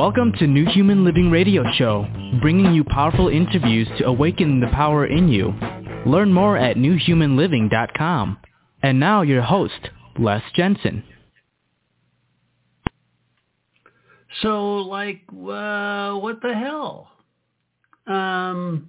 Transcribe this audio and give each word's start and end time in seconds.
Welcome 0.00 0.32
to 0.38 0.46
New 0.46 0.64
Human 0.64 1.04
Living 1.04 1.30
Radio 1.30 1.62
Show, 1.74 2.08
bringing 2.40 2.72
you 2.72 2.84
powerful 2.84 3.28
interviews 3.28 3.86
to 3.98 4.06
awaken 4.06 4.58
the 4.58 4.68
power 4.68 5.04
in 5.04 5.28
you. 5.28 5.52
Learn 6.06 6.32
more 6.32 6.56
at 6.56 6.78
newhumanliving.com. 6.78 8.38
And 8.82 8.98
now 8.98 9.20
your 9.20 9.42
host, 9.42 9.90
Les 10.18 10.40
Jensen. 10.56 11.04
So, 14.40 14.76
like, 14.76 15.20
uh, 15.28 16.14
what 16.14 16.40
the 16.40 16.54
hell? 16.54 17.10
Um, 18.06 18.88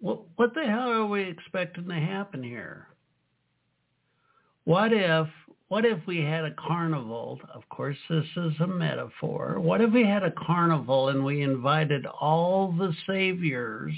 what, 0.00 0.20
what 0.36 0.54
the 0.54 0.62
hell 0.62 0.92
are 0.92 1.06
we 1.06 1.24
expecting 1.24 1.88
to 1.88 1.94
happen 1.94 2.44
here? 2.44 2.86
What 4.62 4.92
if 4.92 5.26
what 5.72 5.86
if 5.86 6.06
we 6.06 6.18
had 6.18 6.44
a 6.44 6.50
carnival? 6.50 7.40
Of 7.54 7.66
course, 7.70 7.96
this 8.10 8.26
is 8.36 8.52
a 8.60 8.66
metaphor. 8.66 9.58
What 9.58 9.80
if 9.80 9.90
we 9.90 10.04
had 10.04 10.22
a 10.22 10.30
carnival 10.30 11.08
and 11.08 11.24
we 11.24 11.40
invited 11.40 12.04
all 12.04 12.72
the 12.72 12.94
saviors 13.06 13.94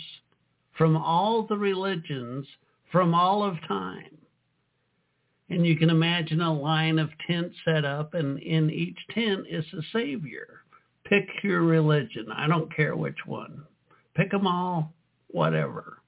from 0.78 0.96
all 0.96 1.42
the 1.42 1.58
religions 1.58 2.46
from 2.92 3.12
all 3.12 3.42
of 3.42 3.56
time? 3.66 4.16
And 5.50 5.66
you 5.66 5.76
can 5.76 5.90
imagine 5.90 6.40
a 6.42 6.54
line 6.54 7.00
of 7.00 7.10
tents 7.26 7.56
set 7.64 7.84
up, 7.84 8.14
and 8.14 8.38
in 8.38 8.70
each 8.70 8.98
tent 9.10 9.44
is 9.50 9.64
a 9.72 9.82
savior. 9.92 10.60
Pick 11.06 11.26
your 11.42 11.62
religion. 11.62 12.28
I 12.32 12.46
don't 12.46 12.72
care 12.72 12.94
which 12.94 13.18
one. 13.26 13.64
Pick 14.14 14.30
them 14.30 14.46
all, 14.46 14.92
whatever. 15.32 15.98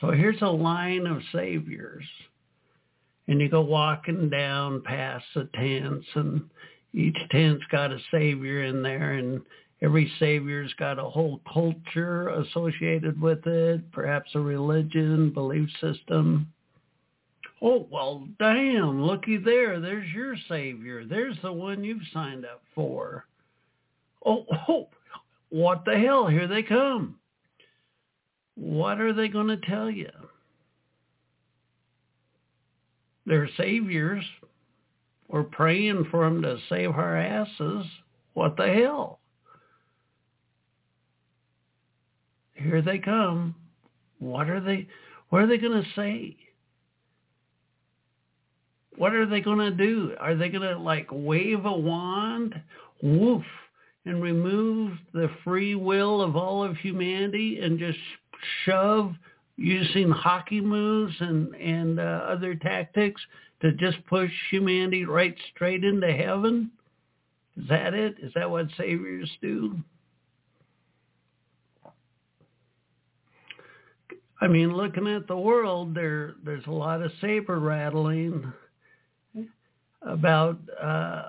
So 0.00 0.10
here's 0.10 0.42
a 0.42 0.48
line 0.48 1.06
of 1.06 1.22
saviors 1.32 2.04
and 3.28 3.40
you 3.40 3.48
go 3.48 3.60
walking 3.60 4.28
down 4.28 4.82
past 4.82 5.24
the 5.34 5.48
tents 5.54 6.06
and 6.14 6.42
each 6.92 7.16
tent's 7.30 7.64
got 7.70 7.92
a 7.92 7.98
savior 8.10 8.64
in 8.64 8.82
there 8.82 9.12
and 9.14 9.40
every 9.82 10.10
savior's 10.18 10.72
got 10.74 10.98
a 10.98 11.04
whole 11.04 11.40
culture 11.52 12.28
associated 12.28 13.20
with 13.20 13.46
it, 13.46 13.90
perhaps 13.92 14.30
a 14.34 14.40
religion, 14.40 15.30
belief 15.30 15.68
system. 15.80 16.46
Oh, 17.60 17.86
well, 17.90 18.28
damn, 18.38 19.02
looky 19.02 19.38
there. 19.38 19.80
There's 19.80 20.10
your 20.12 20.36
savior. 20.48 21.04
There's 21.04 21.36
the 21.42 21.52
one 21.52 21.82
you've 21.82 22.02
signed 22.12 22.44
up 22.44 22.62
for. 22.74 23.26
Oh, 24.24 24.44
oh, 24.68 24.88
what 25.50 25.84
the 25.84 25.98
hell? 25.98 26.26
Here 26.26 26.46
they 26.46 26.62
come. 26.62 27.16
What 28.56 29.00
are 29.00 29.12
they 29.12 29.28
going 29.28 29.48
to 29.48 29.56
tell 29.56 29.90
you? 29.90 30.10
Their 33.26 33.48
saviors. 33.56 34.24
We're 35.28 35.44
praying 35.44 36.08
for 36.10 36.24
them 36.24 36.42
to 36.42 36.58
save 36.68 36.90
our 36.90 37.16
asses. 37.16 37.86
What 38.34 38.56
the 38.56 38.66
hell? 38.66 39.20
Here 42.54 42.82
they 42.82 42.98
come. 42.98 43.54
What 44.18 44.48
are 44.48 44.60
they 44.60 44.86
what 45.30 45.42
are 45.42 45.46
they 45.46 45.58
going 45.58 45.82
to 45.82 45.88
say? 45.96 46.36
What 48.96 49.14
are 49.14 49.26
they 49.26 49.40
going 49.40 49.58
to 49.58 49.72
do? 49.72 50.12
Are 50.20 50.36
they 50.36 50.48
going 50.48 50.62
to 50.62 50.78
like 50.78 51.08
wave 51.10 51.64
a 51.64 51.76
wand, 51.76 52.54
woof, 53.02 53.42
and 54.06 54.22
remove 54.22 54.96
the 55.12 55.28
free 55.42 55.74
will 55.74 56.20
of 56.20 56.36
all 56.36 56.62
of 56.62 56.76
humanity 56.76 57.58
and 57.60 57.78
just 57.78 57.98
shove 58.64 59.14
using 59.56 60.10
hockey 60.10 60.60
moves 60.60 61.14
and 61.20 61.54
and 61.54 62.00
uh, 62.00 62.26
other 62.28 62.54
tactics 62.54 63.20
to 63.62 63.72
just 63.72 64.04
push 64.06 64.30
humanity 64.50 65.04
right 65.04 65.36
straight 65.54 65.84
into 65.84 66.12
heaven? 66.12 66.70
Is 67.56 67.68
that 67.68 67.94
it? 67.94 68.16
Is 68.20 68.32
that 68.34 68.50
what 68.50 68.66
saviors 68.76 69.30
do? 69.40 69.78
I 74.40 74.48
mean, 74.48 74.74
looking 74.74 75.06
at 75.08 75.26
the 75.28 75.36
world, 75.36 75.94
there 75.94 76.34
there's 76.44 76.66
a 76.66 76.72
lot 76.72 77.00
of 77.00 77.12
saber 77.20 77.58
rattling 77.60 78.52
about 80.02 80.58
uh, 80.82 81.22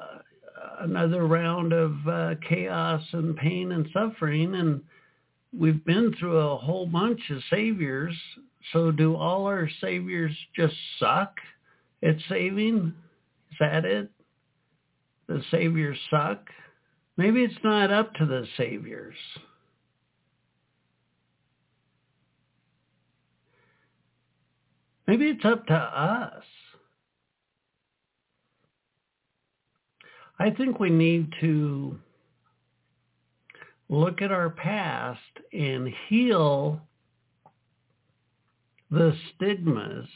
another 0.79 1.25
round 1.25 1.71
of 1.71 1.95
uh, 2.07 2.35
chaos 2.47 3.01
and 3.13 3.37
pain 3.37 3.71
and 3.71 3.87
suffering, 3.93 4.55
and 4.55 4.81
we've 5.57 5.83
been 5.85 6.13
through 6.19 6.37
a 6.37 6.57
whole 6.57 6.85
bunch 6.85 7.21
of 7.29 7.41
saviors. 7.49 8.15
So 8.73 8.91
do 8.91 9.15
all 9.15 9.45
our 9.45 9.69
saviors 9.81 10.35
just 10.55 10.75
suck 10.99 11.35
at 12.03 12.15
saving? 12.29 12.93
Is 13.51 13.57
that 13.59 13.85
it? 13.85 14.09
The 15.27 15.41
saviors 15.51 15.97
suck? 16.09 16.47
Maybe 17.17 17.43
it's 17.43 17.63
not 17.63 17.91
up 17.91 18.13
to 18.15 18.25
the 18.25 18.45
saviors. 18.57 19.15
Maybe 25.07 25.25
it's 25.27 25.45
up 25.45 25.67
to 25.67 25.73
us. 25.73 26.43
I 30.37 30.49
think 30.49 30.79
we 30.79 30.89
need 30.89 31.31
to 31.41 31.97
look 33.95 34.21
at 34.21 34.31
our 34.31 34.49
past 34.49 35.19
and 35.53 35.91
heal 36.07 36.81
the 38.91 39.15
stigmas, 39.33 40.07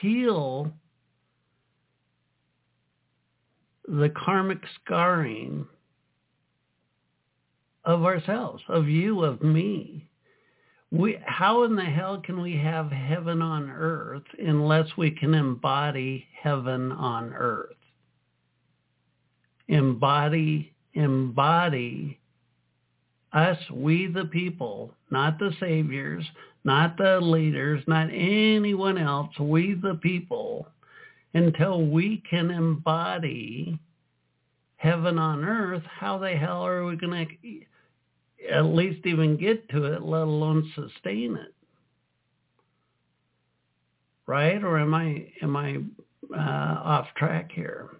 heal 0.00 0.72
the 3.88 4.10
karmic 4.10 4.60
scarring 4.76 5.66
of 7.84 8.04
ourselves, 8.04 8.62
of 8.68 8.88
you, 8.88 9.24
of 9.24 9.42
me. 9.42 10.08
We, 10.92 11.18
how 11.24 11.64
in 11.64 11.76
the 11.76 11.84
hell 11.84 12.20
can 12.24 12.40
we 12.40 12.56
have 12.58 12.90
heaven 12.90 13.42
on 13.42 13.70
earth 13.70 14.24
unless 14.38 14.86
we 14.96 15.10
can 15.10 15.34
embody 15.34 16.26
heaven 16.40 16.92
on 16.92 17.32
earth? 17.32 17.76
Embody, 19.68 20.74
embody 20.94 22.19
us, 23.32 23.58
we 23.72 24.06
the 24.06 24.24
people, 24.24 24.92
not 25.10 25.38
the 25.38 25.52
saviors, 25.60 26.24
not 26.64 26.96
the 26.96 27.20
leaders, 27.20 27.82
not 27.86 28.08
anyone 28.12 28.98
else, 28.98 29.38
we 29.38 29.74
the 29.74 29.98
people, 30.02 30.66
until 31.34 31.86
we 31.86 32.22
can 32.28 32.50
embody 32.50 33.78
heaven 34.76 35.18
on 35.18 35.44
earth, 35.44 35.82
how 35.84 36.18
the 36.18 36.30
hell 36.30 36.66
are 36.66 36.84
we 36.84 36.96
going 36.96 37.28
to 37.28 38.52
at 38.52 38.64
least 38.64 39.06
even 39.06 39.36
get 39.36 39.68
to 39.68 39.84
it, 39.84 40.02
let 40.02 40.22
alone 40.22 40.70
sustain 40.74 41.36
it? 41.36 41.54
Right? 44.26 44.62
Or 44.62 44.78
am 44.78 44.94
I 44.94 45.32
am 45.42 45.56
I 45.56 45.78
uh, 46.34 46.80
off 46.82 47.08
track 47.16 47.50
here? 47.52 47.90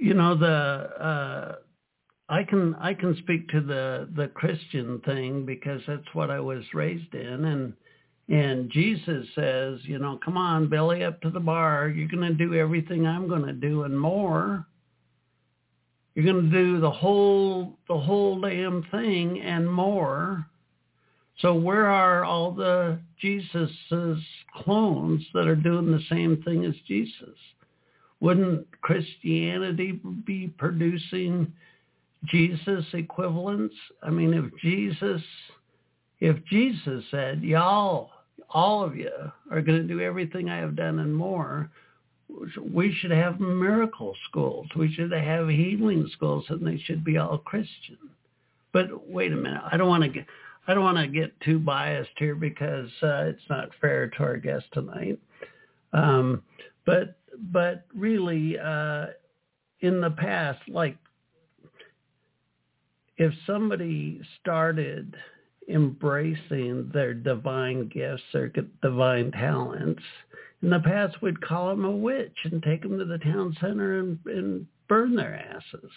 You 0.00 0.14
know 0.14 0.34
the 0.34 0.46
uh 0.46 1.54
I 2.28 2.44
can 2.44 2.74
I 2.76 2.94
can 2.94 3.16
speak 3.18 3.48
to 3.48 3.60
the 3.60 4.08
the 4.16 4.28
Christian 4.28 5.00
thing 5.04 5.44
because 5.44 5.82
that's 5.86 6.14
what 6.14 6.30
I 6.30 6.40
was 6.40 6.64
raised 6.72 7.14
in 7.14 7.44
and 7.44 7.74
and 8.28 8.70
Jesus 8.70 9.26
says, 9.34 9.80
you 9.82 9.98
know, 9.98 10.20
come 10.24 10.36
on, 10.36 10.68
belly 10.68 11.02
up 11.02 11.20
to 11.22 11.30
the 11.30 11.40
bar. 11.40 11.88
You're 11.88 12.06
going 12.06 12.28
to 12.28 12.32
do 12.32 12.54
everything 12.54 13.04
I'm 13.04 13.26
going 13.26 13.44
to 13.44 13.52
do 13.52 13.82
and 13.82 13.98
more. 13.98 14.64
You're 16.14 16.32
going 16.32 16.48
to 16.48 16.56
do 16.56 16.78
the 16.78 16.90
whole 16.90 17.76
the 17.88 17.98
whole 17.98 18.40
damn 18.40 18.84
thing 18.92 19.40
and 19.40 19.68
more. 19.68 20.46
So 21.40 21.54
where 21.54 21.86
are 21.86 22.24
all 22.24 22.52
the 22.52 23.00
Jesus's 23.20 24.22
clones 24.54 25.24
that 25.34 25.48
are 25.48 25.56
doing 25.56 25.90
the 25.90 26.02
same 26.08 26.42
thing 26.42 26.64
as 26.64 26.74
Jesus? 26.86 27.36
Wouldn't 28.20 28.66
Christianity 28.82 30.00
be 30.26 30.48
producing 30.58 31.52
Jesus 32.26 32.84
equivalents? 32.92 33.74
I 34.02 34.10
mean, 34.10 34.34
if 34.34 34.44
Jesus, 34.60 35.22
if 36.20 36.44
Jesus 36.46 37.04
said, 37.10 37.42
y'all, 37.42 38.10
all 38.50 38.84
of 38.84 38.96
you 38.96 39.10
are 39.50 39.62
going 39.62 39.80
to 39.80 39.88
do 39.88 40.00
everything 40.00 40.50
I 40.50 40.58
have 40.58 40.76
done 40.76 40.98
and 40.98 41.14
more, 41.14 41.70
we 42.72 42.94
should 43.00 43.10
have 43.10 43.40
miracle 43.40 44.14
schools. 44.28 44.68
We 44.76 44.92
should 44.92 45.12
have 45.12 45.48
healing 45.48 46.08
schools, 46.12 46.44
and 46.48 46.66
they 46.66 46.78
should 46.78 47.04
be 47.04 47.16
all 47.18 47.38
Christian. 47.38 47.98
But 48.72 49.08
wait 49.08 49.32
a 49.32 49.36
minute, 49.36 49.62
I 49.70 49.76
don't 49.76 49.88
want 49.88 50.04
to 50.04 50.08
get 50.08 50.26
I 50.68 50.74
don't 50.74 50.84
want 50.84 50.98
to 50.98 51.08
get 51.08 51.38
too 51.40 51.58
biased 51.58 52.10
here 52.16 52.34
because 52.34 52.90
uh, 53.02 53.24
it's 53.24 53.42
not 53.48 53.70
fair 53.80 54.08
to 54.08 54.22
our 54.22 54.36
guest 54.36 54.66
tonight. 54.72 55.18
Um, 55.92 56.42
but 56.86 57.16
but 57.52 57.86
really, 57.94 58.58
uh, 58.58 59.06
in 59.80 60.00
the 60.00 60.10
past, 60.10 60.60
like 60.68 60.96
if 63.16 63.32
somebody 63.46 64.20
started 64.40 65.16
embracing 65.68 66.90
their 66.92 67.14
divine 67.14 67.88
gifts, 67.88 68.22
their 68.32 68.52
divine 68.82 69.30
talents. 69.32 70.02
In 70.62 70.70
the 70.70 70.80
past, 70.80 71.22
we'd 71.22 71.40
call 71.40 71.68
them 71.68 71.84
a 71.84 71.90
witch 71.90 72.36
and 72.44 72.62
take 72.62 72.82
them 72.82 72.98
to 72.98 73.04
the 73.04 73.18
town 73.18 73.56
center 73.60 74.00
and, 74.00 74.18
and 74.26 74.66
burn 74.88 75.14
their 75.14 75.34
asses. 75.34 75.90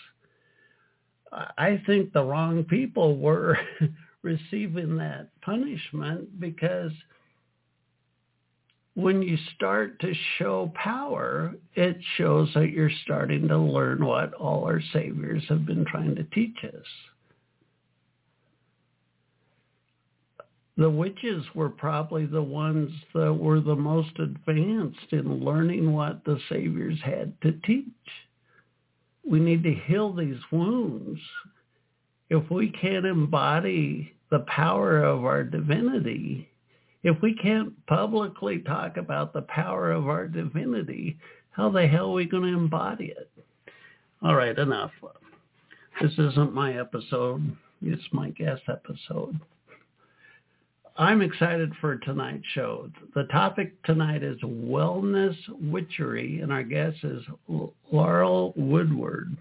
I 1.57 1.81
think 1.85 2.13
the 2.13 2.23
wrong 2.23 2.63
people 2.63 3.17
were 3.17 3.57
receiving 4.21 4.97
that 4.97 5.29
punishment 5.41 6.39
because 6.39 6.91
when 8.95 9.23
you 9.23 9.37
start 9.55 9.99
to 10.01 10.13
show 10.37 10.71
power, 10.75 11.55
it 11.73 11.97
shows 12.17 12.49
that 12.53 12.69
you're 12.69 12.91
starting 13.03 13.47
to 13.47 13.57
learn 13.57 14.05
what 14.05 14.33
all 14.33 14.65
our 14.65 14.81
saviors 14.93 15.43
have 15.49 15.65
been 15.65 15.85
trying 15.85 16.15
to 16.15 16.23
teach 16.25 16.57
us. 16.63 16.85
The 20.77 20.89
witches 20.89 21.43
were 21.53 21.69
probably 21.69 22.25
the 22.25 22.41
ones 22.41 22.91
that 23.13 23.33
were 23.33 23.59
the 23.61 23.75
most 23.75 24.17
advanced 24.17 25.11
in 25.11 25.43
learning 25.43 25.91
what 25.91 26.23
the 26.25 26.39
saviors 26.49 26.99
had 27.03 27.39
to 27.41 27.51
teach. 27.65 27.85
We 29.23 29.39
need 29.39 29.63
to 29.63 29.73
heal 29.73 30.13
these 30.13 30.39
wounds. 30.51 31.19
If 32.29 32.49
we 32.49 32.69
can't 32.69 33.05
embody 33.05 34.13
the 34.31 34.45
power 34.47 35.03
of 35.03 35.25
our 35.25 35.43
divinity, 35.43 36.49
if 37.03 37.21
we 37.21 37.35
can't 37.35 37.73
publicly 37.85 38.59
talk 38.59 38.97
about 38.97 39.33
the 39.33 39.41
power 39.43 39.91
of 39.91 40.07
our 40.07 40.27
divinity, 40.27 41.17
how 41.51 41.69
the 41.69 41.87
hell 41.87 42.09
are 42.09 42.13
we 42.13 42.25
going 42.25 42.43
to 42.43 42.57
embody 42.57 43.07
it? 43.07 43.29
All 44.21 44.35
right, 44.35 44.57
enough. 44.57 44.91
This 46.01 46.13
isn't 46.13 46.53
my 46.53 46.79
episode. 46.79 47.55
It's 47.81 48.03
my 48.11 48.29
guest 48.29 48.61
episode. 48.69 49.39
I'm 50.95 51.21
excited 51.21 51.73
for 51.81 51.97
tonight's 51.97 52.45
show. 52.53 52.89
The 53.15 53.23
topic 53.25 53.81
tonight 53.83 54.23
is 54.23 54.39
wellness 54.41 55.35
witchery, 55.59 56.39
and 56.39 56.53
our 56.53 56.63
guest 56.63 56.97
is 57.03 57.23
Laurel 57.91 58.53
Woodward. 58.55 59.35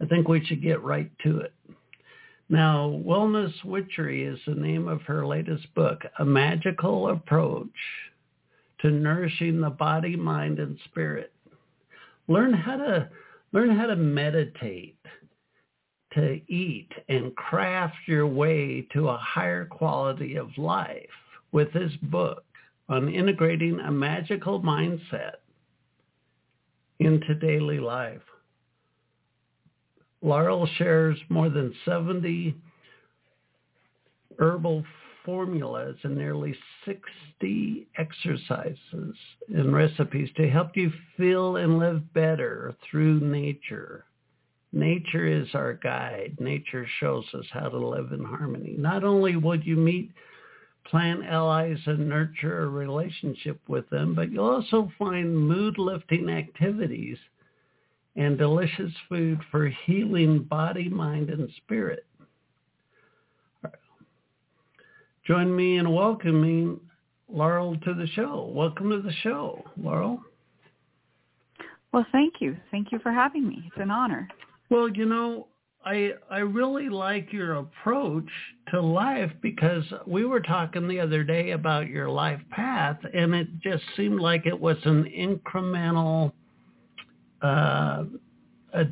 I 0.00 0.06
think 0.06 0.28
we 0.28 0.44
should 0.44 0.62
get 0.62 0.82
right 0.82 1.10
to 1.24 1.40
it. 1.40 1.52
Now, 2.50 2.88
Wellness 3.04 3.52
Witchery 3.62 4.24
is 4.24 4.38
the 4.46 4.54
name 4.54 4.88
of 4.88 5.02
her 5.02 5.26
latest 5.26 5.72
book, 5.74 6.02
A 6.18 6.24
Magical 6.24 7.10
Approach 7.10 7.68
to 8.80 8.90
Nourishing 8.90 9.60
the 9.60 9.68
Body, 9.68 10.16
Mind, 10.16 10.58
and 10.58 10.78
Spirit. 10.86 11.32
Learn 12.26 12.54
how 12.54 12.76
to 12.76 13.10
learn 13.52 13.70
how 13.70 13.86
to 13.86 13.96
meditate, 13.96 14.98
to 16.14 16.40
eat, 16.48 16.90
and 17.08 17.36
craft 17.36 17.96
your 18.06 18.26
way 18.26 18.86
to 18.92 19.08
a 19.08 19.16
higher 19.18 19.66
quality 19.66 20.36
of 20.36 20.56
life 20.56 21.06
with 21.52 21.72
this 21.72 21.92
book 22.02 22.44
on 22.88 23.12
integrating 23.12 23.78
a 23.80 23.90
magical 23.90 24.60
mindset 24.60 25.36
into 26.98 27.34
daily 27.34 27.78
life. 27.78 28.22
Laurel 30.22 30.66
shares 30.76 31.18
more 31.28 31.48
than 31.48 31.74
70 31.84 32.54
herbal 34.38 34.84
formulas 35.24 35.96
and 36.04 36.16
nearly 36.16 36.56
60 36.84 37.86
exercises 37.98 39.14
and 39.54 39.74
recipes 39.74 40.30
to 40.36 40.48
help 40.48 40.76
you 40.76 40.90
feel 41.16 41.56
and 41.56 41.78
live 41.78 42.12
better 42.14 42.74
through 42.90 43.20
nature. 43.20 44.04
Nature 44.72 45.26
is 45.26 45.48
our 45.54 45.74
guide. 45.74 46.36
Nature 46.40 46.86
shows 47.00 47.24
us 47.34 47.46
how 47.52 47.68
to 47.68 47.78
live 47.78 48.12
in 48.12 48.24
harmony. 48.24 48.74
Not 48.78 49.04
only 49.04 49.36
would 49.36 49.64
you 49.64 49.76
meet 49.76 50.10
plant 50.84 51.24
allies 51.24 51.78
and 51.86 52.08
nurture 52.08 52.62
a 52.62 52.68
relationship 52.68 53.60
with 53.68 53.88
them, 53.90 54.14
but 54.14 54.30
you'll 54.30 54.48
also 54.48 54.90
find 54.98 55.36
mood-lifting 55.36 56.28
activities 56.30 57.18
and 58.18 58.36
delicious 58.36 58.92
food 59.08 59.40
for 59.50 59.68
healing 59.86 60.42
body, 60.42 60.88
mind, 60.88 61.30
and 61.30 61.48
spirit. 61.58 62.04
Join 65.24 65.54
me 65.54 65.78
in 65.78 65.94
welcoming 65.94 66.80
Laurel 67.28 67.76
to 67.84 67.94
the 67.94 68.08
show. 68.08 68.50
Welcome 68.52 68.90
to 68.90 69.00
the 69.00 69.12
show, 69.22 69.62
Laurel. 69.80 70.20
Well, 71.92 72.06
thank 72.10 72.34
you. 72.40 72.56
Thank 72.72 72.90
you 72.90 72.98
for 72.98 73.12
having 73.12 73.46
me. 73.46 73.62
It's 73.66 73.76
an 73.80 73.90
honor. 73.90 74.28
Well, 74.68 74.88
you 74.88 75.04
know, 75.04 75.46
I 75.84 76.12
I 76.28 76.38
really 76.38 76.88
like 76.88 77.32
your 77.32 77.54
approach 77.54 78.28
to 78.70 78.80
life 78.80 79.30
because 79.42 79.84
we 80.06 80.24
were 80.24 80.40
talking 80.40 80.88
the 80.88 81.00
other 81.00 81.22
day 81.22 81.52
about 81.52 81.88
your 81.88 82.08
life 82.08 82.40
path 82.50 82.98
and 83.14 83.34
it 83.34 83.48
just 83.60 83.84
seemed 83.96 84.18
like 84.18 84.44
it 84.44 84.58
was 84.58 84.76
an 84.84 85.04
incremental 85.04 86.32
uh, 87.42 88.04
uh, 88.74 88.84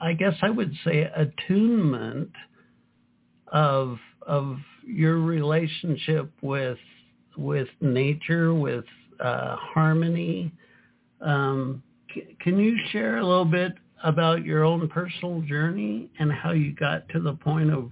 I 0.00 0.12
guess 0.12 0.34
I 0.42 0.50
would 0.50 0.72
say 0.84 1.10
attunement 1.14 2.30
of 3.48 3.98
of 4.26 4.58
your 4.86 5.18
relationship 5.20 6.30
with 6.42 6.78
with 7.36 7.68
nature, 7.80 8.54
with 8.54 8.84
uh, 9.20 9.56
harmony. 9.56 10.52
Um, 11.20 11.82
c- 12.14 12.36
can 12.40 12.58
you 12.58 12.76
share 12.90 13.18
a 13.18 13.26
little 13.26 13.44
bit 13.44 13.72
about 14.04 14.44
your 14.44 14.64
own 14.64 14.88
personal 14.88 15.40
journey 15.42 16.10
and 16.18 16.32
how 16.32 16.52
you 16.52 16.74
got 16.74 17.08
to 17.10 17.20
the 17.20 17.34
point 17.34 17.70
of 17.72 17.90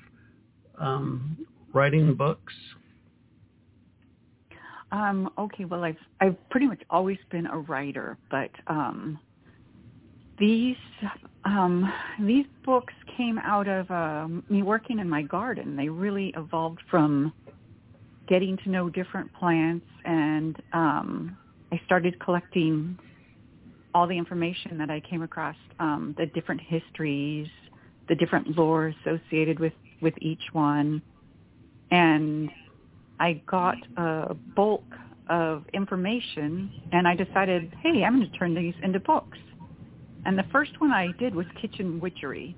um, 0.79 1.47
writing 1.73 2.15
books? 2.15 2.53
Um, 4.93 5.31
okay, 5.37 5.65
well, 5.65 5.85
I've 5.85 5.97
I've 6.21 6.37
pretty 6.51 6.67
much 6.67 6.83
always 6.91 7.19
been 7.31 7.47
a 7.47 7.59
writer, 7.59 8.17
but 8.31 8.51
um, 8.69 9.19
these 10.39 10.77
um, 11.45 11.93
these 12.21 12.47
books 12.65 12.93
came 13.17 13.39
out 13.39 13.69
of 13.69 13.91
uh, 13.91 14.27
me 14.51 14.63
working 14.63 14.99
in 14.99 15.09
my 15.09 15.23
garden. 15.23 15.77
They 15.77 15.89
really 15.89 16.35
evolved 16.37 16.81
from 16.91 17.33
getting 18.29 18.57
to 18.59 18.71
know 18.71 18.91
different 18.91 19.33
plants, 19.35 19.87
and 20.05 20.61
um, 20.73 21.37
I 21.73 21.81
started 21.87 22.19
collecting 22.19 22.99
all 23.95 24.07
the 24.07 24.19
information 24.19 24.77
that 24.79 24.91
I 24.91 25.01
came 25.01 25.23
across, 25.23 25.57
um, 25.79 26.15
the 26.19 26.27
different 26.27 26.61
histories, 26.61 27.49
the 28.09 28.15
different 28.17 28.57
lore 28.57 28.93
associated 29.05 29.59
with 29.61 29.73
with 30.03 30.15
each 30.21 30.43
one, 30.53 31.01
and 31.91 32.51
I 33.19 33.41
got 33.47 33.77
a 33.97 34.35
bulk 34.35 34.85
of 35.29 35.65
information, 35.73 36.71
and 36.93 37.09
I 37.09 37.15
decided, 37.15 37.73
hey, 37.83 38.05
I'm 38.05 38.19
going 38.19 38.31
to 38.31 38.39
turn 38.39 38.55
these 38.55 38.75
into 38.83 39.01
books. 39.01 39.39
And 40.27 40.37
the 40.37 40.45
first 40.51 40.73
one 40.81 40.91
I 40.91 41.13
did 41.21 41.37
was 41.37 41.47
Kitchen 41.61 42.01
Witchery, 42.01 42.57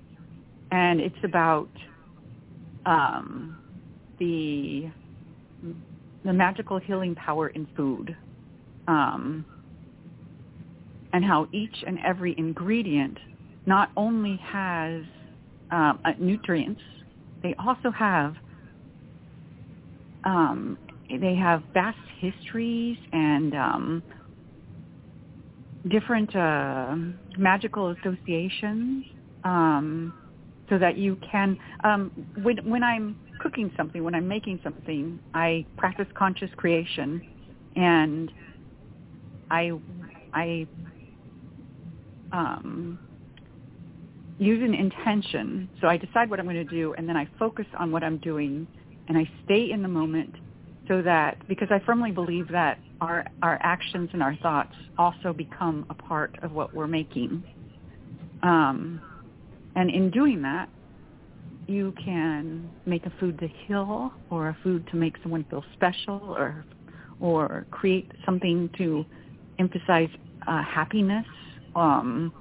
and 0.70 1.00
it's 1.00 1.22
about 1.22 1.68
um, 2.86 3.58
the 4.18 4.90
the 6.24 6.32
magical 6.32 6.78
healing 6.78 7.14
power 7.14 7.48
in 7.48 7.68
food, 7.76 8.16
um, 8.88 9.44
and 11.12 11.22
how 11.22 11.46
each 11.52 11.84
and 11.86 11.98
every 12.06 12.34
ingredient 12.38 13.18
not 13.66 13.90
only 13.98 14.40
has 14.42 15.02
um, 15.70 16.00
uh, 16.06 16.12
nutrients, 16.18 16.80
they 17.42 17.54
also 17.58 17.90
have 17.90 18.34
um, 20.24 20.78
they 21.20 21.34
have 21.34 21.62
vast 21.74 21.98
histories 22.18 22.96
and 23.12 23.54
um, 23.54 24.02
different 25.86 26.34
uh, 26.34 26.94
magical 27.36 27.90
associations 27.90 29.04
um, 29.44 30.12
so 30.68 30.78
that 30.78 30.96
you 30.96 31.16
can 31.30 31.56
um, 31.84 32.10
when 32.42 32.58
when 32.68 32.82
I'm 32.82 33.16
cooking 33.40 33.72
something 33.76 34.02
when 34.02 34.14
I'm 34.14 34.26
making 34.26 34.60
something 34.64 35.20
I 35.34 35.64
practice 35.76 36.08
conscious 36.14 36.50
creation 36.56 37.22
and 37.76 38.30
I 39.50 39.72
I 40.34 40.66
um, 42.32 42.98
use 44.38 44.62
an 44.62 44.74
intention. 44.74 45.68
So 45.80 45.88
I 45.88 45.96
decide 45.96 46.30
what 46.30 46.38
I'm 46.38 46.46
going 46.46 46.56
to 46.56 46.64
do 46.64 46.94
and 46.96 47.08
then 47.08 47.16
I 47.16 47.28
focus 47.38 47.66
on 47.78 47.90
what 47.90 48.02
I'm 48.02 48.18
doing 48.18 48.66
and 49.08 49.18
I 49.18 49.28
stay 49.44 49.70
in 49.70 49.82
the 49.82 49.88
moment 49.88 50.34
so 50.86 51.02
that 51.02 51.36
because 51.48 51.68
I 51.70 51.80
firmly 51.84 52.10
believe 52.10 52.48
that 52.48 52.78
our 53.00 53.26
our 53.42 53.58
actions 53.62 54.10
and 54.12 54.22
our 54.22 54.36
thoughts 54.36 54.74
also 54.96 55.32
become 55.32 55.86
a 55.90 55.94
part 55.94 56.36
of 56.42 56.52
what 56.52 56.74
we're 56.74 56.86
making. 56.86 57.42
Um, 58.42 59.00
and 59.76 59.90
in 59.90 60.10
doing 60.10 60.42
that, 60.42 60.68
you 61.66 61.94
can 62.04 62.68
make 62.86 63.06
a 63.06 63.12
food 63.20 63.38
to 63.40 63.48
heal, 63.66 64.12
or 64.30 64.48
a 64.48 64.56
food 64.62 64.86
to 64.90 64.96
make 64.96 65.16
someone 65.22 65.44
feel 65.50 65.64
special, 65.74 66.20
or 66.36 66.64
or 67.20 67.66
create 67.70 68.10
something 68.24 68.70
to 68.78 69.04
emphasize 69.58 70.08
uh, 70.46 70.62
happiness. 70.62 71.26
Um, 71.76 72.32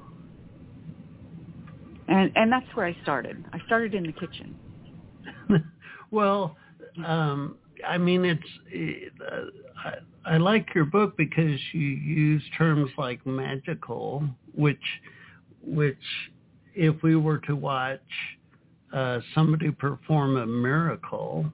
and 2.07 2.31
and 2.35 2.51
that's 2.51 2.67
where 2.73 2.85
I 2.85 2.97
started. 3.03 3.43
I 3.53 3.59
started 3.65 3.93
in 3.93 4.03
the 4.03 4.13
kitchen. 4.13 4.55
Well, 6.11 6.55
um, 7.05 7.57
I 7.85 7.97
mean, 7.97 8.25
it's. 8.25 9.11
Uh, 9.21 9.41
I, 9.83 9.93
I 10.27 10.37
like 10.37 10.75
your 10.75 10.83
book 10.83 11.15
because 11.15 11.59
you 11.71 11.87
use 11.87 12.43
terms 12.57 12.91
like 12.97 13.25
magical, 13.25 14.27
which, 14.53 14.77
which, 15.63 15.97
if 16.75 17.01
we 17.01 17.15
were 17.15 17.37
to 17.39 17.55
watch 17.55 18.01
uh, 18.93 19.19
somebody 19.33 19.71
perform 19.71 20.35
a 20.35 20.45
miracle, 20.45 21.45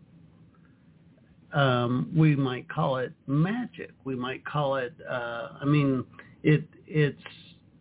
um, 1.53 2.11
we 2.15 2.35
might 2.35 2.67
call 2.67 2.97
it 2.97 3.13
magic. 3.27 3.91
We 4.05 4.15
might 4.15 4.43
call 4.43 4.77
it. 4.77 4.93
Uh, 5.07 5.49
I 5.61 5.65
mean, 5.65 6.03
it 6.41 6.63
it's 6.87 7.21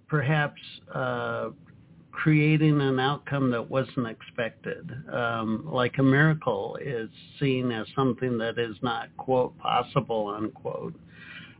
perhaps 0.08 0.60
uh, 0.94 1.50
creating 2.12 2.80
an 2.80 3.00
outcome 3.00 3.50
that 3.50 3.70
wasn't 3.70 4.06
expected. 4.06 4.90
Um, 5.12 5.66
like 5.70 5.98
a 5.98 6.02
miracle 6.02 6.78
is 6.80 7.08
seen 7.40 7.72
as 7.72 7.86
something 7.96 8.38
that 8.38 8.58
is 8.58 8.76
not 8.82 9.08
quote 9.16 9.58
possible 9.58 10.28
unquote. 10.28 10.94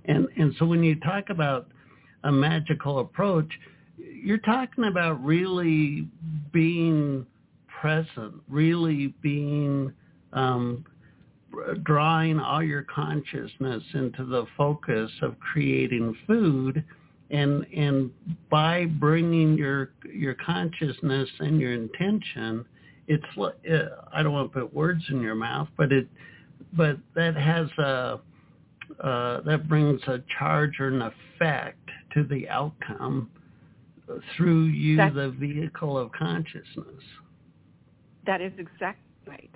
And 0.04 0.28
and 0.37 0.54
so 0.59 0.66
when 0.66 0.82
you 0.82 0.99
talk 1.00 1.30
about 1.30 1.68
a 2.25 2.32
magical 2.32 3.00
approach, 3.00 3.49
you're 3.97 4.38
talking 4.38 4.85
about 4.85 5.23
really 5.25 6.09
being 6.52 7.26
present, 7.80 8.35
really 8.49 9.14
being 9.23 9.92
um, 10.32 10.85
drawing 11.82 12.38
all 12.38 12.62
your 12.62 12.82
consciousness 12.82 13.82
into 13.94 14.25
the 14.25 14.47
focus 14.56 15.11
of 15.23 15.38
creating 15.40 16.16
food 16.26 16.85
and 17.32 17.66
and 17.74 18.10
by 18.50 18.84
bringing 18.84 19.56
your 19.56 19.90
your 20.12 20.34
consciousness 20.34 21.28
and 21.40 21.58
your 21.58 21.72
intention 21.72 22.64
it's 23.08 23.24
uh, 23.38 24.02
i 24.12 24.22
don't 24.22 24.32
want 24.32 24.52
to 24.52 24.60
put 24.60 24.72
words 24.72 25.02
in 25.10 25.20
your 25.20 25.34
mouth 25.34 25.68
but 25.76 25.90
it 25.90 26.06
but 26.76 26.96
that 27.14 27.34
has 27.34 27.68
a 27.78 28.20
uh, 29.02 29.40
that 29.42 29.68
brings 29.68 30.00
a 30.06 30.22
charge 30.38 30.78
or 30.78 30.88
an 30.88 31.02
effect 31.02 31.78
to 32.12 32.24
the 32.24 32.48
outcome 32.48 33.30
through 34.36 34.64
you 34.64 34.96
That's, 34.98 35.14
the 35.14 35.30
vehicle 35.30 35.96
of 35.96 36.12
consciousness. 36.12 37.02
That 38.26 38.42
is 38.42 38.52
exactly 38.58 39.02
right. 39.26 39.50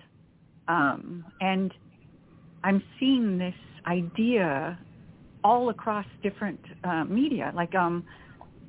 Um, 0.68 1.25
and 1.40 1.73
i'm 2.64 2.83
seeing 2.99 3.38
this 3.38 3.54
idea 3.87 4.78
all 5.47 5.69
across 5.69 6.05
different 6.25 6.59
uh, 6.83 7.05
media. 7.05 7.53
Like 7.55 7.73
um, 7.76 8.05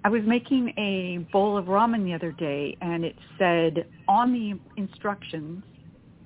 I 0.05 0.09
was 0.09 0.21
making 0.27 0.69
a 0.77 1.17
bowl 1.31 1.57
of 1.57 1.65
ramen 1.65 2.05
the 2.05 2.13
other 2.13 2.31
day, 2.31 2.77
and 2.81 3.03
it 3.03 3.15
said 3.39 3.87
on 4.07 4.31
the 4.31 4.59
instructions, 4.79 5.63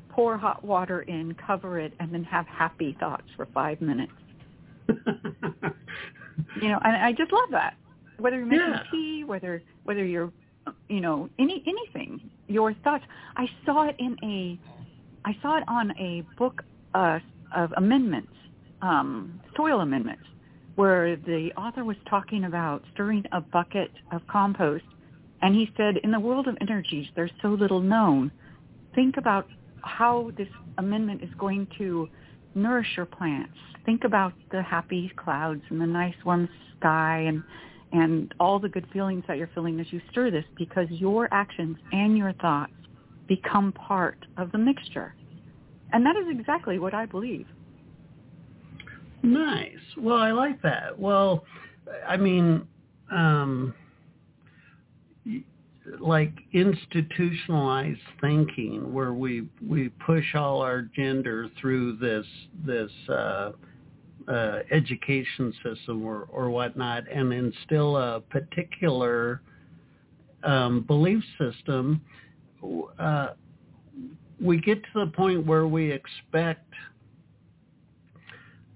pour 0.10 0.38
hot 0.38 0.62
water 0.62 1.04
in, 1.04 1.34
cover 1.48 1.80
it, 1.80 1.94
and 2.02 2.14
then 2.14 2.26
have 2.26 2.46
happy 2.48 2.98
thoughts 3.00 3.24
for 3.38 3.48
five 3.54 3.80
minutes. 3.80 4.12
you 4.90 4.98
know, 6.68 6.80
and 6.84 6.98
I 6.98 7.14
just 7.14 7.32
love 7.32 7.50
that. 7.52 7.76
Whether 8.20 8.40
you're 8.40 8.46
making 8.46 8.68
yeah. 8.68 8.84
tea, 8.92 9.24
whether 9.26 9.64
whether 9.86 10.04
you're, 10.04 10.34
you 10.90 11.00
know, 11.00 11.30
any 11.40 11.64
anything, 11.66 12.30
your 12.50 12.74
thoughts. 12.84 13.06
I 13.38 13.46
saw 13.66 13.88
it 13.88 13.96
in 14.00 14.18
a, 14.22 14.60
I 15.26 15.34
saw 15.42 15.58
it 15.60 15.64
on 15.70 15.92
a 15.92 16.24
book 16.38 16.62
uh, 16.94 17.20
of 17.56 17.72
amendments, 17.78 18.34
um, 18.82 19.40
soil 19.56 19.80
amendments 19.80 20.24
where 20.82 21.16
the 21.16 21.52
author 21.58 21.84
was 21.84 21.96
talking 22.10 22.46
about 22.46 22.82
stirring 22.92 23.24
a 23.34 23.40
bucket 23.40 23.92
of 24.12 24.20
compost. 24.26 24.84
And 25.44 25.54
he 25.54 25.70
said, 25.78 25.98
in 25.98 26.10
the 26.10 26.20
world 26.20 26.48
of 26.48 26.58
energies, 26.60 27.06
there's 27.16 27.30
so 27.44 27.50
little 27.50 27.82
known. 27.82 28.32
Think 28.96 29.18
about 29.18 29.46
how 29.84 30.32
this 30.40 30.48
amendment 30.80 31.22
is 31.22 31.30
going 31.38 31.68
to 31.78 32.10
nourish 32.56 32.88
your 32.98 33.06
plants. 33.06 33.54
Think 33.86 34.06
about 34.06 34.34
the 34.50 34.64
happy 34.64 35.12
clouds 35.24 35.62
and 35.70 35.80
the 35.80 35.86
nice 35.86 36.16
warm 36.26 36.50
sky 36.80 37.26
and 37.28 37.44
and 37.92 38.34
all 38.40 38.58
the 38.58 38.70
good 38.70 38.88
feelings 38.92 39.24
that 39.28 39.38
you're 39.38 39.52
feeling 39.54 39.80
as 39.80 39.86
you 39.92 40.02
stir 40.10 40.32
this 40.32 40.46
because 40.58 40.88
your 40.90 41.32
actions 41.32 41.78
and 41.92 42.18
your 42.18 42.34
thoughts 42.42 42.74
become 43.28 43.72
part 43.74 44.18
of 44.38 44.52
the 44.52 44.58
mixture. 44.58 45.14
And 45.94 46.04
that 46.08 46.16
is 46.16 46.26
exactly 46.28 46.80
what 46.80 46.96
I 46.96 47.06
believe. 47.06 47.46
Nice. 49.24 49.78
Well, 49.98 50.18
I 50.18 50.32
like 50.32 50.62
that. 50.64 50.98
Well, 50.98 51.46
I 52.08 52.18
mean, 52.18 52.68
um, 53.12 53.74
like 56.00 56.34
institutionalized 56.54 58.00
thinking, 58.20 58.94
where 58.94 59.14
we 59.14 59.48
we 59.68 59.90
push 60.06 60.36
all 60.36 60.62
our 60.62 60.82
gender 60.82 61.50
through 61.60 61.98
this 61.98 62.26
this 62.66 62.92
uh, 63.10 63.52
uh, 64.28 64.60
education 64.72 65.54
system 65.64 66.06
or 66.06 66.28
or 66.32 66.50
whatnot, 66.50 67.04
and 67.12 67.34
instill 67.34 67.98
a 67.98 68.22
particular 68.22 69.42
um, 70.44 70.82
belief 70.82 71.24
system. 71.38 72.02
Uh, 73.00 73.30
we 74.40 74.60
get 74.60 74.82
to 74.82 75.06
the 75.06 75.12
point 75.12 75.46
where 75.46 75.68
we 75.68 75.92
expect 75.92 76.66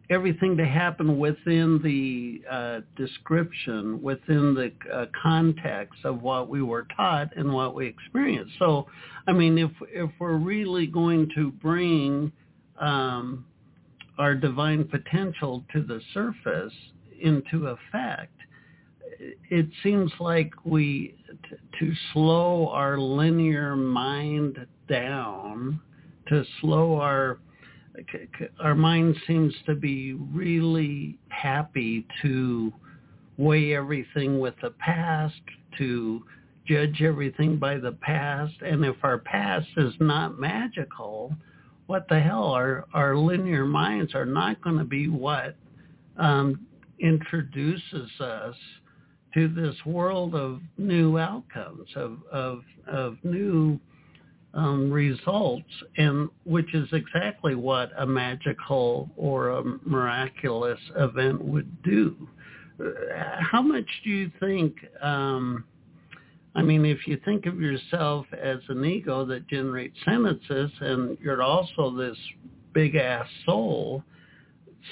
everything 0.10 0.56
to 0.58 0.66
happen 0.66 1.18
within 1.18 1.82
the 1.84 2.42
uh, 2.50 2.82
description, 2.96 4.02
within 4.02 4.54
the 4.54 4.72
uh, 4.94 5.06
context 5.22 6.00
of 6.04 6.22
what 6.22 6.50
we 6.50 6.62
were 6.62 6.88
taught 6.96 7.36
and 7.36 7.52
what 7.52 7.76
we 7.76 7.88
experienced. 7.88 8.54
So, 8.60 8.88
I 9.28 9.32
mean, 9.32 9.58
if 9.58 9.72
if 9.92 10.10
we're 10.20 10.38
really 10.38 10.88
going 10.88 11.30
to 11.36 11.52
bring 11.52 12.32
um, 12.80 13.46
our 14.18 14.36
divine 14.36 14.86
potential 14.86 15.64
to 15.74 15.82
the 15.82 16.00
surface 16.14 16.74
into 17.22 17.68
effect, 17.68 18.34
it 19.50 19.68
seems 19.82 20.12
like 20.20 20.54
we 20.66 21.16
t- 21.50 21.56
to 21.80 21.94
slow 22.14 22.70
our 22.70 22.98
linear 22.98 23.76
mind 23.76 24.66
down, 24.88 25.80
to 26.28 26.44
slow 26.62 26.96
our 27.00 27.40
our 28.60 28.76
mind 28.76 29.16
seems 29.28 29.54
to 29.66 29.76
be 29.76 30.14
really 30.14 31.18
happy 31.30 32.06
to 32.22 32.72
weigh 33.38 33.76
everything 33.76 34.40
with 34.40 34.56
the 34.62 34.72
past, 34.72 35.42
to 35.78 36.24
judge 36.66 37.02
everything 37.02 37.58
by 37.58 37.78
the 37.78 37.92
past. 37.94 38.54
And 38.62 38.84
if 38.84 38.96
our 39.04 39.20
past 39.20 39.68
is 39.78 39.94
not 40.00 40.40
magical, 40.40 41.34
what 41.88 42.08
the 42.10 42.20
hell? 42.20 42.46
Our, 42.46 42.86
our 42.94 43.16
linear 43.16 43.66
minds 43.66 44.16
are 44.16 44.26
not 44.26 44.62
going 44.62 44.78
to 44.78 44.86
be 44.86 45.08
what 45.08 45.56
um, 46.18 46.66
introduces 47.00 48.10
us 48.20 48.56
to 49.34 49.48
this 49.50 49.76
world 49.86 50.34
of 50.34 50.62
new 50.78 51.18
outcomes, 51.18 51.90
of, 51.96 52.20
of, 52.32 52.62
of 52.88 53.18
new 53.24 53.80
um, 54.56 54.90
results, 54.92 55.70
and 55.98 56.30
which 56.46 56.74
is 56.74 56.88
exactly 56.94 57.56
what 57.56 57.92
a 57.98 58.06
magical 58.06 59.10
or 59.18 59.50
a 59.50 59.64
miraculous 59.86 60.80
event 60.96 61.44
would 61.44 61.84
do. 61.84 62.16
How 63.40 63.62
much 63.62 63.86
do 64.04 64.10
you 64.10 64.32
think? 64.40 64.76
Um, 65.02 65.66
I 66.56 66.62
mean, 66.62 66.86
if 66.86 67.06
you 67.06 67.20
think 67.26 67.46
of 67.46 67.60
yourself 67.60 68.26
as 68.34 68.60
an 68.70 68.84
ego 68.86 69.26
that 69.26 69.48
generates 69.48 69.98
sentences, 70.06 70.72
and 70.80 71.18
you're 71.22 71.44
also 71.44 71.92
this 71.96 72.18
big 72.74 72.96
ass 72.96 73.28
soul, 73.46 74.04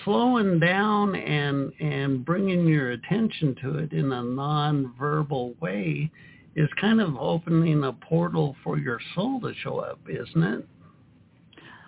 slowing 0.04 0.60
down 0.60 1.16
and 1.16 1.72
and 1.80 2.26
bringing 2.26 2.68
your 2.68 2.92
attention 2.92 3.56
to 3.62 3.78
it 3.78 3.94
in 3.94 4.12
a 4.12 4.24
non-verbal 4.24 5.56
way 5.62 6.12
is 6.56 6.70
kind 6.80 7.02
of 7.02 7.16
opening 7.18 7.84
a 7.84 7.94
portal 7.94 8.56
for 8.64 8.78
your 8.78 9.00
soul 9.16 9.40
to 9.42 9.54
show 9.64 9.80
up, 9.80 10.00
isn't 10.08 10.44
it? 10.44 10.68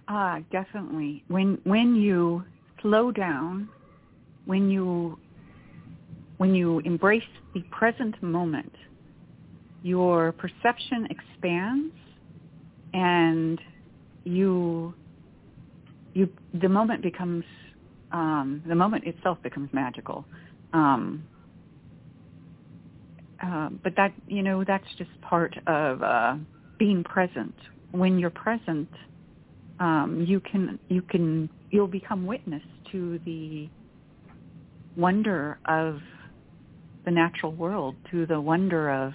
Ah, 0.08 0.38
uh, 0.38 0.40
definitely. 0.52 1.24
When 1.28 1.60
when 1.64 1.96
you 1.96 2.44
slow 2.82 3.12
down, 3.12 3.70
when 4.46 4.70
you 4.70 5.20
when 6.38 6.54
you 6.54 6.80
embrace 6.80 7.24
the 7.54 7.62
present 7.72 8.22
moment, 8.22 8.74
your 9.84 10.32
perception 10.34 11.08
expands 11.10 11.94
and 12.94 13.60
you 14.24 14.94
you 16.14 16.30
the 16.62 16.70
moment 16.70 17.04
becomes 17.04 17.44
um, 18.12 18.64
the 18.68 18.76
moment 18.76 19.06
itself 19.06 19.38
becomes 19.44 19.70
magical. 19.74 20.26
Um, 20.74 21.28
uh, 23.46 23.70
but 23.84 23.96
that 23.98 24.14
you 24.28 24.42
know 24.42 24.64
that's 24.64 24.88
just 24.98 25.10
part 25.22 25.56
of 25.68 26.02
uh, 26.02 26.36
being 26.80 27.04
present. 27.04 27.56
When 27.92 28.18
you're 28.18 28.30
present, 28.30 28.90
um, 29.80 30.26
you 30.28 30.40
can 30.40 30.80
you 30.90 31.02
can 31.02 31.50
you'll 31.70 31.88
become 31.88 32.26
witness 32.26 32.64
to 32.92 33.20
the 33.26 33.70
wonder 34.98 35.60
of 35.66 36.00
the 37.04 37.12
natural 37.12 37.52
world, 37.52 37.96
to 38.12 38.26
the 38.26 38.40
wonder 38.40 38.90
of 38.90 39.14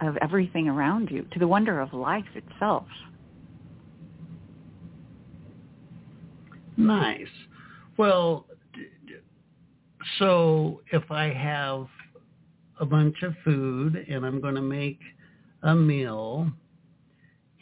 of 0.00 0.16
everything 0.18 0.68
around 0.68 1.10
you, 1.10 1.26
to 1.32 1.38
the 1.38 1.48
wonder 1.48 1.80
of 1.80 1.92
life 1.92 2.24
itself. 2.34 2.86
Nice. 6.76 7.26
Well, 7.96 8.46
so 10.20 10.80
if 10.92 11.10
I 11.10 11.32
have 11.32 11.88
a 12.80 12.86
bunch 12.86 13.22
of 13.22 13.34
food 13.44 14.06
and 14.08 14.24
I'm 14.24 14.40
going 14.40 14.54
to 14.54 14.62
make 14.62 15.00
a 15.62 15.74
meal 15.74 16.50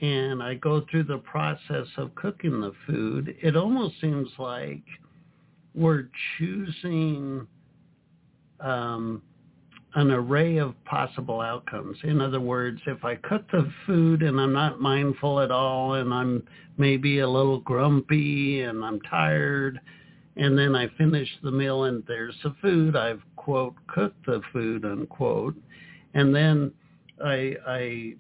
and 0.01 0.43
I 0.43 0.55
go 0.55 0.85
through 0.91 1.05
the 1.05 1.19
process 1.19 1.87
of 1.97 2.15
cooking 2.17 2.61
the 2.61 2.73
food, 2.87 3.35
it 3.43 3.57
almost 3.57 4.01
seems 4.01 4.29
like 4.39 4.83
we're 5.75 6.09
choosing 6.37 7.47
um, 8.61 9.23
an 9.95 10.11
array 10.11 10.59
of 10.59 10.75
possible 10.85 11.41
outcomes. 11.41 11.97
In 12.05 12.21
other 12.21 12.41
words, 12.41 12.81
if 12.87 13.05
I 13.05 13.15
cook 13.17 13.51
the 13.51 13.71
food 13.87 14.23
and 14.23 14.39
I'm 14.39 14.53
not 14.53 14.81
mindful 14.81 15.41
at 15.41 15.51
all 15.51 15.95
and 15.95 16.13
I'm 16.13 16.43
maybe 16.77 17.21
a 17.21 17.29
little 17.29 17.61
grumpy 17.61 18.63
and 18.63 18.85
I'm 18.85 19.01
tired 19.03 19.81
and 20.37 20.59
then 20.59 20.75
I 20.75 20.88
finish 20.99 21.28
the 21.43 21.50
meal 21.50 21.85
and 21.85 22.02
there's 22.07 22.37
the 22.43 22.55
food, 22.61 22.97
I've 22.97 23.23
quote 23.37 23.75
cooked 23.88 24.26
the 24.26 24.40
food 24.52 24.85
unquote, 24.85 25.57
and 26.14 26.35
then 26.35 26.73
I 27.25 27.55
I 27.66 28.14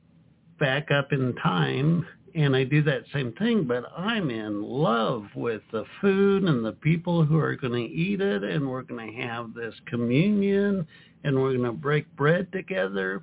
back 0.58 0.90
up 0.90 1.12
in 1.12 1.34
time 1.42 2.06
and 2.34 2.54
I 2.54 2.64
do 2.64 2.82
that 2.82 3.04
same 3.14 3.32
thing, 3.32 3.64
but 3.64 3.84
I'm 3.96 4.28
in 4.28 4.62
love 4.62 5.24
with 5.34 5.62
the 5.72 5.84
food 6.02 6.44
and 6.44 6.62
the 6.64 6.72
people 6.72 7.24
who 7.24 7.38
are 7.38 7.56
going 7.56 7.72
to 7.72 7.94
eat 7.94 8.20
it, 8.20 8.44
and 8.44 8.68
we're 8.68 8.82
going 8.82 9.10
to 9.10 9.22
have 9.22 9.54
this 9.54 9.74
communion, 9.86 10.86
and 11.24 11.34
we're 11.34 11.56
going 11.56 11.64
to 11.64 11.72
break 11.72 12.14
bread 12.14 12.52
together. 12.52 13.22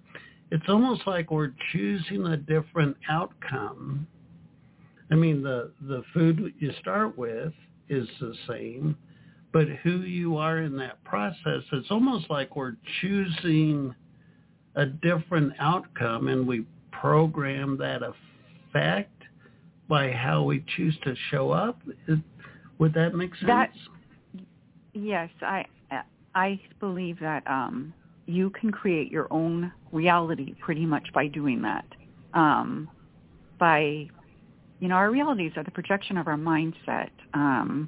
It's 0.49 0.65
almost 0.67 1.05
like 1.05 1.29
we're 1.29 1.53
choosing 1.71 2.25
a 2.25 2.37
different 2.37 2.97
outcome. 3.07 4.07
I 5.11 5.15
mean, 5.15 5.43
the 5.43 5.71
the 5.81 6.03
food 6.11 6.53
you 6.57 6.71
start 6.81 7.15
with 7.15 7.53
is 7.89 8.07
the 8.19 8.33
same, 8.47 8.97
but 9.51 9.67
who 9.83 10.01
you 10.01 10.37
are 10.37 10.59
in 10.59 10.75
that 10.77 11.03
process, 11.03 11.61
it's 11.71 11.91
almost 11.91 12.29
like 12.29 12.55
we're 12.55 12.75
choosing 13.01 13.93
a 14.75 14.85
different 14.85 15.53
outcome, 15.59 16.27
and 16.27 16.47
we 16.47 16.65
program 16.91 17.77
that 17.77 18.01
effect 18.01 19.11
by 19.87 20.11
how 20.11 20.43
we 20.43 20.63
choose 20.75 20.97
to 21.03 21.15
show 21.29 21.51
up. 21.51 21.79
Would 22.79 22.93
that 22.93 23.13
make 23.13 23.35
sense? 23.35 23.47
That, 23.47 23.71
yes, 24.93 25.29
I 25.41 25.65
I 26.35 26.59
believe 26.79 27.19
that 27.19 27.45
um, 27.45 27.93
you 28.25 28.49
can 28.49 28.71
create 28.71 29.11
your 29.11 29.27
own 29.31 29.71
reality 29.91 30.55
pretty 30.59 30.85
much 30.85 31.07
by 31.13 31.27
doing 31.27 31.61
that. 31.61 31.85
Um, 32.33 32.89
by 33.59 34.09
you 34.83 34.89
know, 34.89 34.95
our 34.95 35.09
realities 35.09 35.53
are 35.55 35.63
the 35.63 35.71
projection 35.71 36.17
of 36.17 36.27
our 36.27 36.35
mindset. 36.35 37.09
Um, 37.33 37.87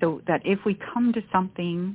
so 0.00 0.22
that 0.26 0.40
if 0.46 0.58
we 0.64 0.74
come 0.94 1.12
to 1.12 1.22
something 1.30 1.94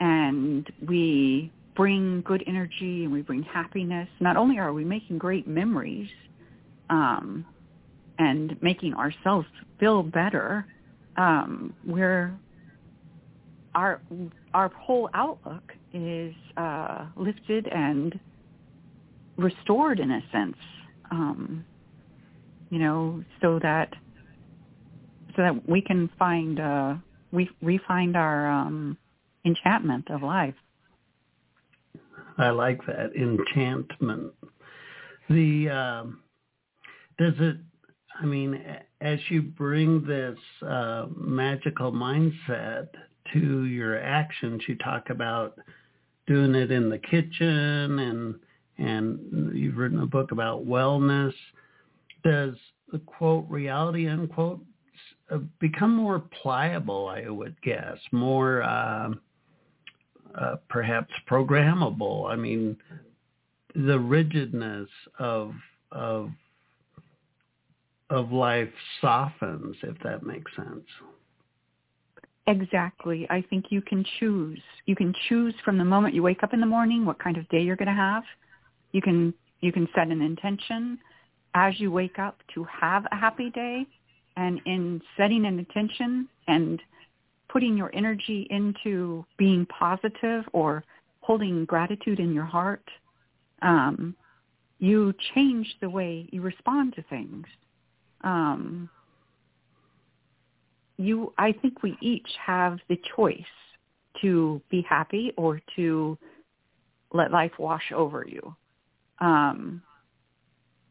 and 0.00 0.72
we 0.88 1.52
bring 1.76 2.22
good 2.22 2.42
energy 2.46 3.04
and 3.04 3.12
we 3.12 3.20
bring 3.20 3.42
happiness, 3.42 4.08
not 4.20 4.38
only 4.38 4.58
are 4.58 4.72
we 4.72 4.84
making 4.84 5.18
great 5.18 5.46
memories 5.46 6.08
um, 6.88 7.44
and 8.18 8.56
making 8.62 8.94
ourselves 8.94 9.46
feel 9.78 10.02
better, 10.02 10.64
um, 11.18 11.74
we're 11.86 12.32
our 13.74 14.00
our 14.54 14.68
whole 14.68 15.10
outlook 15.12 15.74
is 15.92 16.34
uh, 16.56 17.04
lifted 17.16 17.66
and 17.66 18.18
restored 19.36 20.00
in 20.00 20.10
a 20.10 20.22
sense. 20.32 20.56
Um, 21.10 21.66
you 22.72 22.78
know, 22.78 23.22
so 23.42 23.58
that 23.62 23.92
so 25.36 25.42
that 25.42 25.68
we 25.68 25.82
can 25.82 26.08
find 26.18 26.58
uh, 26.58 26.94
we 27.30 27.50
we 27.60 27.78
find 27.86 28.16
our 28.16 28.50
um, 28.50 28.96
enchantment 29.44 30.10
of 30.10 30.22
life. 30.22 30.54
I 32.38 32.48
like 32.48 32.80
that 32.86 33.14
enchantment. 33.14 34.32
The 35.28 35.68
um, 35.68 36.20
does 37.18 37.34
it? 37.40 37.56
I 38.18 38.24
mean, 38.24 38.58
as 39.02 39.18
you 39.28 39.42
bring 39.42 40.06
this 40.06 40.38
uh, 40.66 41.08
magical 41.14 41.92
mindset 41.92 42.88
to 43.34 43.64
your 43.64 44.00
actions, 44.00 44.62
you 44.66 44.76
talk 44.76 45.10
about 45.10 45.58
doing 46.26 46.54
it 46.54 46.70
in 46.70 46.88
the 46.88 46.98
kitchen, 46.98 47.98
and 47.98 48.34
and 48.78 49.54
you've 49.54 49.76
written 49.76 50.00
a 50.00 50.06
book 50.06 50.32
about 50.32 50.66
wellness. 50.66 51.34
Does 52.24 52.54
the 52.90 52.98
quote 53.00 53.46
reality 53.48 54.08
unquote 54.08 54.60
uh, 55.30 55.38
become 55.60 55.94
more 55.94 56.20
pliable? 56.42 57.08
I 57.08 57.28
would 57.28 57.60
guess 57.62 57.98
more. 58.12 58.62
Uh, 58.62 59.14
uh, 60.34 60.56
perhaps 60.68 61.12
programmable. 61.28 62.30
I 62.30 62.36
mean, 62.36 62.76
the 63.74 63.98
rigidness 63.98 64.88
of 65.18 65.52
of 65.90 66.30
of 68.10 68.30
life 68.32 68.72
softens, 69.00 69.76
if 69.82 69.98
that 70.04 70.22
makes 70.22 70.50
sense. 70.56 70.86
Exactly. 72.46 73.26
I 73.30 73.42
think 73.48 73.66
you 73.70 73.80
can 73.80 74.04
choose. 74.18 74.60
You 74.86 74.96
can 74.96 75.14
choose 75.28 75.54
from 75.64 75.78
the 75.78 75.84
moment 75.84 76.14
you 76.14 76.22
wake 76.22 76.42
up 76.42 76.52
in 76.52 76.60
the 76.60 76.66
morning 76.66 77.06
what 77.06 77.18
kind 77.18 77.36
of 77.36 77.48
day 77.48 77.62
you're 77.62 77.76
going 77.76 77.88
to 77.88 77.94
have. 77.94 78.24
You 78.92 79.00
can 79.00 79.32
you 79.60 79.72
can 79.72 79.88
set 79.94 80.08
an 80.08 80.20
intention 80.20 80.98
as 81.54 81.78
you 81.78 81.90
wake 81.90 82.18
up 82.18 82.38
to 82.54 82.64
have 82.64 83.06
a 83.12 83.16
happy 83.16 83.50
day 83.50 83.86
and 84.36 84.60
in 84.64 85.00
setting 85.16 85.44
an 85.44 85.58
intention 85.58 86.28
and 86.48 86.80
putting 87.48 87.76
your 87.76 87.90
energy 87.94 88.46
into 88.50 89.24
being 89.36 89.66
positive 89.66 90.44
or 90.52 90.82
holding 91.20 91.64
gratitude 91.66 92.18
in 92.18 92.32
your 92.32 92.44
heart, 92.44 92.84
um, 93.60 94.16
you 94.78 95.14
change 95.34 95.76
the 95.80 95.88
way 95.88 96.28
you 96.32 96.40
respond 96.40 96.94
to 96.94 97.02
things. 97.02 97.46
Um, 98.22 98.88
you, 100.96 101.32
I 101.38 101.52
think 101.52 101.82
we 101.82 101.96
each 102.00 102.28
have 102.44 102.78
the 102.88 102.98
choice 103.14 103.42
to 104.22 104.60
be 104.70 104.82
happy 104.88 105.32
or 105.36 105.60
to 105.76 106.18
let 107.12 107.30
life 107.30 107.52
wash 107.58 107.92
over 107.94 108.26
you. 108.26 108.54
Um, 109.20 109.82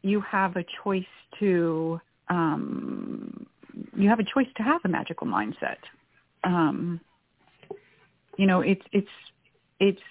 you 0.03 0.21
have 0.21 0.55
a 0.55 0.65
choice 0.83 1.03
to 1.39 1.99
um, 2.29 3.45
you 3.95 4.09
have 4.09 4.19
a 4.19 4.23
choice 4.23 4.47
to 4.57 4.63
have 4.63 4.81
a 4.85 4.87
magical 4.87 5.27
mindset 5.27 5.77
um, 6.43 6.99
you 8.37 8.47
know, 8.47 8.61
it's 8.61 8.81
it's 8.91 9.07
it's 9.79 10.01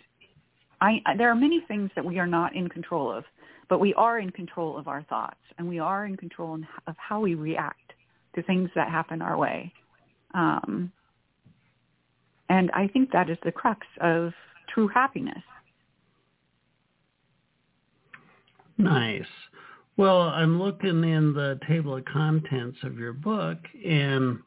I, 0.81 1.00
there 1.18 1.31
are 1.31 1.35
many 1.35 1.61
things 1.68 1.90
that 1.94 2.05
we 2.05 2.18
are 2.18 2.26
not 2.26 2.55
in 2.55 2.68
control 2.68 3.11
of, 3.11 3.24
but 3.68 3.81
we 3.81 3.92
are 3.94 4.18
in 4.18 4.31
control 4.31 4.79
of 4.79 4.88
our 4.88 5.03
thoughts, 5.05 5.40
and 5.59 5.68
we 5.68 5.79
are 5.79 6.07
in 6.07 6.16
control 6.16 6.59
of 6.87 6.94
how 6.96 7.20
we 7.20 7.35
react 7.35 7.92
to 8.35 8.42
things 8.42 8.70
that 8.74 8.88
happen 8.88 9.20
our 9.20 9.37
way. 9.37 9.72
Um, 10.35 10.92
and 12.48 12.70
I 12.72 12.87
think 12.88 13.11
that 13.12 13.29
is 13.31 13.38
the 13.44 13.53
crux 13.53 13.87
of 14.00 14.33
true 14.72 14.88
happiness. 14.88 15.42
Nice. 18.79 19.24
Well, 20.00 20.22
I'm 20.22 20.58
looking 20.58 21.04
in 21.04 21.34
the 21.34 21.60
table 21.68 21.94
of 21.94 22.06
contents 22.06 22.78
of 22.84 22.98
your 22.98 23.12
book, 23.12 23.58
and 23.86 24.38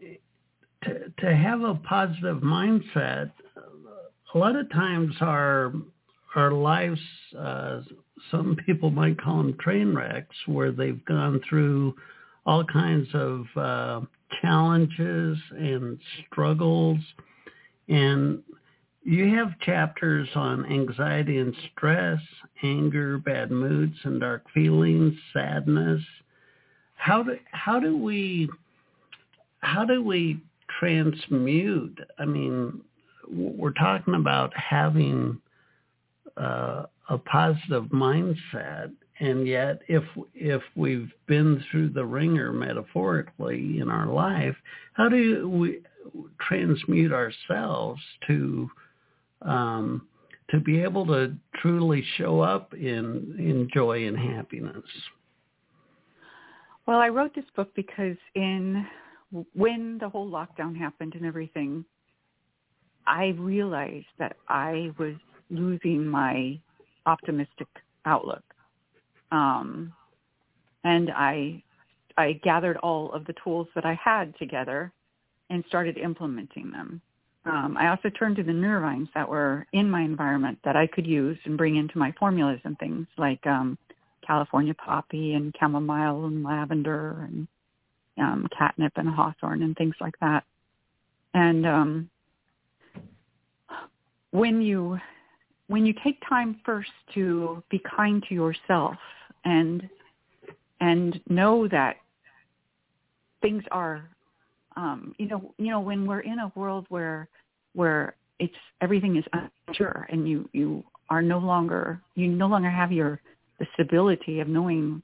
to, 0.00 1.12
to 1.18 1.36
have 1.36 1.60
a 1.60 1.74
positive 1.74 2.38
mindset, 2.38 3.32
a 4.34 4.38
lot 4.38 4.56
of 4.56 4.72
times 4.72 5.14
our 5.20 5.74
our 6.34 6.52
lives, 6.52 6.98
uh, 7.38 7.82
some 8.30 8.56
people 8.64 8.88
might 8.88 9.20
call 9.20 9.42
them 9.42 9.58
train 9.60 9.94
wrecks, 9.94 10.34
where 10.46 10.72
they've 10.72 11.04
gone 11.04 11.42
through 11.46 11.94
all 12.46 12.64
kinds 12.64 13.08
of 13.12 13.44
uh, 13.54 14.00
challenges 14.40 15.36
and 15.50 15.98
struggles. 16.30 16.98
And 17.90 18.42
you 19.04 19.34
have 19.36 19.58
chapters 19.60 20.28
on 20.34 20.66
anxiety 20.66 21.38
and 21.38 21.54
stress, 21.72 22.20
anger, 22.62 23.18
bad 23.18 23.50
moods 23.50 23.96
and 24.04 24.20
dark 24.20 24.44
feelings, 24.54 25.14
sadness. 25.32 26.02
How 26.96 27.22
do 27.22 27.36
how 27.50 27.80
do 27.80 27.96
we 27.96 28.48
how 29.60 29.84
do 29.84 30.02
we 30.02 30.40
transmute. 30.78 31.98
I 32.18 32.24
mean, 32.24 32.80
we're 33.30 33.72
talking 33.72 34.14
about 34.14 34.52
having 34.56 35.40
uh, 36.36 36.84
a 37.08 37.18
positive 37.18 37.84
mindset, 37.84 38.92
and 39.20 39.46
yet 39.46 39.80
if 39.88 40.04
if 40.34 40.62
we've 40.74 41.12
been 41.26 41.62
through 41.70 41.90
the 41.90 42.04
ringer 42.04 42.52
metaphorically 42.52 43.78
in 43.80 43.90
our 43.90 44.06
life, 44.06 44.56
how 44.94 45.08
do 45.08 45.48
we 45.48 45.80
transmute 46.40 47.12
ourselves 47.12 48.00
to 48.26 48.68
um, 49.44 50.06
to 50.50 50.60
be 50.60 50.80
able 50.80 51.06
to 51.06 51.34
truly 51.60 52.04
show 52.16 52.40
up 52.40 52.74
in 52.74 53.36
in 53.38 53.68
joy 53.72 54.06
and 54.06 54.18
happiness? 54.18 54.84
Well, 56.86 56.98
I 56.98 57.08
wrote 57.08 57.34
this 57.34 57.44
book 57.54 57.70
because 57.74 58.16
in 58.34 58.86
when 59.54 59.98
the 59.98 60.08
whole 60.08 60.28
lockdown 60.28 60.76
happened 60.76 61.14
and 61.14 61.24
everything, 61.24 61.84
I 63.06 63.28
realized 63.38 64.06
that 64.18 64.36
I 64.48 64.90
was 64.98 65.14
losing 65.50 66.06
my 66.06 66.58
optimistic 67.06 67.68
outlook. 68.04 68.42
Um, 69.30 69.92
and 70.84 71.10
I 71.10 71.62
I 72.16 72.32
gathered 72.44 72.76
all 72.78 73.12
of 73.12 73.24
the 73.24 73.34
tools 73.42 73.68
that 73.74 73.86
I 73.86 73.94
had 74.02 74.36
together 74.38 74.92
and 75.50 75.64
started 75.68 75.96
implementing 75.96 76.70
them. 76.70 77.00
Um, 77.44 77.76
I 77.76 77.88
also 77.88 78.08
turned 78.08 78.36
to 78.36 78.44
the 78.44 78.52
nervines 78.52 79.08
that 79.14 79.28
were 79.28 79.66
in 79.72 79.90
my 79.90 80.02
environment 80.02 80.58
that 80.64 80.76
I 80.76 80.86
could 80.86 81.06
use 81.06 81.38
and 81.44 81.58
bring 81.58 81.76
into 81.76 81.98
my 81.98 82.12
formulas 82.18 82.60
and 82.64 82.78
things 82.78 83.06
like 83.18 83.44
um, 83.46 83.76
California 84.24 84.74
poppy 84.74 85.34
and 85.34 85.54
chamomile 85.58 86.26
and 86.26 86.44
lavender 86.44 87.26
and 87.28 87.48
um, 88.18 88.48
catnip 88.56 88.92
and 88.96 89.08
hawthorn 89.08 89.62
and 89.62 89.76
things 89.76 89.94
like 90.00 90.14
that. 90.20 90.44
And 91.34 91.66
um, 91.66 92.10
when 94.30 94.62
you 94.62 94.98
when 95.68 95.86
you 95.86 95.94
take 96.04 96.18
time 96.28 96.60
first 96.64 96.90
to 97.14 97.62
be 97.70 97.80
kind 97.96 98.22
to 98.28 98.34
yourself 98.34 98.96
and 99.44 99.88
and 100.80 101.20
know 101.28 101.66
that 101.68 101.96
things 103.40 103.62
are 103.70 104.08
um 104.76 105.14
you 105.18 105.26
know 105.26 105.54
you 105.58 105.70
know 105.70 105.80
when 105.80 106.06
we're 106.06 106.20
in 106.20 106.38
a 106.38 106.52
world 106.54 106.86
where 106.88 107.28
where 107.74 108.14
it's 108.38 108.54
everything 108.80 109.16
is 109.16 109.24
unsure 109.68 110.06
and 110.10 110.28
you 110.28 110.48
you 110.52 110.84
are 111.10 111.22
no 111.22 111.38
longer 111.38 112.00
you 112.14 112.28
no 112.28 112.46
longer 112.46 112.70
have 112.70 112.92
your 112.92 113.20
the 113.58 113.66
stability 113.74 114.40
of 114.40 114.48
knowing 114.48 115.02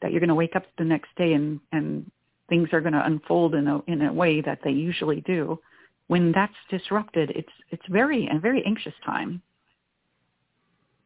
that 0.00 0.10
you're 0.12 0.20
going 0.20 0.28
to 0.28 0.34
wake 0.34 0.56
up 0.56 0.64
the 0.78 0.84
next 0.84 1.08
day 1.16 1.32
and 1.32 1.60
and 1.72 2.10
things 2.48 2.68
are 2.72 2.80
going 2.80 2.92
to 2.92 3.04
unfold 3.04 3.54
in 3.54 3.66
a 3.68 3.80
in 3.86 4.02
a 4.02 4.12
way 4.12 4.40
that 4.40 4.58
they 4.64 4.70
usually 4.70 5.20
do 5.22 5.58
when 6.06 6.32
that's 6.32 6.54
disrupted 6.70 7.30
it's 7.34 7.52
it's 7.70 7.82
very 7.90 8.28
a 8.32 8.38
very 8.38 8.62
anxious 8.64 8.94
time. 9.04 9.42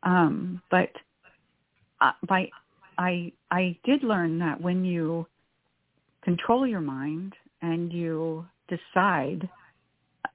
Um 0.03 0.63
but 0.71 0.91
uh, 2.01 2.13
by 2.29 2.49
i 2.99 3.33
i 3.51 3.77
did 3.85 4.03
learn 4.03 4.39
that 4.39 4.61
when 4.61 4.85
you 4.85 5.27
control 6.23 6.67
your 6.67 6.81
mind 6.81 7.33
and 7.63 7.93
you 7.93 8.45
decide 8.69 9.49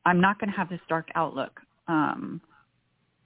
i'm 0.05 0.19
not 0.19 0.39
going 0.39 0.49
to 0.49 0.57
have 0.57 0.69
this 0.69 0.81
dark 0.89 1.07
outlook. 1.15 1.59
Um 1.87 2.41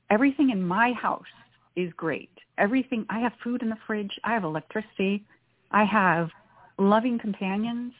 everything 0.09 0.49
in 0.49 0.61
my 0.61 0.93
house 0.93 1.33
is 1.75 1.91
great. 1.95 2.31
Everything 2.57 3.05
i 3.09 3.19
have 3.19 3.33
food 3.43 3.61
in 3.61 3.69
the 3.69 3.77
fridge. 3.87 4.11
I 4.23 4.33
have 4.33 4.43
electricity. 4.43 5.25
I 5.71 5.85
have 5.85 6.29
loving 6.77 7.19
companions. 7.19 7.93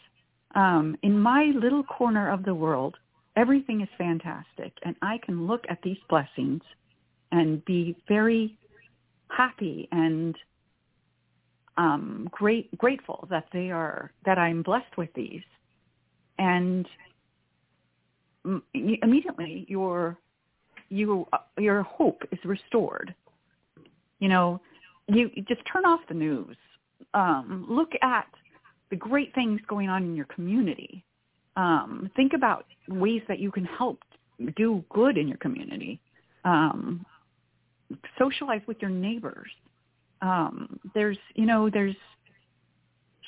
Um, 0.55 0.97
in 1.01 1.17
my 1.17 1.51
little 1.55 1.83
corner 1.83 2.29
of 2.29 2.43
the 2.43 2.53
world, 2.53 2.97
everything 3.37 3.81
is 3.81 3.87
fantastic, 3.97 4.73
and 4.83 4.95
I 5.01 5.19
can 5.25 5.47
look 5.47 5.63
at 5.69 5.79
these 5.81 5.97
blessings 6.09 6.61
and 7.31 7.63
be 7.63 7.95
very 8.07 8.57
happy 9.29 9.87
and 9.91 10.35
um, 11.77 12.27
great 12.31 12.77
grateful 12.77 13.27
that 13.29 13.45
they 13.53 13.71
are 13.71 14.11
that 14.25 14.37
I'm 14.37 14.61
blessed 14.61 14.97
with 14.97 15.09
these, 15.15 15.43
and 16.41 16.87
immediately 18.73 19.65
your 19.69 20.17
you 20.89 21.25
your 21.57 21.83
hope 21.83 22.23
is 22.31 22.39
restored. 22.43 23.13
You 24.19 24.27
know, 24.27 24.59
you 25.07 25.29
just 25.47 25.61
turn 25.71 25.85
off 25.85 26.01
the 26.07 26.15
news. 26.15 26.57
Um, 27.13 27.65
look 27.69 27.91
at 28.01 28.27
the 28.89 28.95
great 28.95 29.33
things 29.35 29.61
going 29.67 29.89
on 29.89 30.03
in 30.03 30.15
your 30.15 30.25
community. 30.25 31.03
Um, 31.55 32.09
think 32.15 32.33
about 32.33 32.65
ways 32.87 33.21
that 33.27 33.39
you 33.39 33.51
can 33.51 33.65
help 33.65 33.99
do 34.55 34.83
good 34.89 35.17
in 35.17 35.27
your 35.27 35.37
community. 35.37 35.99
Um, 36.43 37.05
socialize 38.17 38.61
with 38.67 38.77
your 38.81 38.89
neighbors. 38.89 39.51
Um, 40.21 40.79
there's, 40.93 41.17
you 41.35 41.45
know, 41.45 41.69
there's 41.69 41.95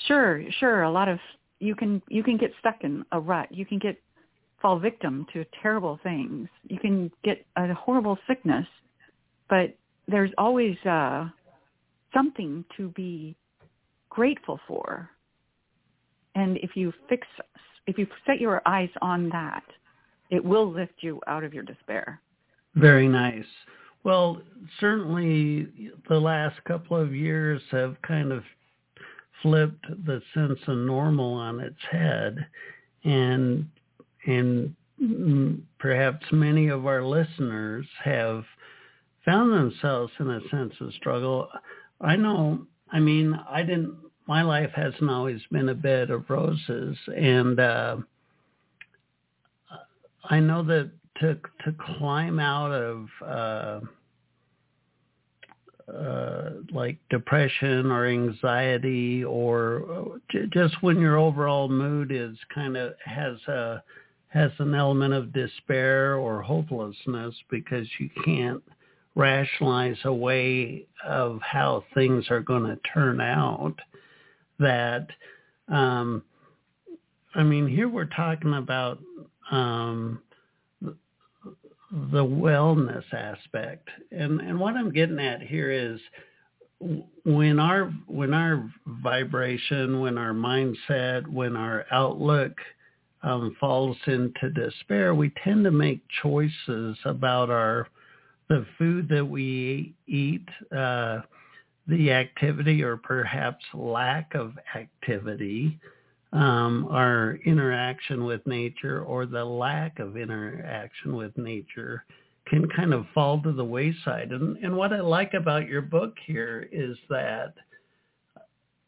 sure, 0.07 0.43
sure, 0.59 0.83
a 0.83 0.91
lot 0.91 1.09
of 1.09 1.19
you 1.63 1.75
can 1.75 2.01
you 2.09 2.23
can 2.23 2.37
get 2.37 2.51
stuck 2.59 2.77
in 2.81 3.03
a 3.11 3.19
rut. 3.19 3.47
You 3.51 3.65
can 3.65 3.79
get 3.79 3.97
fall 4.61 4.79
victim 4.79 5.25
to 5.33 5.45
terrible 5.61 5.99
things. 6.03 6.47
You 6.69 6.79
can 6.79 7.11
get 7.23 7.45
a 7.55 7.73
horrible 7.73 8.17
sickness, 8.27 8.65
but 9.49 9.75
there's 10.07 10.31
always 10.37 10.77
uh, 10.85 11.29
something 12.13 12.63
to 12.77 12.89
be 12.89 13.35
grateful 14.09 14.59
for 14.67 15.09
and 16.35 16.57
if 16.57 16.71
you 16.75 16.93
fix, 17.09 17.27
if 17.87 17.97
you 17.97 18.07
set 18.25 18.39
your 18.39 18.61
eyes 18.65 18.89
on 19.01 19.29
that, 19.29 19.63
it 20.29 20.43
will 20.43 20.71
lift 20.71 20.93
you 21.01 21.21
out 21.27 21.43
of 21.43 21.53
your 21.53 21.63
despair. 21.63 22.21
Very 22.75 23.07
nice. 23.07 23.45
Well, 24.03 24.41
certainly 24.79 25.67
the 26.09 26.19
last 26.19 26.61
couple 26.65 26.97
of 26.97 27.13
years 27.13 27.61
have 27.71 27.95
kind 28.01 28.31
of 28.31 28.43
flipped 29.43 29.85
the 30.05 30.21
sense 30.33 30.59
of 30.67 30.77
normal 30.77 31.33
on 31.33 31.59
its 31.59 31.79
head 31.91 32.47
and 33.03 33.67
and 34.25 34.75
perhaps 35.79 36.25
many 36.31 36.69
of 36.69 36.85
our 36.85 37.03
listeners 37.03 37.85
have 38.03 38.45
found 39.25 39.51
themselves 39.51 40.11
in 40.19 40.29
a 40.29 40.39
sense 40.49 40.73
of 40.79 40.93
struggle. 40.93 41.49
I 41.99 42.15
know, 42.15 42.65
I 42.91 42.99
mean, 42.99 43.37
I 43.49 43.61
didn't 43.63 43.97
my 44.27 44.41
life 44.41 44.71
hasn't 44.73 45.09
always 45.09 45.41
been 45.51 45.69
a 45.69 45.75
bed 45.75 46.09
of 46.09 46.29
roses, 46.29 46.97
and 47.15 47.59
uh, 47.59 47.97
I 50.29 50.39
know 50.39 50.63
that 50.63 50.91
to 51.19 51.35
to 51.65 51.75
climb 51.97 52.39
out 52.39 52.71
of 52.71 53.07
uh, 53.25 53.79
uh, 55.87 56.49
like 56.71 56.97
depression 57.09 57.91
or 57.91 58.05
anxiety, 58.05 59.23
or 59.23 60.19
j- 60.31 60.47
just 60.53 60.81
when 60.81 60.99
your 60.99 61.17
overall 61.17 61.67
mood 61.67 62.11
is 62.11 62.37
kind 62.53 62.77
of 62.77 62.93
has 63.05 63.37
a 63.47 63.83
has 64.29 64.51
an 64.59 64.73
element 64.73 65.13
of 65.13 65.33
despair 65.33 66.15
or 66.15 66.41
hopelessness 66.41 67.35
because 67.51 67.87
you 67.99 68.09
can't 68.25 68.63
rationalize 69.15 69.97
a 70.05 70.13
way 70.13 70.85
of 71.05 71.39
how 71.41 71.83
things 71.93 72.25
are 72.31 72.41
going 72.41 72.63
to 72.63 72.79
turn 72.93 73.21
out 73.21 73.75
that 74.59 75.07
um, 75.67 76.23
I 77.35 77.43
mean, 77.43 77.67
here 77.67 77.89
we're 77.89 78.05
talking 78.05 78.53
about 78.53 78.99
um, 79.51 80.21
the 82.11 82.23
wellness 82.25 83.03
aspect, 83.13 83.87
and 84.11 84.41
and 84.41 84.59
what 84.59 84.75
I'm 84.75 84.91
getting 84.91 85.19
at 85.19 85.41
here 85.41 85.71
is 85.71 85.99
when 87.23 87.59
our 87.59 87.93
when 88.07 88.33
our 88.33 88.67
vibration, 88.85 89.99
when 90.01 90.17
our 90.17 90.33
mindset, 90.33 91.27
when 91.27 91.55
our 91.55 91.85
outlook 91.91 92.53
um, 93.21 93.55
falls 93.59 93.97
into 94.07 94.49
despair, 94.49 95.13
we 95.13 95.31
tend 95.43 95.63
to 95.65 95.71
make 95.71 96.01
choices 96.21 96.97
about 97.05 97.49
our 97.49 97.87
the 98.49 98.65
food 98.77 99.07
that 99.09 99.25
we 99.25 99.93
eat. 100.07 100.47
Uh, 100.75 101.21
the 101.87 102.11
activity 102.11 102.81
or 102.81 102.97
perhaps 102.97 103.63
lack 103.73 104.33
of 104.35 104.53
activity, 104.75 105.77
um, 106.33 106.87
our 106.89 107.37
interaction 107.45 108.25
with 108.25 108.45
nature 108.47 109.03
or 109.03 109.25
the 109.25 109.43
lack 109.43 109.99
of 109.99 110.17
interaction 110.17 111.15
with 111.15 111.37
nature 111.37 112.03
can 112.47 112.67
kind 112.75 112.93
of 112.93 113.05
fall 113.13 113.41
to 113.41 113.53
the 113.53 113.63
wayside. 113.63 114.31
And, 114.31 114.57
and 114.57 114.75
what 114.75 114.91
I 114.91 114.99
like 114.99 115.33
about 115.33 115.67
your 115.67 115.81
book 115.81 116.15
here 116.25 116.67
is 116.71 116.97
that 117.09 117.53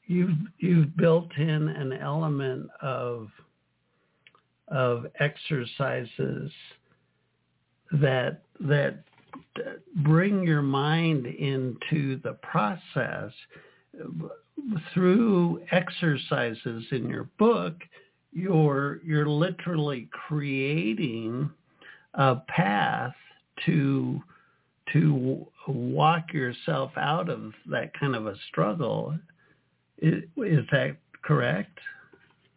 you've 0.08 0.38
you've 0.58 0.96
built 0.98 1.36
in 1.38 1.70
an 1.70 1.94
element 1.94 2.70
of 2.82 3.28
of 4.68 5.06
exercises 5.20 6.52
that 7.94 8.44
that 8.60 9.04
bring 10.04 10.44
your 10.44 10.62
mind 10.62 11.26
into 11.26 12.20
the 12.24 12.34
process 12.42 13.32
through 14.94 15.62
exercises 15.72 16.86
in 16.91 17.10
your 17.10 17.30
book 17.38 17.76
you're 18.32 19.00
you're 19.04 19.28
literally 19.28 20.10
creating 20.12 21.50
a 22.15 22.36
path 22.48 23.13
to 23.65 24.22
to 24.94 25.46
walk 25.68 26.34
yourself 26.34 26.91
out 26.98 27.30
of 27.30 27.54
that 27.65 27.98
kind 28.00 28.15
of 28.15 28.28
a 28.28 28.36
struggle 28.48 29.18
is, 29.98 30.24
is 30.38 30.65
that 30.72 30.96
correct 31.22 31.80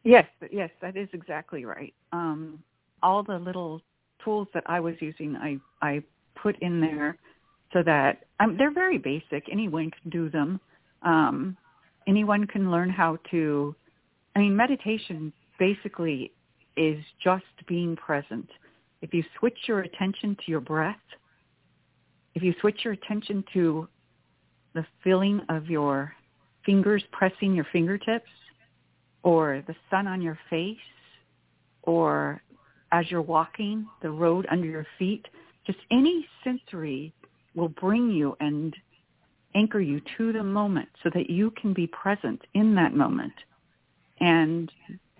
yes 0.04 0.26
yes 0.52 0.70
that 0.80 0.96
is 0.96 1.08
exactly 1.12 1.64
right 1.64 1.94
um, 2.12 2.62
all 3.02 3.22
the 3.22 3.38
little 3.38 3.80
tools 4.24 4.46
that 4.54 4.62
i 4.66 4.78
was 4.78 4.94
using 5.00 5.37
i 5.37 5.58
i 5.82 6.02
put 6.40 6.56
in 6.61 6.80
there 6.80 7.18
so 7.72 7.82
that 7.82 8.24
um, 8.40 8.56
they're 8.56 8.72
very 8.72 8.98
basic. 8.98 9.44
Anyone 9.50 9.90
can 9.90 10.11
do 10.11 10.30
them. 10.30 10.61
Um, 11.02 11.56
anyone 12.08 12.46
can 12.46 12.70
learn 12.70 12.90
how 12.90 13.18
to. 13.30 13.76
I 14.34 14.40
mean, 14.40 14.56
meditation 14.56 15.32
basically 15.58 16.32
is 16.76 16.98
just 17.22 17.44
being 17.68 17.94
present. 17.96 18.48
If 19.02 19.12
you 19.12 19.22
switch 19.38 19.58
your 19.66 19.80
attention 19.80 20.36
to 20.36 20.50
your 20.50 20.60
breath, 20.60 20.96
if 22.34 22.42
you 22.42 22.54
switch 22.60 22.80
your 22.84 22.94
attention 22.94 23.44
to 23.52 23.88
the 24.74 24.84
feeling 25.04 25.40
of 25.48 25.68
your 25.68 26.12
fingers 26.64 27.02
pressing 27.12 27.54
your 27.54 27.66
fingertips 27.72 28.30
or 29.22 29.62
the 29.66 29.74
sun 29.90 30.06
on 30.06 30.20
your 30.22 30.38
face 30.50 30.76
or 31.82 32.40
as 32.92 33.10
you're 33.10 33.22
walking, 33.22 33.86
the 34.02 34.10
road 34.10 34.46
under 34.50 34.66
your 34.66 34.86
feet, 34.98 35.26
just 35.66 35.78
any 35.90 36.26
sensory 36.44 37.12
will 37.54 37.68
bring 37.68 38.10
you 38.10 38.36
and 38.40 38.74
anchor 39.54 39.80
you 39.80 40.00
to 40.16 40.32
the 40.32 40.42
moment 40.42 40.88
so 41.02 41.11
that 41.14 41.30
you 41.30 41.50
can 41.52 41.72
be 41.72 41.87
present 41.87 42.40
in 42.54 42.74
that 42.74 42.94
moment. 42.94 43.32
And 44.20 44.70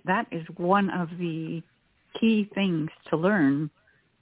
that 0.05 0.27
is 0.31 0.45
one 0.57 0.91
of 0.91 1.09
the 1.19 1.63
key 2.19 2.51
things 2.55 2.91
to 3.11 3.17
learn 3.17 3.71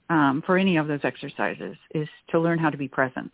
um, 0.09 0.43
for 0.45 0.57
any 0.57 0.77
of 0.77 0.87
those 0.87 1.01
exercises 1.03 1.75
is 1.93 2.07
to 2.29 2.39
learn 2.39 2.59
how 2.59 2.69
to 2.69 2.77
be 2.77 2.87
present. 2.87 3.31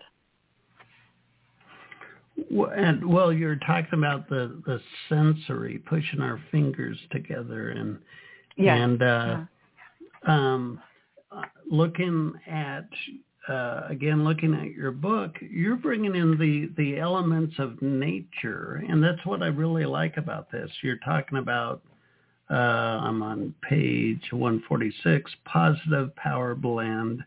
Well, 2.49 2.71
and 2.75 3.05
well, 3.07 3.31
you're 3.31 3.57
talking 3.57 3.99
about 3.99 4.27
the 4.27 4.59
the 4.65 4.81
sensory 5.07 5.77
pushing 5.77 6.19
our 6.19 6.41
fingers 6.51 6.97
together 7.11 7.69
and 7.69 7.99
yes. 8.57 8.79
and 8.79 9.03
uh, 9.03 9.37
yeah. 10.27 10.45
um, 10.47 10.79
looking 11.69 12.33
at 12.47 12.89
uh, 13.47 13.81
again 13.89 14.23
looking 14.23 14.53
at 14.53 14.71
your 14.71 14.91
book, 14.91 15.35
you're 15.41 15.75
bringing 15.75 16.15
in 16.15 16.37
the 16.37 16.71
the 16.77 16.99
elements 16.99 17.55
of 17.59 17.81
nature, 17.81 18.83
and 18.87 19.03
that's 19.03 19.25
what 19.25 19.43
I 19.43 19.47
really 19.47 19.85
like 19.85 20.17
about 20.17 20.51
this. 20.51 20.71
You're 20.81 20.99
talking 21.03 21.37
about 21.37 21.81
uh, 22.49 22.53
I'm 22.53 23.21
on 23.21 23.53
page 23.67 24.21
146, 24.31 25.31
positive 25.45 26.15
power 26.15 26.55
blend, 26.55 27.23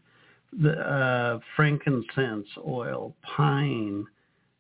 the 0.59 0.73
uh, 0.73 1.41
frankincense 1.55 2.49
oil, 2.67 3.15
pine 3.23 4.07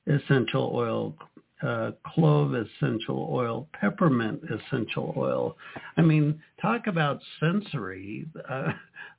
essential 0.07 0.71
oil, 0.75 1.14
uh, 1.62 1.92
clove 2.14 2.55
essential 2.55 3.29
oil, 3.31 3.69
peppermint 3.73 4.40
essential 4.45 5.14
oil. 5.16 5.57
I 5.97 6.03
mean, 6.03 6.40
talk 6.61 6.87
about 6.87 7.21
sensory. 7.40 8.27
Uh, 8.49 8.73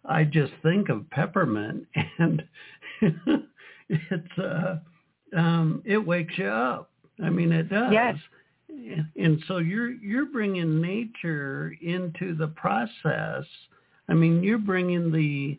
I 0.05 0.23
just 0.23 0.53
think 0.61 0.89
of 0.89 1.09
peppermint, 1.09 1.87
and 2.19 2.43
it's 3.89 4.37
uh, 4.37 4.77
um, 5.35 5.81
it 5.85 5.97
wakes 5.97 6.37
you 6.37 6.47
up. 6.47 6.91
I 7.23 7.29
mean, 7.29 7.51
it 7.51 7.69
does. 7.69 7.91
Yes. 7.91 8.15
And 9.15 9.41
so 9.47 9.57
you're 9.57 9.91
you're 9.91 10.25
bringing 10.25 10.81
nature 10.81 11.75
into 11.81 12.35
the 12.35 12.47
process. 12.49 13.45
I 14.09 14.13
mean, 14.13 14.43
you're 14.43 14.57
bringing 14.59 15.11
the 15.11 15.57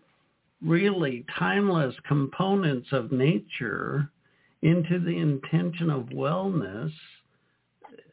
really 0.62 1.24
timeless 1.38 1.94
components 2.06 2.88
of 2.92 3.12
nature 3.12 4.10
into 4.62 4.98
the 4.98 5.16
intention 5.16 5.90
of 5.90 6.04
wellness, 6.04 6.92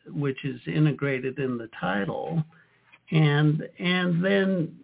which 0.08 0.44
is 0.46 0.60
integrated 0.68 1.40
in 1.40 1.58
the 1.58 1.70
title, 1.80 2.44
and 3.12 3.68
and 3.80 4.24
then 4.24 4.76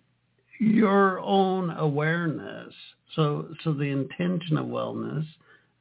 your 0.60 1.20
own 1.20 1.72
awareness. 1.72 2.74
So 3.16 3.48
so 3.64 3.74
the 3.74 3.84
intention 3.84 4.58
of 4.58 4.66
wellness, 4.68 5.26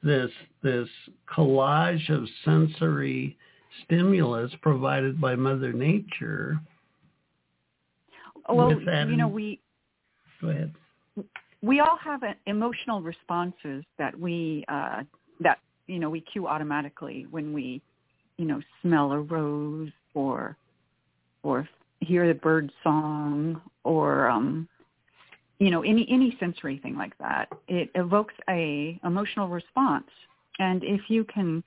this 0.03 0.31
this 0.63 0.89
collage 1.35 2.09
of 2.11 2.29
sensory 2.45 3.37
stimulus 3.85 4.53
provided 4.63 5.21
by 5.21 5.35
Mother 5.35 5.73
Nature. 5.73 6.61
Well, 8.49 8.73
you 8.73 9.17
know, 9.17 9.29
we 9.29 9.61
go 10.41 10.49
ahead. 10.49 10.75
We 11.63 11.81
all 11.81 11.99
have 12.03 12.23
emotional 12.47 13.03
responses 13.03 13.85
that 13.99 14.19
we 14.19 14.65
uh, 14.69 15.03
that 15.41 15.59
you 15.91 15.99
know, 15.99 16.09
we 16.09 16.21
cue 16.21 16.47
automatically 16.47 17.27
when 17.31 17.53
we, 17.53 17.83
you 18.37 18.45
know, 18.45 18.61
smell 18.83 19.13
a 19.13 19.21
rose 19.21 19.91
or 20.15 20.57
or 21.43 21.69
hear 22.01 22.27
the 22.29 22.35
bird 22.35 22.71
song 22.83 23.61
or 23.85 24.29
um 24.29 24.69
you 25.59 25.71
know, 25.71 25.83
any 25.83 26.07
any 26.11 26.37
sensory 26.41 26.79
thing 26.79 26.97
like 26.97 27.17
that. 27.19 27.49
It 27.69 27.91
evokes 27.95 28.35
a 28.49 28.99
emotional 29.05 29.49
response. 29.49 30.09
And 30.59 30.83
if 30.85 31.03
you 31.09 31.25
can 31.25 31.63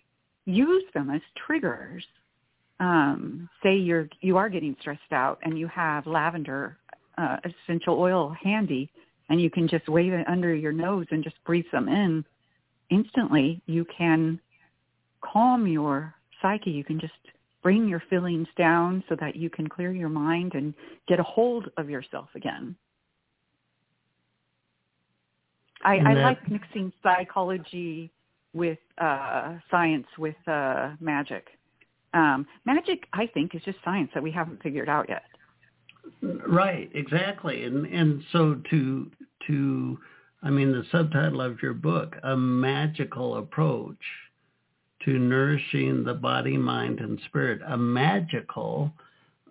use 0.45 0.83
them 0.93 1.09
as 1.09 1.21
triggers, 1.45 2.03
um, 2.79 3.49
say 3.62 3.75
you're 3.75 4.07
you 4.21 4.38
are 4.38 4.49
getting 4.49 4.75
stressed 4.79 5.12
out 5.12 5.39
and 5.43 5.59
you 5.59 5.67
have 5.67 6.07
lavender 6.07 6.77
uh, 7.17 7.38
essential 7.45 7.99
oil 7.99 8.36
handy 8.43 8.89
and 9.29 9.39
you 9.39 9.49
can 9.49 9.67
just 9.67 9.88
wave 9.88 10.13
it 10.13 10.27
under 10.27 10.53
your 10.53 10.71
nose 10.71 11.05
and 11.12 11.23
just 11.23 11.36
breathe 11.45 11.65
some 11.71 11.88
in 11.88 12.25
instantly 12.93 13.62
you 13.65 13.86
can 13.97 14.39
calm 15.21 15.67
your 15.67 16.13
psyche. 16.41 16.71
You 16.71 16.84
can 16.84 16.99
just 16.99 17.13
bring 17.62 17.88
your 17.88 18.03
feelings 18.10 18.47
down 18.58 19.03
so 19.08 19.15
that 19.19 19.36
you 19.36 19.49
can 19.49 19.67
clear 19.67 19.91
your 19.91 20.10
mind 20.10 20.53
and 20.53 20.73
get 21.08 21.19
a 21.19 21.23
hold 21.23 21.69
of 21.77 21.89
yourself 21.89 22.29
again. 22.36 22.75
I, 25.84 25.97
I 25.97 26.13
like 26.13 26.49
mixing 26.49 26.93
psychology 27.01 28.12
with 28.53 28.77
uh, 28.99 29.56
science 29.69 30.08
with 30.17 30.36
uh, 30.47 30.91
magic. 30.99 31.47
Um, 32.13 32.45
magic, 32.65 33.06
I 33.13 33.27
think, 33.27 33.56
is 33.56 33.62
just 33.63 33.79
science 33.84 34.12
that 34.13 34.23
we 34.23 34.32
haven't 34.32 34.62
figured 34.62 34.88
out 34.88 35.08
yet. 35.10 35.23
Right, 36.21 36.89
exactly, 36.93 37.63
and 37.63 37.86
and 37.86 38.23
so 38.32 38.62
to 38.69 39.12
to 39.47 39.97
I 40.43 40.49
mean, 40.49 40.71
the 40.71 40.84
subtitle 40.91 41.41
of 41.41 41.62
your 41.62 41.73
book, 41.73 42.15
A 42.23 42.36
Magical 42.36 43.38
Approach 43.38 43.97
to 45.06 45.17
Nourishing 45.17 46.03
the 46.03 46.13
Body, 46.13 46.58
Mind, 46.58 46.99
and 46.99 47.19
Spirit. 47.27 47.62
A 47.67 47.77
magical, 47.77 48.91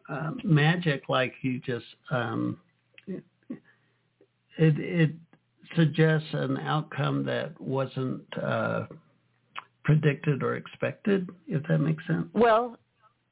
uh, 0.09 0.33
magic 0.45 1.05
like 1.09 1.33
you 1.41 1.61
just, 1.61 1.87
um, 2.11 2.59
it, 3.07 3.25
it 4.59 5.13
suggests 5.75 6.29
an 6.33 6.59
outcome 6.59 7.25
that 7.25 7.59
wasn't 7.59 8.23
uh, 8.43 8.85
predicted 9.85 10.43
or 10.43 10.57
expected, 10.57 11.29
if 11.49 11.63
that 11.69 11.79
makes 11.79 12.07
sense. 12.07 12.27
Well, 12.35 12.77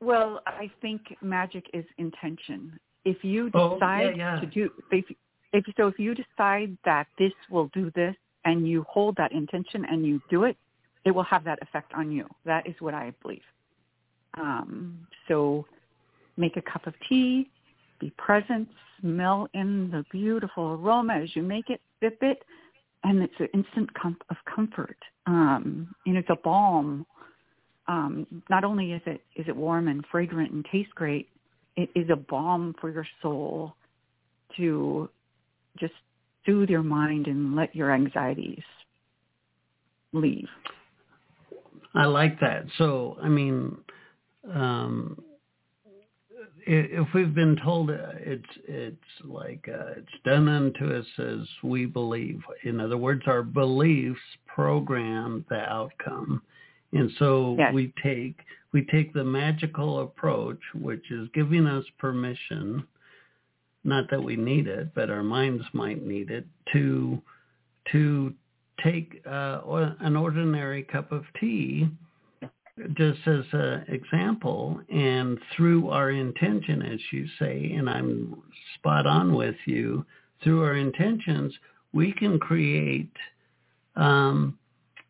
well, 0.01 0.41
I 0.47 0.71
think 0.81 1.03
magic 1.21 1.67
is 1.75 1.85
intention. 1.99 2.79
If 3.05 3.23
you 3.23 3.51
decide 3.51 3.55
oh, 3.61 4.11
yeah, 4.17 4.35
yeah. 4.35 4.41
to 4.41 4.47
do, 4.47 4.71
if, 4.91 5.05
if 5.53 5.65
so 5.77 5.89
if 5.89 5.99
you 5.99 6.15
decide 6.15 6.77
that 6.85 7.07
this 7.19 7.33
will 7.51 7.69
do 7.75 7.91
this 7.95 8.15
and 8.45 8.67
you 8.69 8.85
hold 8.89 9.17
that 9.17 9.33
intention 9.33 9.85
and 9.91 10.07
you 10.07 10.21
do 10.31 10.45
it, 10.45 10.57
it 11.05 11.11
will 11.11 11.25
have 11.25 11.45
that 11.45 11.59
effect 11.63 11.93
on 11.95 12.11
you. 12.11 12.27
That 12.45 12.67
is 12.67 12.75
what 12.81 12.95
I 12.95 13.13
believe. 13.23 13.43
Um, 14.35 15.07
so 15.29 15.67
make 16.37 16.57
a 16.57 16.63
cup 16.63 16.87
of 16.87 16.95
tea, 17.09 17.51
be 17.99 18.11
present, 18.17 18.69
smell 19.01 19.49
in 19.55 19.91
the 19.91 20.05
beautiful 20.13 20.73
aroma 20.73 21.15
as 21.15 21.35
you 21.35 21.43
make 21.43 21.69
it, 21.69 21.81
sip 22.01 22.19
it, 22.23 22.43
and 23.05 23.23
it's 23.23 23.35
an 23.39 23.49
instant 23.55 23.93
com- 23.95 24.17
of 24.29 24.37
comfort. 24.55 24.97
Um, 25.27 25.95
and 26.07 26.17
it's 26.17 26.29
a 26.31 26.37
balm. 26.43 27.07
Um, 27.89 28.27
not 28.49 28.63
only 28.63 28.93
is 28.93 29.03
it 29.07 29.23
is 29.37 29.47
it 29.49 29.57
warm 29.57 29.89
and 29.89 30.05
fragrant 30.11 30.53
and 30.53 30.65
tastes 30.71 30.93
great, 30.95 31.29
it 31.77 31.91
is 31.95 32.09
a 32.11 32.17
balm 32.17 32.75
for 32.81 32.91
your 32.91 33.07
soul 33.23 33.75
to 34.57 35.09
just 35.79 35.95
soothe 36.47 36.69
your 36.71 36.83
mind 36.83 37.27
and 37.27 37.55
let 37.55 37.75
your 37.75 37.93
anxieties 37.93 38.63
leave. 40.13 40.49
I 41.95 42.05
like 42.05 42.39
that. 42.41 42.65
So, 42.79 43.17
I 43.21 43.29
mean, 43.29 43.77
um, 44.53 45.23
if 46.67 47.09
we've 47.15 47.35
been 47.35 47.59
told 47.63 47.91
it's 47.91 48.45
it's 48.69 48.97
like 49.25 49.69
uh, 49.69 49.93
it's 49.97 50.23
done 50.25 50.49
unto 50.49 50.95
us 50.95 51.07
as 51.19 51.47
we 51.63 51.87
believe. 51.87 52.41
In 52.65 52.81
other 52.81 52.97
words, 52.97 53.23
our 53.27 53.43
beliefs 53.43 54.21
program 54.47 55.45
the 55.49 55.59
outcome, 55.59 56.43
and 56.93 57.11
so 57.19 57.57
yes. 57.59 57.73
we 57.75 57.93
take 58.03 58.37
we 58.73 58.87
take 58.91 59.13
the 59.13 59.25
magical 59.25 60.01
approach, 60.01 60.61
which 60.75 61.11
is 61.11 61.29
giving 61.35 61.67
us 61.67 61.85
permission 61.99 62.87
not 63.85 64.11
that 64.11 64.23
we 64.23 64.37
need 64.37 64.67
it, 64.67 64.95
but 64.95 65.11
our 65.11 65.23
minds 65.23 65.65
might 65.73 66.05
need 66.05 66.31
it 66.31 66.47
to 66.73 67.21
to 67.93 68.33
take 68.83 69.23
uh, 69.27 69.61
an 70.01 70.17
ordinary 70.17 70.83
cup 70.85 71.13
of 71.13 71.25
tea, 71.39 71.89
just 72.95 73.21
as 73.27 73.45
an 73.53 73.85
example, 73.89 74.81
and 74.89 75.39
through 75.57 75.89
our 75.89 76.11
intention, 76.11 76.83
as 76.83 77.01
you 77.13 77.27
say, 77.39 77.73
and 77.77 77.89
I'm 77.91 78.43
spot 78.77 79.07
on 79.07 79.35
with 79.35 79.57
you, 79.67 80.05
through 80.43 80.63
our 80.65 80.77
intentions, 80.77 81.53
we 81.93 82.13
can 82.13 82.39
create 82.39 83.13
um, 83.97 84.59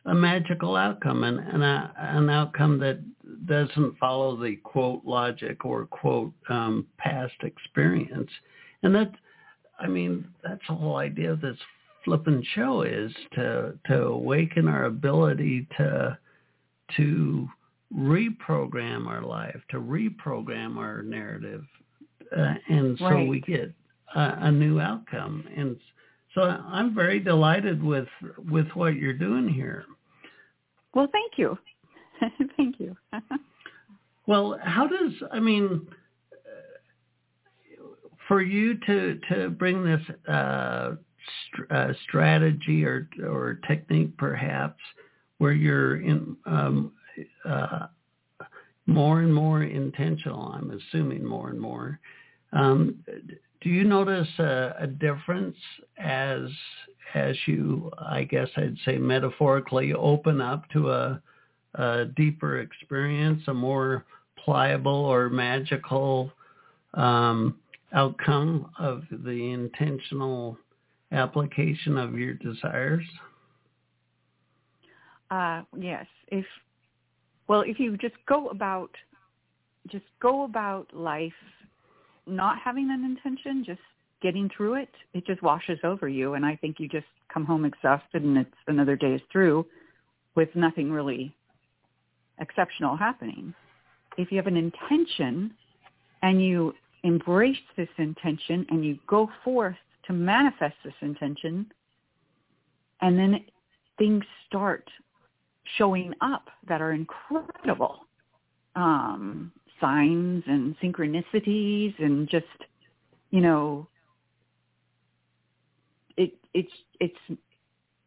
a 0.06 0.14
magical 0.14 0.76
outcome 0.76 1.24
and, 1.24 1.38
and 1.38 1.62
a, 1.62 1.92
an 1.98 2.30
outcome 2.30 2.78
that 2.80 2.98
doesn't 3.46 3.96
follow 3.98 4.36
the 4.36 4.56
quote 4.56 5.02
logic 5.04 5.64
or 5.64 5.86
quote 5.86 6.32
um, 6.48 6.86
past 6.98 7.34
experience. 7.42 8.30
And 8.82 8.94
that, 8.94 9.12
I 9.78 9.86
mean, 9.86 10.26
that's 10.42 10.62
the 10.68 10.74
whole 10.74 10.96
idea 10.96 11.32
of 11.32 11.40
this 11.40 11.56
flipping 12.04 12.44
show 12.54 12.82
is 12.82 13.12
to 13.34 13.78
to 13.86 14.02
awaken 14.04 14.68
our 14.68 14.84
ability 14.84 15.66
to 15.76 16.18
to 16.96 17.48
reprogram 17.94 19.06
our 19.06 19.22
life, 19.22 19.60
to 19.70 19.80
reprogram 19.80 20.76
our 20.76 21.02
narrative, 21.02 21.64
uh, 22.36 22.54
and 22.68 22.98
so 22.98 23.04
right. 23.04 23.28
we 23.28 23.40
get 23.40 23.72
a, 24.14 24.36
a 24.42 24.52
new 24.52 24.80
outcome. 24.80 25.44
And 25.56 25.76
so 26.34 26.42
I'm 26.42 26.94
very 26.94 27.20
delighted 27.20 27.82
with 27.82 28.08
with 28.50 28.68
what 28.74 28.96
you're 28.96 29.12
doing 29.12 29.48
here. 29.48 29.84
Well, 30.94 31.08
thank 31.12 31.32
you. 31.36 31.58
thank 32.56 32.80
you. 32.80 32.96
well, 34.26 34.58
how 34.62 34.86
does 34.86 35.12
I 35.32 35.40
mean 35.40 35.86
for 38.30 38.42
you 38.42 38.78
to 38.86 39.18
to 39.28 39.50
bring 39.50 39.84
this 39.84 40.00
uh, 40.28 40.92
uh, 41.68 41.92
strategy 42.04 42.84
or 42.84 43.08
or 43.20 43.58
technique, 43.66 44.16
perhaps, 44.16 44.78
where 45.38 45.50
you're 45.50 46.00
in 46.00 46.36
um, 46.46 46.92
uh, 47.44 47.88
more 48.86 49.22
and 49.22 49.34
more 49.34 49.64
intentional. 49.64 50.42
I'm 50.42 50.70
assuming 50.70 51.24
more 51.24 51.50
and 51.50 51.60
more. 51.60 51.98
Um, 52.52 53.04
do 53.62 53.68
you 53.68 53.82
notice 53.82 54.28
a, 54.38 54.76
a 54.78 54.86
difference 54.86 55.56
as 55.98 56.42
as 57.14 57.36
you, 57.46 57.90
I 57.98 58.22
guess 58.22 58.48
I'd 58.56 58.76
say 58.84 58.96
metaphorically, 58.96 59.92
open 59.92 60.40
up 60.40 60.70
to 60.70 60.92
a, 60.92 61.20
a 61.74 62.04
deeper 62.16 62.60
experience, 62.60 63.42
a 63.48 63.54
more 63.54 64.04
pliable 64.44 64.92
or 64.92 65.28
magical 65.28 66.30
um, 66.94 67.56
outcome 67.92 68.70
of 68.78 69.02
the 69.10 69.50
intentional 69.52 70.56
application 71.12 71.96
of 71.96 72.14
your 72.14 72.34
desires? 72.34 73.04
Uh, 75.30 75.62
yes. 75.76 76.06
If 76.28 76.44
well, 77.48 77.62
if 77.62 77.80
you 77.80 77.96
just 77.96 78.14
go 78.28 78.48
about 78.48 78.90
just 79.88 80.04
go 80.20 80.44
about 80.44 80.86
life 80.94 81.32
not 82.26 82.58
having 82.58 82.90
an 82.90 83.04
intention, 83.04 83.64
just 83.64 83.80
getting 84.22 84.48
through 84.56 84.74
it, 84.74 84.90
it 85.14 85.26
just 85.26 85.42
washes 85.42 85.78
over 85.82 86.08
you. 86.08 86.34
And 86.34 86.44
I 86.44 86.56
think 86.56 86.76
you 86.78 86.88
just 86.88 87.06
come 87.32 87.44
home 87.44 87.64
exhausted 87.64 88.22
and 88.22 88.36
it's 88.36 88.50
another 88.66 88.94
day 88.94 89.14
is 89.14 89.22
through 89.32 89.66
with 90.34 90.48
nothing 90.54 90.90
really 90.90 91.34
exceptional 92.38 92.96
happening. 92.96 93.54
If 94.16 94.30
you 94.30 94.36
have 94.36 94.46
an 94.46 94.56
intention 94.56 95.52
and 96.22 96.44
you 96.44 96.74
embrace 97.02 97.56
this 97.76 97.88
intention 97.98 98.66
and 98.70 98.84
you 98.84 98.98
go 99.06 99.30
forth 99.44 99.76
to 100.06 100.12
manifest 100.12 100.74
this 100.84 100.94
intention, 101.00 101.66
and 103.00 103.18
then 103.18 103.44
things 103.98 104.24
start 104.46 104.88
showing 105.76 106.14
up 106.20 106.48
that 106.68 106.80
are 106.80 106.92
incredible. 106.92 108.06
Um, 108.76 109.52
signs 109.80 110.44
and 110.46 110.76
synchronicities 110.78 111.94
and 111.98 112.28
just, 112.28 112.44
you 113.30 113.40
know, 113.40 113.86
it 116.16 116.34
it's 116.54 116.72
it's 117.00 117.40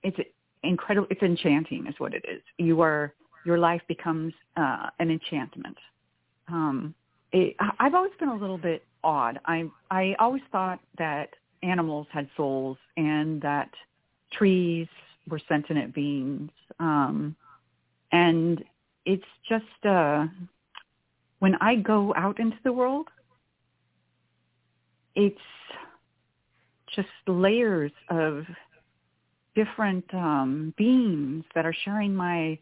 it's 0.04 0.18
incredible. 0.64 1.08
It's 1.10 1.22
enchanting, 1.22 1.88
is 1.88 1.96
what 1.98 2.14
it 2.14 2.24
is. 2.28 2.42
You 2.58 2.82
are 2.82 3.14
your 3.46 3.58
life 3.58 3.82
becomes 3.88 4.34
uh, 4.56 4.90
an 5.00 5.10
enchantment. 5.10 5.78
Um, 6.48 6.94
it, 7.34 7.56
I've 7.80 7.96
always 7.96 8.14
been 8.20 8.30
a 8.30 8.36
little 8.36 8.58
bit 8.58 8.84
odd. 9.04 9.40
I 9.46 9.70
I 9.92 10.16
always 10.20 10.44
thought 10.52 10.80
that 10.98 11.30
animals 11.64 12.08
had 12.12 12.30
souls 12.38 12.78
and 12.96 13.42
that 13.42 13.70
trees 14.32 14.88
were 15.28 15.42
sentient 15.48 15.94
beings. 15.94 16.52
Um, 16.80 17.36
and 18.12 18.64
it's 19.06 19.24
just 19.50 19.86
uh, 19.86 20.28
when 21.40 21.56
I 21.56 21.76
go 21.76 22.14
out 22.16 22.40
into 22.40 22.58
the 22.64 22.72
world, 22.72 23.08
it's 25.16 25.38
just 26.96 27.10
layers 27.28 27.92
of 28.10 28.46
different 29.56 30.06
um, 30.14 30.74
beings 30.78 31.44
that 31.56 31.66
are 31.66 31.76
sharing 31.84 32.14
my 32.14 32.58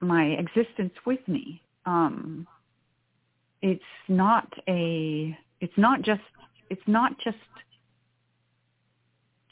my 0.00 0.24
existence 0.24 0.92
with 1.06 1.20
me. 1.28 1.62
Um, 1.86 2.46
it's 3.62 3.82
not 4.08 4.52
a 4.68 5.36
it's 5.60 5.72
not 5.76 6.02
just 6.02 6.20
it's 6.70 6.82
not 6.86 7.12
just 7.22 7.36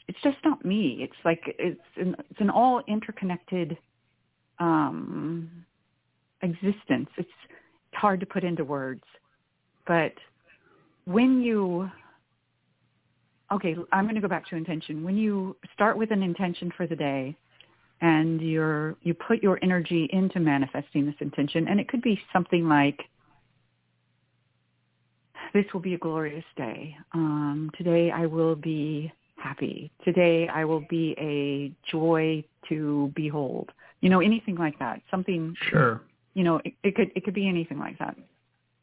it's 0.07 0.19
just 0.23 0.37
not 0.43 0.63
me. 0.65 0.97
It's 0.99 1.15
like 1.23 1.41
it's 1.57 1.79
an, 1.95 2.15
it's 2.29 2.41
an 2.41 2.49
all 2.49 2.81
interconnected 2.87 3.77
um, 4.59 5.49
existence. 6.41 7.09
It's 7.17 7.29
hard 7.93 8.19
to 8.19 8.25
put 8.25 8.43
into 8.43 8.65
words. 8.65 9.03
But 9.87 10.13
when 11.05 11.41
you, 11.41 11.89
okay, 13.53 13.75
I'm 13.91 14.03
going 14.03 14.15
to 14.15 14.21
go 14.21 14.27
back 14.27 14.47
to 14.49 14.55
intention. 14.55 15.03
When 15.03 15.17
you 15.17 15.55
start 15.73 15.97
with 15.97 16.11
an 16.11 16.23
intention 16.23 16.71
for 16.75 16.87
the 16.87 16.95
day 16.95 17.35
and 18.01 18.41
you're, 18.41 18.95
you 19.03 19.13
put 19.13 19.41
your 19.41 19.59
energy 19.61 20.09
into 20.11 20.39
manifesting 20.39 21.05
this 21.05 21.15
intention, 21.19 21.67
and 21.67 21.79
it 21.79 21.87
could 21.87 22.01
be 22.01 22.19
something 22.33 22.67
like, 22.67 22.99
this 25.53 25.65
will 25.73 25.81
be 25.81 25.93
a 25.93 25.97
glorious 25.97 26.45
day. 26.55 26.95
Um, 27.13 27.71
today 27.77 28.11
I 28.11 28.25
will 28.25 28.55
be 28.55 29.11
happy. 29.37 29.91
Today 30.03 30.47
I 30.47 30.65
will 30.65 30.85
be 30.89 31.15
a 31.17 31.71
joy 31.89 32.43
to 32.69 33.11
behold. 33.15 33.71
You 34.01 34.09
know, 34.09 34.19
anything 34.19 34.55
like 34.55 34.77
that. 34.79 35.01
Something 35.11 35.55
sure 35.69 36.01
you 36.33 36.43
know, 36.43 36.61
it, 36.63 36.73
it 36.83 36.95
could 36.95 37.11
it 37.15 37.23
could 37.23 37.33
be 37.33 37.47
anything 37.47 37.79
like 37.79 37.97
that. 37.99 38.15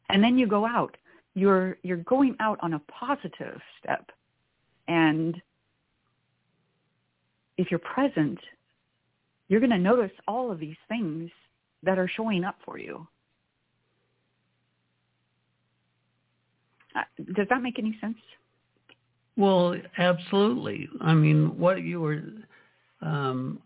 And 0.09 0.23
then 0.23 0.37
you 0.37 0.47
go 0.47 0.65
out. 0.65 0.95
You're 1.35 1.77
you're 1.83 1.97
going 1.97 2.35
out 2.39 2.59
on 2.61 2.73
a 2.73 2.79
positive 2.79 3.59
step. 3.81 4.11
And 4.87 5.39
if 7.57 7.69
you're 7.69 7.79
present, 7.79 8.39
you're 9.47 9.59
going 9.59 9.71
to 9.71 9.77
notice 9.77 10.11
all 10.27 10.51
of 10.51 10.59
these 10.59 10.77
things 10.87 11.29
that 11.83 11.99
are 11.99 12.07
showing 12.07 12.43
up 12.43 12.55
for 12.65 12.79
you. 12.79 13.07
Does 17.35 17.47
that 17.49 17.61
make 17.61 17.79
any 17.79 17.97
sense? 18.01 18.17
Well, 19.37 19.75
absolutely. 19.97 20.89
I 21.01 21.13
mean, 21.13 21.57
what 21.57 21.81
you 21.81 22.01
were 22.01 22.21
um, 23.01 23.61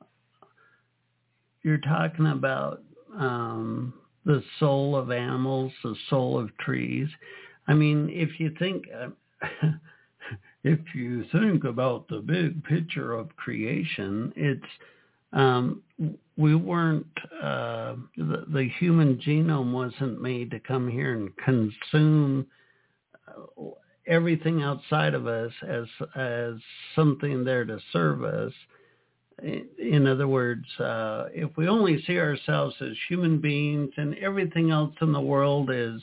you're 1.63 1.79
talking 1.79 2.27
about 2.27 2.81
um, 3.17 3.93
the 4.25 4.43
soul 4.59 4.95
of 4.95 5.11
animals, 5.11 5.71
the 5.83 5.95
soul 6.09 6.37
of 6.37 6.55
trees. 6.57 7.07
I 7.67 7.73
mean, 7.73 8.09
if 8.11 8.39
you 8.39 8.53
think, 8.59 8.85
if 10.63 10.79
you 10.93 11.25
think 11.31 11.63
about 11.63 12.07
the 12.07 12.19
big 12.19 12.63
picture 12.65 13.13
of 13.13 13.35
creation, 13.35 14.33
it's 14.35 14.65
um, 15.31 15.81
we 16.37 16.53
weren't 16.53 17.07
uh, 17.41 17.95
the, 18.17 18.45
the 18.53 18.69
human 18.79 19.17
genome 19.17 19.73
wasn't 19.73 20.21
made 20.21 20.51
to 20.51 20.59
come 20.59 20.89
here 20.89 21.13
and 21.13 21.35
consume 21.37 22.45
everything 24.07 24.61
outside 24.61 25.13
of 25.13 25.27
us 25.27 25.51
as 25.67 25.85
as 26.15 26.55
something 26.95 27.43
there 27.43 27.65
to 27.65 27.79
serve 27.91 28.23
us 28.23 28.53
in 29.41 30.07
other 30.07 30.27
words, 30.27 30.65
uh, 30.79 31.25
if 31.33 31.55
we 31.57 31.67
only 31.67 32.01
see 32.03 32.17
ourselves 32.19 32.75
as 32.81 32.93
human 33.09 33.39
beings 33.39 33.91
and 33.97 34.15
everything 34.17 34.71
else 34.71 34.93
in 35.01 35.11
the 35.11 35.21
world 35.21 35.69
is 35.71 36.01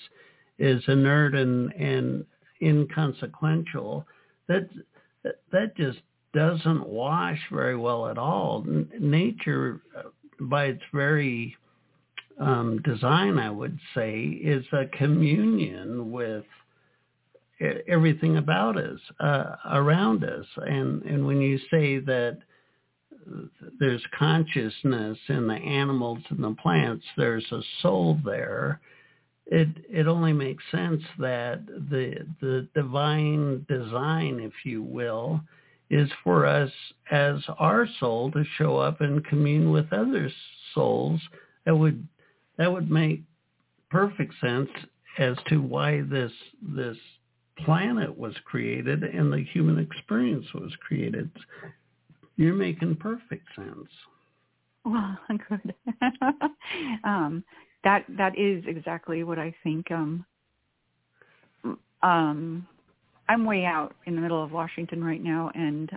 is 0.58 0.82
inert 0.88 1.34
and, 1.34 1.72
and 1.72 2.24
inconsequential, 2.60 4.06
that 4.48 4.68
that 5.52 5.76
just 5.76 6.00
doesn't 6.34 6.86
wash 6.86 7.40
very 7.50 7.76
well 7.76 8.08
at 8.08 8.18
all. 8.18 8.64
Nature, 8.98 9.80
uh, 9.96 10.02
by 10.40 10.66
its 10.66 10.82
very 10.92 11.56
um, 12.38 12.80
design, 12.82 13.38
I 13.38 13.50
would 13.50 13.78
say, 13.94 14.20
is 14.20 14.64
a 14.72 14.86
communion 14.96 16.10
with 16.10 16.44
everything 17.88 18.36
about 18.36 18.76
us, 18.76 18.98
uh, 19.20 19.56
around 19.72 20.24
us. 20.24 20.46
And 20.56 21.02
and 21.02 21.26
when 21.26 21.40
you 21.40 21.58
say 21.70 21.98
that 21.98 22.38
there's 23.78 24.02
consciousness 24.18 25.18
in 25.28 25.46
the 25.46 25.54
animals 25.54 26.20
and 26.30 26.42
the 26.42 26.54
plants. 26.60 27.04
There's 27.16 27.46
a 27.52 27.60
soul 27.82 28.18
there. 28.24 28.80
It 29.46 29.68
it 29.88 30.06
only 30.06 30.32
makes 30.32 30.62
sense 30.70 31.02
that 31.18 31.66
the 31.66 32.26
the 32.40 32.68
divine 32.74 33.66
design, 33.68 34.40
if 34.40 34.52
you 34.64 34.82
will, 34.82 35.40
is 35.90 36.08
for 36.22 36.46
us 36.46 36.70
as 37.10 37.40
our 37.58 37.86
soul 37.98 38.30
to 38.32 38.44
show 38.56 38.78
up 38.78 39.00
and 39.00 39.24
commune 39.24 39.70
with 39.70 39.92
other 39.92 40.30
souls. 40.74 41.20
That 41.66 41.76
would 41.76 42.06
that 42.58 42.72
would 42.72 42.90
make 42.90 43.22
perfect 43.90 44.34
sense 44.40 44.70
as 45.18 45.36
to 45.48 45.58
why 45.58 46.02
this 46.02 46.32
this 46.62 46.96
planet 47.64 48.16
was 48.16 48.34
created 48.44 49.02
and 49.02 49.32
the 49.32 49.44
human 49.52 49.78
experience 49.78 50.46
was 50.54 50.72
created. 50.86 51.30
You're 52.36 52.54
making 52.54 52.96
perfect 52.96 53.46
sense. 53.54 53.88
Well, 54.84 55.18
good. 55.48 55.74
um, 57.04 57.44
that 57.84 58.04
that 58.16 58.38
is 58.38 58.64
exactly 58.66 59.24
what 59.24 59.38
I 59.38 59.54
think. 59.62 59.90
Um, 59.90 60.24
um, 62.02 62.66
I'm 63.28 63.44
way 63.44 63.64
out 63.64 63.94
in 64.06 64.16
the 64.16 64.20
middle 64.20 64.42
of 64.42 64.52
Washington 64.52 65.04
right 65.04 65.22
now, 65.22 65.50
and 65.54 65.90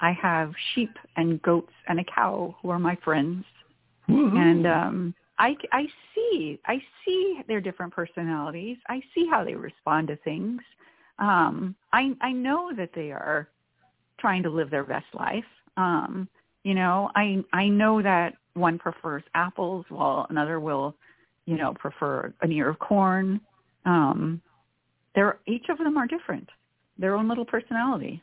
I 0.00 0.12
have 0.12 0.52
sheep 0.74 0.90
and 1.16 1.40
goats 1.42 1.72
and 1.88 2.00
a 2.00 2.04
cow 2.04 2.56
who 2.62 2.70
are 2.70 2.78
my 2.78 2.96
friends, 3.04 3.44
Woo-hoo. 4.08 4.36
and 4.36 4.66
um, 4.66 5.14
I 5.38 5.56
I 5.72 5.86
see 6.14 6.60
I 6.66 6.82
see 7.04 7.40
their 7.48 7.60
different 7.60 7.92
personalities. 7.92 8.76
I 8.88 9.02
see 9.14 9.26
how 9.30 9.44
they 9.44 9.54
respond 9.54 10.08
to 10.08 10.16
things. 10.16 10.60
Um, 11.20 11.76
I 11.92 12.12
I 12.20 12.32
know 12.32 12.72
that 12.76 12.90
they 12.94 13.12
are 13.12 13.48
trying 14.18 14.42
to 14.42 14.50
live 14.50 14.70
their 14.70 14.84
best 14.84 15.06
life. 15.14 15.44
Um, 15.76 16.28
you 16.64 16.74
know, 16.74 17.10
I 17.14 17.44
I 17.52 17.68
know 17.68 18.02
that 18.02 18.34
one 18.54 18.78
prefers 18.78 19.22
apples 19.34 19.84
while 19.88 20.26
another 20.30 20.60
will, 20.60 20.94
you 21.46 21.56
know, 21.56 21.74
prefer 21.74 22.32
an 22.42 22.52
ear 22.52 22.70
of 22.70 22.78
corn. 22.78 23.40
Um, 23.84 24.40
they're 25.14 25.38
each 25.46 25.66
of 25.68 25.78
them 25.78 25.96
are 25.96 26.06
different, 26.06 26.48
their 26.98 27.14
own 27.14 27.28
little 27.28 27.44
personality. 27.44 28.22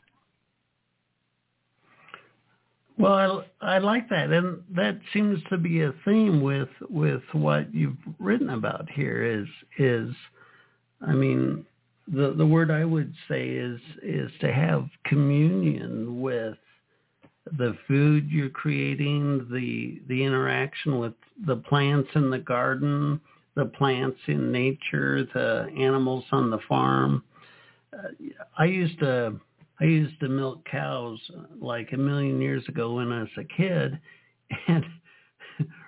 Well, 2.98 3.44
I, 3.60 3.76
I 3.76 3.78
like 3.78 4.08
that, 4.08 4.30
and 4.32 4.60
that 4.74 4.98
seems 5.12 5.38
to 5.50 5.56
be 5.56 5.82
a 5.82 5.94
theme 6.04 6.40
with 6.42 6.68
with 6.90 7.22
what 7.32 7.72
you've 7.72 7.96
written 8.18 8.50
about 8.50 8.90
here. 8.90 9.22
Is 9.22 9.46
is, 9.78 10.14
I 11.00 11.12
mean, 11.12 11.64
the 12.12 12.34
the 12.36 12.46
word 12.46 12.70
I 12.70 12.84
would 12.84 13.12
say 13.28 13.48
is 13.48 13.80
is 14.02 14.30
to 14.40 14.52
have 14.52 14.88
communion 15.04 16.20
with 16.20 16.56
the 17.56 17.76
food 17.86 18.30
you're 18.30 18.50
creating, 18.50 19.46
the 19.50 20.00
the 20.08 20.22
interaction 20.22 20.98
with 20.98 21.14
the 21.46 21.56
plants 21.56 22.08
in 22.14 22.30
the 22.30 22.38
garden, 22.38 23.20
the 23.54 23.66
plants 23.66 24.18
in 24.26 24.52
nature, 24.52 25.26
the 25.34 25.68
animals 25.78 26.24
on 26.32 26.50
the 26.50 26.60
farm. 26.68 27.22
Uh, 27.92 28.08
I 28.58 28.64
used 28.64 28.98
to 29.00 29.38
I 29.80 29.84
used 29.84 30.18
to 30.20 30.28
milk 30.28 30.64
cows 30.70 31.20
like 31.60 31.92
a 31.92 31.96
million 31.96 32.40
years 32.40 32.64
ago 32.68 32.94
when 32.94 33.12
I 33.12 33.20
was 33.20 33.30
a 33.36 33.44
kid, 33.44 33.98
and 34.68 34.84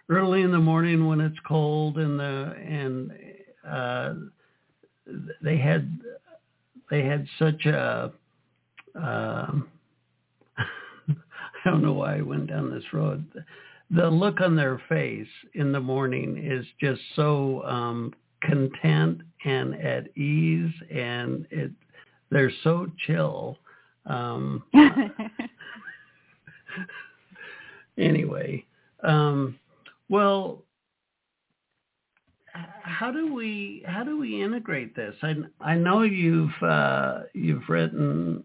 early 0.08 0.42
in 0.42 0.52
the 0.52 0.58
morning 0.58 1.06
when 1.06 1.20
it's 1.20 1.38
cold 1.46 1.98
and 1.98 2.18
the 2.18 2.54
and 2.58 3.12
uh, 3.68 4.14
they 5.42 5.56
had 5.56 5.98
they 6.90 7.04
had 7.04 7.26
such 7.38 7.66
a 7.66 8.12
uh, 8.96 9.00
I 10.58 11.64
don't 11.64 11.82
know 11.82 11.92
why 11.92 12.18
I 12.18 12.22
went 12.22 12.48
down 12.48 12.70
this 12.70 12.92
road. 12.92 13.24
The 13.90 14.08
look 14.08 14.40
on 14.40 14.56
their 14.56 14.80
face 14.88 15.26
in 15.54 15.72
the 15.72 15.80
morning 15.80 16.42
is 16.44 16.64
just 16.80 17.00
so 17.16 17.62
um, 17.64 18.14
content 18.42 19.20
and 19.44 19.74
at 19.74 20.16
ease, 20.16 20.72
and 20.90 21.46
it 21.50 21.70
they're 22.30 22.52
so 22.62 22.86
chill. 23.06 23.58
Um, 24.06 24.62
anyway, 27.98 28.64
um, 29.02 29.58
well, 30.08 30.62
how 32.82 33.10
do 33.10 33.32
we 33.32 33.84
how 33.86 34.04
do 34.04 34.18
we 34.18 34.42
integrate 34.42 34.94
this? 34.94 35.14
I 35.22 35.34
I 35.60 35.74
know 35.74 36.02
you've 36.02 36.62
uh, 36.62 37.20
you've 37.34 37.68
written 37.68 38.44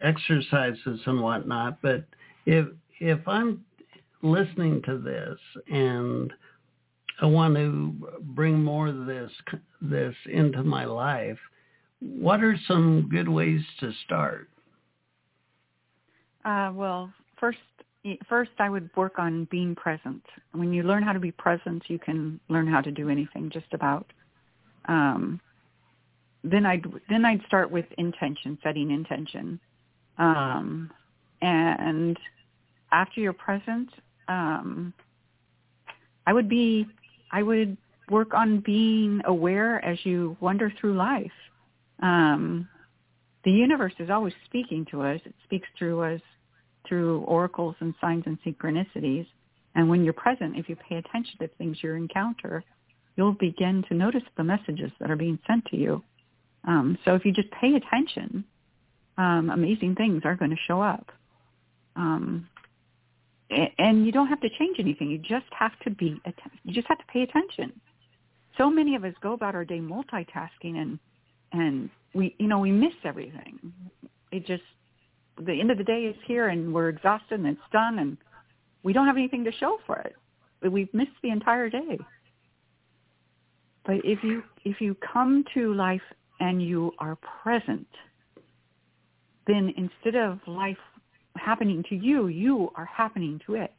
exercises 0.00 1.00
and 1.06 1.20
whatnot, 1.20 1.80
but 1.82 2.04
if 2.46 2.66
if 3.00 3.26
I'm 3.26 3.64
listening 4.22 4.82
to 4.82 4.98
this 4.98 5.38
and 5.68 6.32
I 7.20 7.26
want 7.26 7.54
to 7.54 7.94
bring 8.20 8.62
more 8.62 8.88
of 8.88 9.06
this 9.06 9.30
this 9.80 10.14
into 10.26 10.62
my 10.64 10.84
life, 10.84 11.38
what 12.00 12.42
are 12.42 12.56
some 12.66 13.08
good 13.10 13.28
ways 13.28 13.62
to 13.80 13.92
start? 14.04 14.48
Uh, 16.44 16.70
well, 16.74 17.12
first 17.38 17.58
first 18.28 18.50
I 18.58 18.68
would 18.68 18.90
work 18.96 19.18
on 19.18 19.46
being 19.50 19.74
present. 19.74 20.22
When 20.52 20.72
you 20.72 20.82
learn 20.82 21.02
how 21.02 21.12
to 21.12 21.20
be 21.20 21.32
present, 21.32 21.84
you 21.88 21.98
can 21.98 22.40
learn 22.48 22.66
how 22.66 22.80
to 22.80 22.90
do 22.90 23.08
anything 23.08 23.50
just 23.50 23.72
about. 23.72 24.06
Um, 24.86 25.40
then 26.42 26.66
I'd 26.66 26.84
then 27.08 27.24
I'd 27.24 27.40
start 27.46 27.70
with 27.70 27.86
intention, 27.96 28.58
setting 28.62 28.90
intention, 28.90 29.58
um, 30.18 30.90
and 31.40 32.18
after 32.92 33.20
you're 33.20 33.32
present, 33.32 33.88
um, 34.28 34.92
I 36.26 36.32
would 36.32 36.48
be 36.48 36.86
I 37.32 37.42
would 37.42 37.76
work 38.10 38.34
on 38.34 38.60
being 38.60 39.22
aware 39.24 39.82
as 39.82 39.98
you 40.04 40.36
wander 40.40 40.70
through 40.78 40.94
life. 40.94 41.32
Um, 42.02 42.68
the 43.44 43.50
universe 43.50 43.94
is 43.98 44.10
always 44.10 44.34
speaking 44.44 44.86
to 44.90 45.02
us. 45.02 45.20
It 45.24 45.34
speaks 45.44 45.68
through 45.78 46.02
us 46.02 46.20
through 46.88 47.20
oracles 47.22 47.74
and 47.80 47.94
signs 48.00 48.24
and 48.26 48.38
synchronicities. 48.42 49.26
And 49.74 49.88
when 49.88 50.04
you're 50.04 50.12
present, 50.12 50.56
if 50.56 50.68
you 50.68 50.76
pay 50.76 50.96
attention 50.96 51.38
to 51.40 51.48
things 51.48 51.78
you 51.82 51.92
encounter, 51.94 52.62
you'll 53.16 53.32
begin 53.32 53.84
to 53.88 53.94
notice 53.94 54.22
the 54.36 54.44
messages 54.44 54.90
that 55.00 55.10
are 55.10 55.16
being 55.16 55.38
sent 55.46 55.64
to 55.66 55.76
you. 55.76 56.02
Um, 56.66 56.98
so 57.04 57.14
if 57.14 57.24
you 57.24 57.32
just 57.32 57.50
pay 57.50 57.74
attention, 57.74 58.44
um, 59.18 59.50
amazing 59.50 59.94
things 59.94 60.22
are 60.24 60.34
going 60.34 60.50
to 60.50 60.56
show 60.66 60.80
up. 60.80 61.10
Um, 61.96 62.48
and 63.78 64.04
you 64.04 64.12
don't 64.12 64.28
have 64.28 64.40
to 64.40 64.48
change 64.58 64.76
anything. 64.78 65.10
You 65.10 65.18
just 65.18 65.46
have 65.56 65.78
to 65.80 65.90
be. 65.90 66.20
You 66.64 66.72
just 66.72 66.88
have 66.88 66.98
to 66.98 67.04
pay 67.12 67.22
attention. 67.22 67.78
So 68.56 68.70
many 68.70 68.96
of 68.96 69.04
us 69.04 69.14
go 69.20 69.32
about 69.32 69.54
our 69.54 69.64
day 69.64 69.80
multitasking, 69.80 70.76
and 70.76 70.98
and 71.52 71.90
we 72.14 72.34
you 72.38 72.48
know 72.48 72.58
we 72.58 72.72
miss 72.72 72.94
everything. 73.04 73.72
It 74.32 74.46
just 74.46 74.62
the 75.40 75.58
end 75.58 75.70
of 75.70 75.78
the 75.78 75.84
day 75.84 76.02
is 76.02 76.16
here 76.26 76.48
and 76.48 76.72
we're 76.72 76.88
exhausted 76.88 77.40
and 77.40 77.46
it's 77.46 77.60
done 77.72 77.98
and 77.98 78.16
we 78.82 78.92
don't 78.92 79.06
have 79.06 79.16
anything 79.16 79.44
to 79.44 79.52
show 79.52 79.78
for 79.86 79.98
it. 79.98 80.14
We've 80.70 80.92
missed 80.94 81.10
the 81.22 81.30
entire 81.30 81.68
day. 81.68 81.98
But 83.84 83.96
if 84.04 84.22
you 84.22 84.42
if 84.64 84.80
you 84.80 84.96
come 85.12 85.44
to 85.54 85.74
life 85.74 86.02
and 86.40 86.62
you 86.62 86.92
are 86.98 87.18
present, 87.42 87.86
then 89.46 89.74
instead 89.76 90.18
of 90.18 90.38
life 90.46 90.78
happening 91.36 91.84
to 91.90 91.96
you, 91.96 92.28
you 92.28 92.70
are 92.76 92.86
happening 92.86 93.40
to 93.46 93.56
it. 93.56 93.74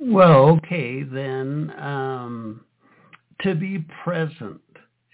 Well, 0.00 0.48
okay, 0.56 1.04
then 1.04 1.72
um, 1.78 2.64
to 3.42 3.54
be 3.54 3.84
present. 4.02 4.60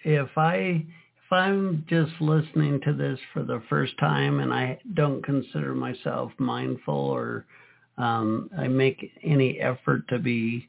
If 0.05 0.28
I 0.38 0.86
if 1.29 1.33
I'm 1.33 1.85
just 1.91 2.12
listening 2.20 2.81
to 2.87 2.95
this 2.95 3.18
for 3.35 3.43
the 3.43 3.62
first 3.68 3.99
time 3.99 4.41
and 4.41 4.53
I 4.53 4.81
don't 4.95 5.22
consider 5.22 5.74
myself 5.74 6.33
mindful 6.39 6.95
or 6.95 7.45
um, 7.99 8.49
I 8.57 8.66
make 8.66 9.12
any 9.22 9.61
effort 9.61 10.09
to 10.09 10.18
be 10.18 10.66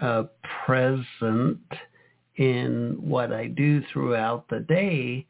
uh, 0.00 0.24
present 0.64 1.58
in 2.36 2.98
what 3.00 3.32
I 3.32 3.48
do 3.48 3.82
throughout 3.92 4.48
the 4.48 4.60
day, 4.60 5.26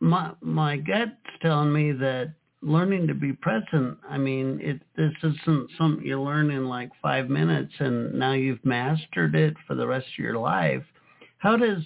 my 0.00 0.32
my 0.40 0.76
gut's 0.76 1.12
telling 1.42 1.72
me 1.72 1.92
that 1.92 2.32
learning 2.60 3.06
to 3.06 3.14
be 3.14 3.32
present. 3.32 3.98
I 4.08 4.18
mean, 4.18 4.58
it 4.60 4.80
this 4.96 5.12
isn't 5.22 5.70
something 5.78 6.04
you 6.04 6.20
learn 6.20 6.50
in 6.50 6.68
like 6.68 6.90
five 7.00 7.28
minutes 7.28 7.72
and 7.78 8.14
now 8.14 8.32
you've 8.32 8.64
mastered 8.64 9.36
it 9.36 9.54
for 9.66 9.76
the 9.76 9.86
rest 9.86 10.06
of 10.18 10.24
your 10.24 10.38
life. 10.38 10.82
How 11.38 11.56
does 11.56 11.82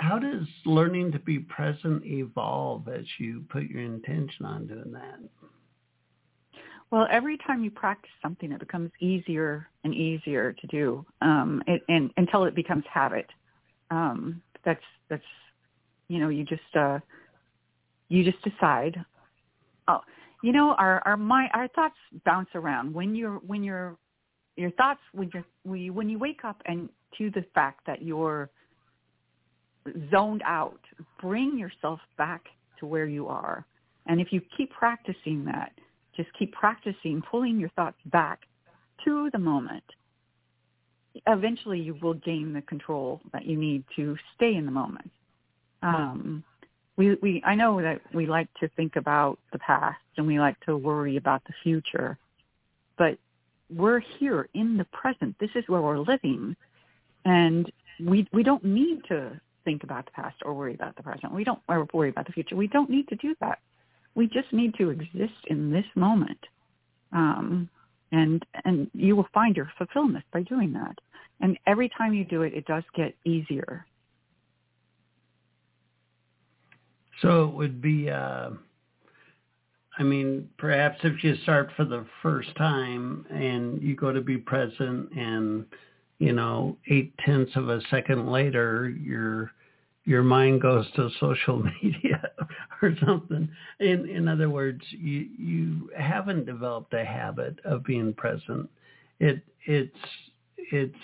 how 0.00 0.18
does 0.18 0.46
learning 0.64 1.12
to 1.12 1.18
be 1.18 1.38
present 1.38 2.04
evolve 2.06 2.88
as 2.88 3.04
you 3.18 3.44
put 3.50 3.64
your 3.64 3.82
intention 3.82 4.46
on 4.46 4.66
doing 4.66 4.92
that? 4.92 5.20
Well, 6.90 7.06
every 7.12 7.36
time 7.46 7.62
you 7.62 7.70
practice 7.70 8.10
something, 8.22 8.50
it 8.50 8.58
becomes 8.58 8.90
easier 9.00 9.68
and 9.84 9.94
easier 9.94 10.54
to 10.54 10.66
do, 10.68 11.04
um, 11.20 11.62
it, 11.66 11.82
and 11.88 12.10
until 12.16 12.44
it 12.44 12.54
becomes 12.54 12.82
habit. 12.92 13.26
Um, 13.90 14.42
that's 14.64 14.82
that's 15.08 15.22
you 16.08 16.18
know 16.18 16.30
you 16.30 16.44
just 16.44 16.62
uh, 16.74 16.98
you 18.08 18.24
just 18.24 18.42
decide. 18.42 18.96
Oh, 19.86 20.00
you 20.42 20.52
know 20.52 20.74
our 20.78 21.02
our 21.04 21.16
mind 21.16 21.50
our 21.52 21.68
thoughts 21.68 21.96
bounce 22.24 22.48
around 22.54 22.92
when 22.92 23.14
you're 23.14 23.36
when 23.46 23.62
you're 23.62 23.96
your 24.56 24.70
thoughts 24.72 25.00
when 25.12 25.30
you 25.32 25.44
when 25.62 25.80
you 25.80 25.92
when 25.92 26.08
you 26.08 26.18
wake 26.18 26.44
up 26.44 26.60
and 26.66 26.88
to 27.18 27.30
the 27.30 27.44
fact 27.54 27.86
that 27.86 28.02
you're 28.02 28.50
zoned 30.10 30.42
out. 30.46 30.80
Bring 31.20 31.58
yourself 31.58 32.00
back 32.18 32.42
to 32.78 32.86
where 32.86 33.06
you 33.06 33.28
are. 33.28 33.64
And 34.06 34.20
if 34.20 34.32
you 34.32 34.40
keep 34.56 34.70
practicing 34.70 35.44
that, 35.44 35.72
just 36.16 36.28
keep 36.38 36.52
practicing 36.52 37.22
pulling 37.30 37.58
your 37.58 37.70
thoughts 37.70 37.98
back 38.06 38.40
to 39.04 39.30
the 39.32 39.38
moment. 39.38 39.84
Eventually 41.26 41.80
you 41.80 41.96
will 42.02 42.14
gain 42.14 42.52
the 42.52 42.62
control 42.62 43.20
that 43.32 43.44
you 43.44 43.56
need 43.56 43.84
to 43.96 44.16
stay 44.36 44.54
in 44.54 44.64
the 44.64 44.72
moment. 44.72 45.10
Um, 45.82 46.44
we, 46.96 47.16
we, 47.22 47.42
I 47.44 47.54
know 47.54 47.80
that 47.80 48.00
we 48.12 48.26
like 48.26 48.48
to 48.60 48.68
think 48.76 48.96
about 48.96 49.38
the 49.52 49.58
past 49.58 49.98
and 50.16 50.26
we 50.26 50.38
like 50.38 50.58
to 50.66 50.76
worry 50.76 51.16
about 51.16 51.42
the 51.44 51.54
future, 51.62 52.18
but 52.98 53.16
we're 53.74 54.00
here 54.00 54.48
in 54.54 54.76
the 54.76 54.84
present. 54.86 55.36
This 55.40 55.50
is 55.54 55.64
where 55.68 55.80
we're 55.80 55.98
living. 55.98 56.56
And 57.24 57.70
we, 58.00 58.28
we 58.32 58.42
don't 58.42 58.64
need 58.64 59.02
to 59.08 59.40
think 59.64 59.84
about 59.84 60.06
the 60.06 60.12
past 60.12 60.36
or 60.44 60.54
worry 60.54 60.74
about 60.74 60.96
the 60.96 61.02
present. 61.02 61.34
We 61.34 61.44
don't 61.44 61.60
or 61.68 61.86
worry 61.92 62.10
about 62.10 62.26
the 62.26 62.32
future. 62.32 62.56
We 62.56 62.68
don't 62.68 62.90
need 62.90 63.08
to 63.08 63.16
do 63.16 63.34
that. 63.40 63.58
We 64.14 64.26
just 64.26 64.52
need 64.52 64.74
to 64.78 64.90
exist 64.90 65.40
in 65.46 65.70
this 65.70 65.84
moment. 65.94 66.38
Um, 67.12 67.68
and 68.12 68.44
and 68.64 68.90
you 68.92 69.14
will 69.16 69.28
find 69.32 69.56
your 69.56 69.70
fulfillment 69.78 70.24
by 70.32 70.42
doing 70.42 70.72
that. 70.72 70.96
And 71.40 71.58
every 71.66 71.88
time 71.96 72.12
you 72.12 72.24
do 72.24 72.42
it, 72.42 72.54
it 72.54 72.66
does 72.66 72.84
get 72.94 73.14
easier. 73.24 73.86
So 77.22 77.44
it 77.44 77.54
would 77.54 77.82
be, 77.82 78.10
uh, 78.10 78.50
I 79.98 80.02
mean, 80.02 80.48
perhaps 80.58 80.98
if 81.02 81.22
you 81.22 81.36
start 81.42 81.70
for 81.76 81.84
the 81.84 82.06
first 82.22 82.54
time 82.56 83.26
and 83.30 83.80
you 83.82 83.94
go 83.94 84.12
to 84.12 84.20
be 84.20 84.38
present 84.38 85.10
and 85.12 85.66
you 86.20 86.34
know, 86.34 86.76
eight 86.88 87.14
tenths 87.24 87.56
of 87.56 87.70
a 87.70 87.80
second 87.90 88.30
later, 88.30 88.90
your 88.90 89.50
your 90.04 90.22
mind 90.22 90.60
goes 90.60 90.86
to 90.94 91.08
social 91.18 91.62
media 91.82 92.30
or 92.82 92.94
something. 93.04 93.48
In 93.80 94.08
in 94.08 94.28
other 94.28 94.50
words, 94.50 94.82
you 94.90 95.26
you 95.38 95.90
haven't 95.98 96.44
developed 96.44 96.92
a 96.92 97.04
habit 97.04 97.58
of 97.64 97.84
being 97.84 98.12
present. 98.12 98.68
It 99.18 99.42
it's 99.64 99.96
it's 100.70 100.94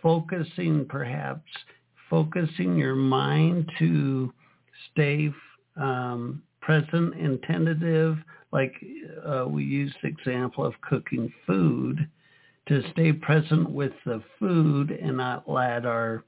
focusing 0.00 0.86
perhaps 0.88 1.50
focusing 2.08 2.76
your 2.76 2.94
mind 2.94 3.68
to 3.80 4.32
stay 4.92 5.32
um, 5.76 6.42
present 6.60 7.14
and 7.16 7.42
tentative. 7.42 8.18
Like 8.52 8.74
uh, 9.26 9.46
we 9.48 9.64
used 9.64 9.96
the 10.00 10.08
example 10.08 10.64
of 10.64 10.74
cooking 10.80 11.32
food 11.44 12.08
to 12.70 12.88
stay 12.92 13.12
present 13.12 13.68
with 13.68 13.92
the 14.06 14.22
food 14.38 14.92
and 14.92 15.16
not 15.16 15.50
let 15.50 15.84
our 15.84 16.24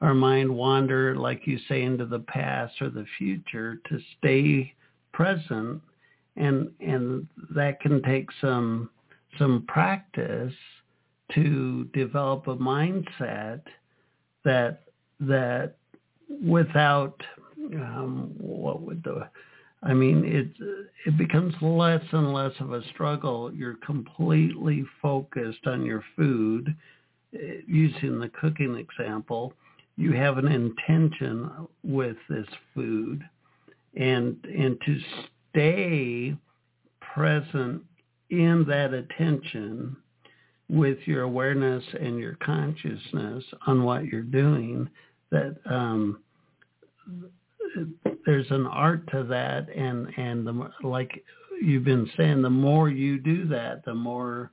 our 0.00 0.14
mind 0.14 0.52
wander, 0.52 1.16
like 1.16 1.46
you 1.46 1.58
say, 1.68 1.82
into 1.82 2.06
the 2.06 2.20
past 2.20 2.80
or 2.80 2.90
the 2.90 3.06
future, 3.18 3.80
to 3.88 3.98
stay 4.18 4.72
present. 5.12 5.82
And 6.36 6.70
and 6.80 7.26
that 7.54 7.80
can 7.80 8.02
take 8.02 8.28
some 8.40 8.88
some 9.36 9.64
practice 9.66 10.54
to 11.34 11.84
develop 11.92 12.46
a 12.46 12.56
mindset 12.56 13.62
that 14.44 14.84
that 15.18 15.74
without 16.46 17.20
um, 17.74 18.32
what 18.38 18.80
would 18.80 19.02
the 19.02 19.28
I 19.82 19.94
mean, 19.94 20.24
it 20.24 20.48
it 21.06 21.18
becomes 21.18 21.54
less 21.60 22.02
and 22.12 22.32
less 22.32 22.52
of 22.60 22.72
a 22.72 22.86
struggle. 22.90 23.52
You're 23.52 23.78
completely 23.84 24.84
focused 25.00 25.66
on 25.66 25.84
your 25.84 26.04
food. 26.16 26.74
Eh, 27.34 27.62
using 27.66 28.20
the 28.20 28.28
cooking 28.28 28.76
example, 28.76 29.54
you 29.96 30.12
have 30.12 30.38
an 30.38 30.48
intention 30.48 31.50
with 31.82 32.16
this 32.28 32.46
food, 32.74 33.22
and 33.96 34.36
and 34.44 34.78
to 34.86 35.00
stay 35.50 36.36
present 37.00 37.82
in 38.30 38.64
that 38.68 38.94
attention 38.94 39.96
with 40.68 40.98
your 41.06 41.22
awareness 41.22 41.84
and 42.00 42.18
your 42.18 42.36
consciousness 42.42 43.44
on 43.66 43.82
what 43.82 44.06
you're 44.06 44.22
doing. 44.22 44.88
That 45.30 45.56
um, 45.68 46.20
there's 48.26 48.50
an 48.50 48.66
art 48.66 49.06
to 49.12 49.24
that, 49.24 49.68
and 49.74 50.08
and 50.16 50.46
the 50.46 50.70
like 50.82 51.24
you've 51.60 51.84
been 51.84 52.10
saying, 52.16 52.42
the 52.42 52.50
more 52.50 52.88
you 52.88 53.18
do 53.18 53.46
that, 53.48 53.84
the 53.84 53.94
more 53.94 54.50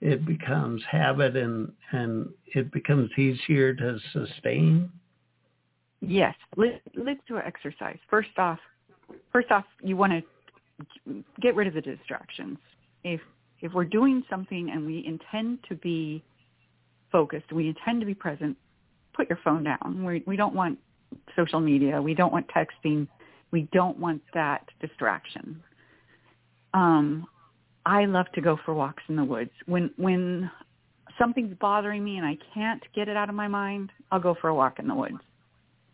it 0.00 0.26
becomes 0.26 0.82
habit, 0.90 1.36
and 1.36 1.72
and 1.92 2.28
it 2.54 2.72
becomes 2.72 3.10
easier 3.16 3.74
to 3.74 3.98
sustain. 4.12 4.90
Yes, 6.00 6.34
let's 6.56 6.80
let's 6.96 7.20
do 7.28 7.38
exercise. 7.38 7.98
First 8.10 8.36
off, 8.38 8.58
first 9.32 9.50
off, 9.50 9.64
you 9.82 9.96
want 9.96 10.12
to 10.12 11.24
get 11.40 11.54
rid 11.54 11.68
of 11.68 11.74
the 11.74 11.80
distractions. 11.80 12.58
If 13.04 13.20
if 13.60 13.72
we're 13.72 13.84
doing 13.84 14.24
something 14.28 14.70
and 14.70 14.84
we 14.84 15.04
intend 15.06 15.60
to 15.68 15.76
be 15.76 16.22
focused, 17.12 17.52
we 17.52 17.68
intend 17.68 18.00
to 18.00 18.06
be 18.06 18.14
present, 18.14 18.56
put 19.14 19.28
your 19.28 19.38
phone 19.44 19.62
down. 19.62 20.04
We 20.04 20.24
we 20.26 20.36
don't 20.36 20.54
want 20.54 20.78
social 21.36 21.60
media. 21.60 22.00
We 22.00 22.14
don't 22.14 22.32
want 22.32 22.46
texting. 22.48 23.08
We 23.50 23.68
don't 23.72 23.98
want 23.98 24.22
that 24.34 24.68
distraction. 24.80 25.62
Um, 26.74 27.26
I 27.84 28.04
love 28.04 28.26
to 28.34 28.40
go 28.40 28.58
for 28.64 28.74
walks 28.74 29.02
in 29.08 29.16
the 29.16 29.24
woods. 29.24 29.50
When 29.66 29.90
when 29.96 30.50
something's 31.18 31.54
bothering 31.58 32.02
me 32.02 32.16
and 32.16 32.26
I 32.26 32.38
can't 32.54 32.82
get 32.94 33.08
it 33.08 33.16
out 33.16 33.28
of 33.28 33.34
my 33.34 33.48
mind, 33.48 33.90
I'll 34.10 34.20
go 34.20 34.36
for 34.40 34.48
a 34.48 34.54
walk 34.54 34.78
in 34.78 34.86
the 34.86 34.94
woods. 34.94 35.18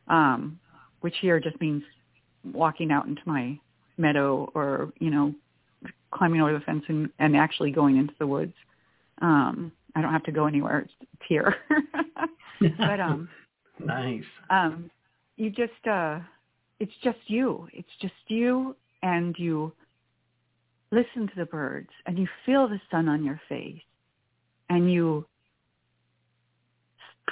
Um, 0.08 0.58
which 1.00 1.14
here 1.20 1.38
just 1.38 1.60
means 1.60 1.82
walking 2.52 2.90
out 2.90 3.06
into 3.06 3.22
my 3.24 3.58
meadow 3.98 4.50
or, 4.54 4.92
you 4.98 5.10
know, 5.10 5.34
climbing 6.12 6.40
over 6.40 6.52
the 6.52 6.60
fence 6.60 6.82
and, 6.88 7.10
and 7.18 7.36
actually 7.36 7.70
going 7.70 7.96
into 7.98 8.14
the 8.18 8.26
woods. 8.26 8.54
Um, 9.20 9.72
I 9.94 10.02
don't 10.02 10.12
have 10.12 10.24
to 10.24 10.32
go 10.32 10.46
anywhere. 10.46 10.80
It's, 10.80 10.92
it's 11.00 11.22
here. 11.28 11.56
but 12.78 13.00
um 13.00 13.28
nice. 13.84 14.24
Um 14.50 14.90
you 15.38 15.50
just 15.50 15.86
uh 15.90 16.18
it's 16.80 16.92
just 17.02 17.18
you. 17.26 17.66
It's 17.72 17.88
just 18.00 18.14
you 18.26 18.76
and 19.02 19.34
you 19.38 19.72
listen 20.90 21.26
to 21.26 21.32
the 21.36 21.46
birds 21.46 21.88
and 22.06 22.18
you 22.18 22.26
feel 22.44 22.68
the 22.68 22.80
sun 22.90 23.08
on 23.08 23.24
your 23.24 23.40
face 23.48 23.80
and 24.70 24.92
you 24.92 25.26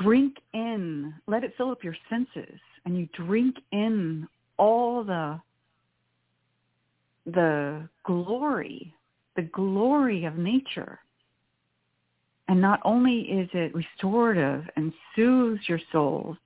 drink 0.03 0.37
in, 0.53 1.15
let 1.27 1.45
it 1.45 1.55
fill 1.57 1.71
up 1.71 1.85
your 1.85 1.97
senses 2.11 2.59
and 2.85 2.97
you 2.97 3.09
drink 3.13 3.57
in 3.73 4.27
all 4.57 5.05
the 5.05 5.41
the 7.27 7.89
glory, 8.05 8.95
the 9.35 9.43
glory 9.43 10.25
of 10.25 10.37
nature. 10.37 11.01
And 12.49 12.61
not 12.61 12.81
only 12.85 13.23
is 13.23 13.49
it 13.53 13.75
restorative 13.75 14.65
and 14.77 14.93
soothes 15.17 15.69
your 15.69 15.81
soul, 15.91 16.37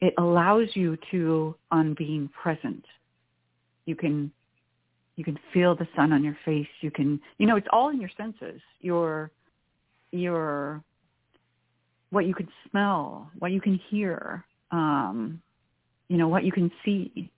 it 0.00 0.14
allows 0.18 0.68
you 0.74 0.96
to 1.10 1.54
on 1.70 1.94
being 1.94 2.28
present. 2.28 2.84
You 3.86 3.96
can 3.96 4.32
you 5.16 5.24
can 5.24 5.38
feel 5.52 5.74
the 5.74 5.86
sun 5.94 6.12
on 6.12 6.24
your 6.24 6.36
face. 6.44 6.68
You 6.80 6.90
can 6.90 7.20
you 7.38 7.46
know 7.46 7.56
it's 7.56 7.68
all 7.72 7.90
in 7.90 8.00
your 8.00 8.10
senses. 8.16 8.60
Your 8.80 9.30
your 10.12 10.82
what 12.10 12.26
you 12.26 12.34
can 12.34 12.48
smell, 12.68 13.30
what 13.38 13.52
you 13.52 13.60
can 13.60 13.80
hear, 13.88 14.44
um, 14.70 15.40
you 16.08 16.16
know 16.16 16.28
what 16.28 16.44
you 16.44 16.52
can 16.52 16.70
see. 16.84 17.30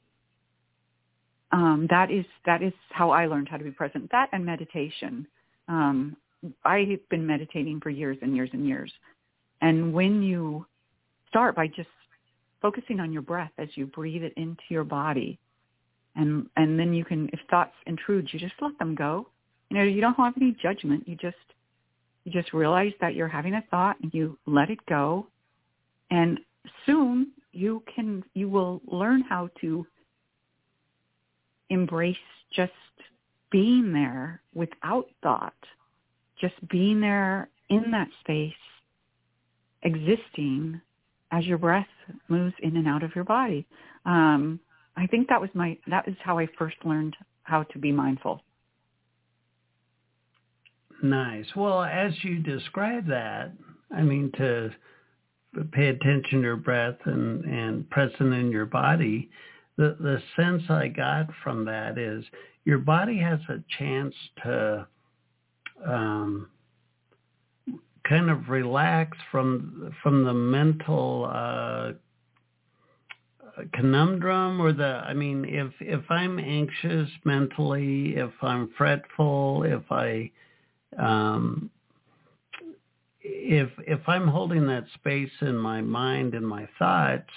Um, 1.51 1.87
that 1.91 2.11
is 2.11 2.25
that 2.47 2.63
is 2.63 2.73
how 2.91 3.11
I 3.11 3.27
learned 3.27 3.49
how 3.49 3.57
to 3.57 3.65
be 3.65 3.71
present. 3.71 4.11
That 4.13 4.29
and 4.33 4.45
meditation. 4.45 5.27
Um, 5.69 6.17
I've 6.65 7.09
been 7.09 7.27
meditating 7.27 7.81
for 7.81 7.91
years 7.91 8.19
and 8.23 8.35
years 8.35 8.51
and 8.53 8.67
years, 8.67 8.93
and 9.61 9.93
when 9.93 10.23
you 10.23 10.67
start 11.29 11.55
by 11.55 11.67
just 11.67 11.89
focusing 12.63 13.01
on 13.01 13.13
your 13.13 13.23
breath 13.23 13.53
as 13.59 13.69
you 13.75 13.87
breathe 13.87 14.23
it 14.23 14.33
into 14.37 14.63
your 14.71 14.85
body. 14.85 15.39
And 16.15 16.47
and 16.57 16.79
then 16.79 16.95
you 16.95 17.05
can 17.05 17.29
if 17.33 17.41
thoughts 17.51 17.75
intrude, 17.87 18.29
you 18.33 18.39
just 18.39 18.55
let 18.61 18.79
them 18.79 18.95
go. 18.95 19.29
You 19.69 19.79
know, 19.79 19.85
you 19.85 20.01
don't 20.01 20.15
have 20.15 20.35
any 20.37 20.57
judgment. 20.63 21.07
You 21.07 21.17
just 21.17 21.37
you 22.25 22.33
just 22.33 22.53
realize 22.53 22.93
that 23.01 23.15
you're 23.15 23.29
having 23.29 23.55
a 23.55 23.65
thought 23.71 23.97
and 24.03 24.13
you 24.15 24.39
let 24.47 24.71
it 24.71 24.79
go. 24.89 25.27
And 26.11 26.39
soon 26.87 27.33
you 27.53 27.83
can 27.95 28.23
you 28.35 28.49
will 28.49 28.81
learn 28.87 29.23
how 29.23 29.51
to 29.61 29.87
embrace 31.71 32.17
just 32.55 32.73
being 33.51 33.93
there 33.93 34.43
without 34.55 35.07
thought, 35.23 35.55
just 36.41 36.55
being 36.69 37.01
there 37.01 37.49
in 37.71 37.91
that 37.91 38.09
space, 38.21 38.53
existing 39.83 40.81
as 41.33 41.45
your 41.47 41.59
breath 41.59 41.87
moves 42.28 42.55
in 42.62 42.76
and 42.76 42.87
out 42.87 43.03
of 43.03 43.14
your 43.14 43.24
body. 43.24 43.66
Um, 44.05 44.61
I 44.97 45.07
think 45.07 45.28
that 45.28 45.41
was 45.41 45.51
my 45.55 45.78
that 45.89 46.07
is 46.07 46.14
how 46.22 46.39
I 46.39 46.47
first 46.59 46.76
learned 46.85 47.16
how 47.43 47.64
to 47.64 47.78
be 47.78 47.91
mindful. 47.91 48.43
Nice. 51.03 51.47
Well, 51.57 51.83
as 51.83 52.12
you 52.22 52.39
describe 52.39 53.09
that, 53.09 53.53
I 53.91 54.03
mean 54.03 54.30
to 54.37 54.70
pay 55.72 55.89
attention 55.89 56.39
to 56.39 56.41
your 56.41 56.57
breath 56.57 56.97
and, 57.05 57.45
and 57.45 57.89
present 57.91 58.33
in 58.33 58.51
your 58.51 58.66
body, 58.66 59.30
the, 59.76 59.97
the 60.01 60.22
sense 60.37 60.62
I 60.68 60.89
got 60.89 61.26
from 61.43 61.64
that 61.66 61.99
is 61.99 62.24
your 62.64 62.78
body 62.78 63.18
has 63.18 63.41
a 63.49 63.59
chance 63.78 64.14
to 64.45 64.87
um, 65.87 66.49
kind 68.13 68.29
of 68.29 68.51
relax 68.51 69.17
from 69.31 69.91
from 70.03 70.25
the 70.25 70.35
mental 70.35 71.31
uh, 71.33 71.93
conundrum 73.73 74.61
or 74.61 74.75
the 74.75 74.85
I 74.85 75.15
mean 75.15 75.47
if 75.49 75.73
if 75.81 76.11
I'm 76.11 76.39
anxious 76.39 77.09
mentally, 77.25 78.15
if 78.17 78.33
I'm 78.43 78.69
fretful, 78.77 79.63
if 79.65 79.91
I 79.91 80.31
um, 80.99 81.71
if 83.23 83.71
if 83.79 84.01
I'm 84.07 84.29
holding 84.29 84.67
that 84.67 84.85
space 84.93 85.33
in 85.41 85.57
my 85.57 85.81
mind 85.81 86.35
and 86.35 86.47
my 86.47 86.69
thoughts, 86.79 87.31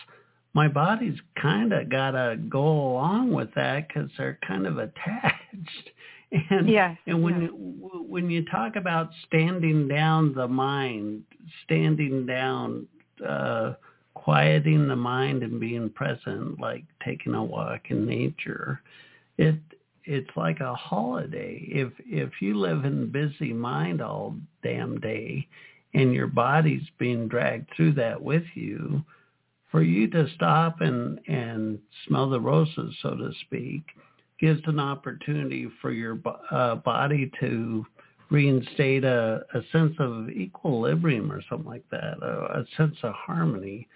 my 0.53 0.67
body's 0.67 1.19
kind 1.41 1.71
of 1.71 1.89
got 1.89 2.11
to 2.11 2.35
go 2.49 2.65
along 2.65 3.31
with 3.31 3.53
that 3.55 3.87
because 3.87 4.09
they're 4.17 4.39
kind 4.45 4.67
of 4.67 4.77
attached. 4.77 5.89
And 6.49 6.69
yes, 6.69 6.97
and 7.07 7.23
when 7.23 7.41
yes. 7.41 7.51
you, 7.53 8.05
when 8.07 8.29
you 8.29 8.45
talk 8.45 8.75
about 8.75 9.09
standing 9.27 9.87
down 9.87 10.33
the 10.33 10.47
mind, 10.47 11.23
standing 11.63 12.25
down, 12.25 12.87
uh, 13.27 13.73
quieting 14.13 14.87
the 14.87 14.95
mind 14.95 15.43
and 15.43 15.59
being 15.59 15.89
present, 15.89 16.59
like 16.59 16.83
taking 17.03 17.35
a 17.35 17.43
walk 17.43 17.81
in 17.89 18.05
nature, 18.05 18.81
it 19.37 19.55
it's 20.03 20.29
like 20.35 20.59
a 20.59 20.73
holiday. 20.73 21.63
If 21.67 21.93
if 22.05 22.41
you 22.41 22.57
live 22.57 22.85
in 22.85 23.11
busy 23.11 23.53
mind 23.53 24.01
all 24.01 24.35
damn 24.63 24.99
day, 24.99 25.47
and 25.93 26.13
your 26.13 26.27
body's 26.27 26.87
being 26.99 27.27
dragged 27.27 27.69
through 27.75 27.93
that 27.93 28.21
with 28.21 28.45
you, 28.55 29.03
for 29.71 29.81
you 29.81 30.09
to 30.09 30.27
stop 30.35 30.81
and 30.81 31.19
and 31.27 31.79
smell 32.07 32.29
the 32.29 32.39
roses, 32.39 32.95
so 33.01 33.15
to 33.15 33.31
speak, 33.45 33.83
gives 34.39 34.61
an 34.65 34.79
opportunity 34.79 35.67
for 35.81 35.91
your 35.91 36.19
uh, 36.51 36.75
body 36.75 37.31
to 37.39 37.85
reinstate 38.29 39.03
a, 39.03 39.41
a 39.53 39.61
sense 39.71 39.93
of 39.99 40.29
equilibrium 40.29 41.31
or 41.31 41.41
something 41.49 41.67
like 41.67 41.85
that, 41.91 42.17
a, 42.21 42.59
a 42.59 42.65
sense 42.77 42.95
of 43.03 43.13
harmony. 43.13 43.87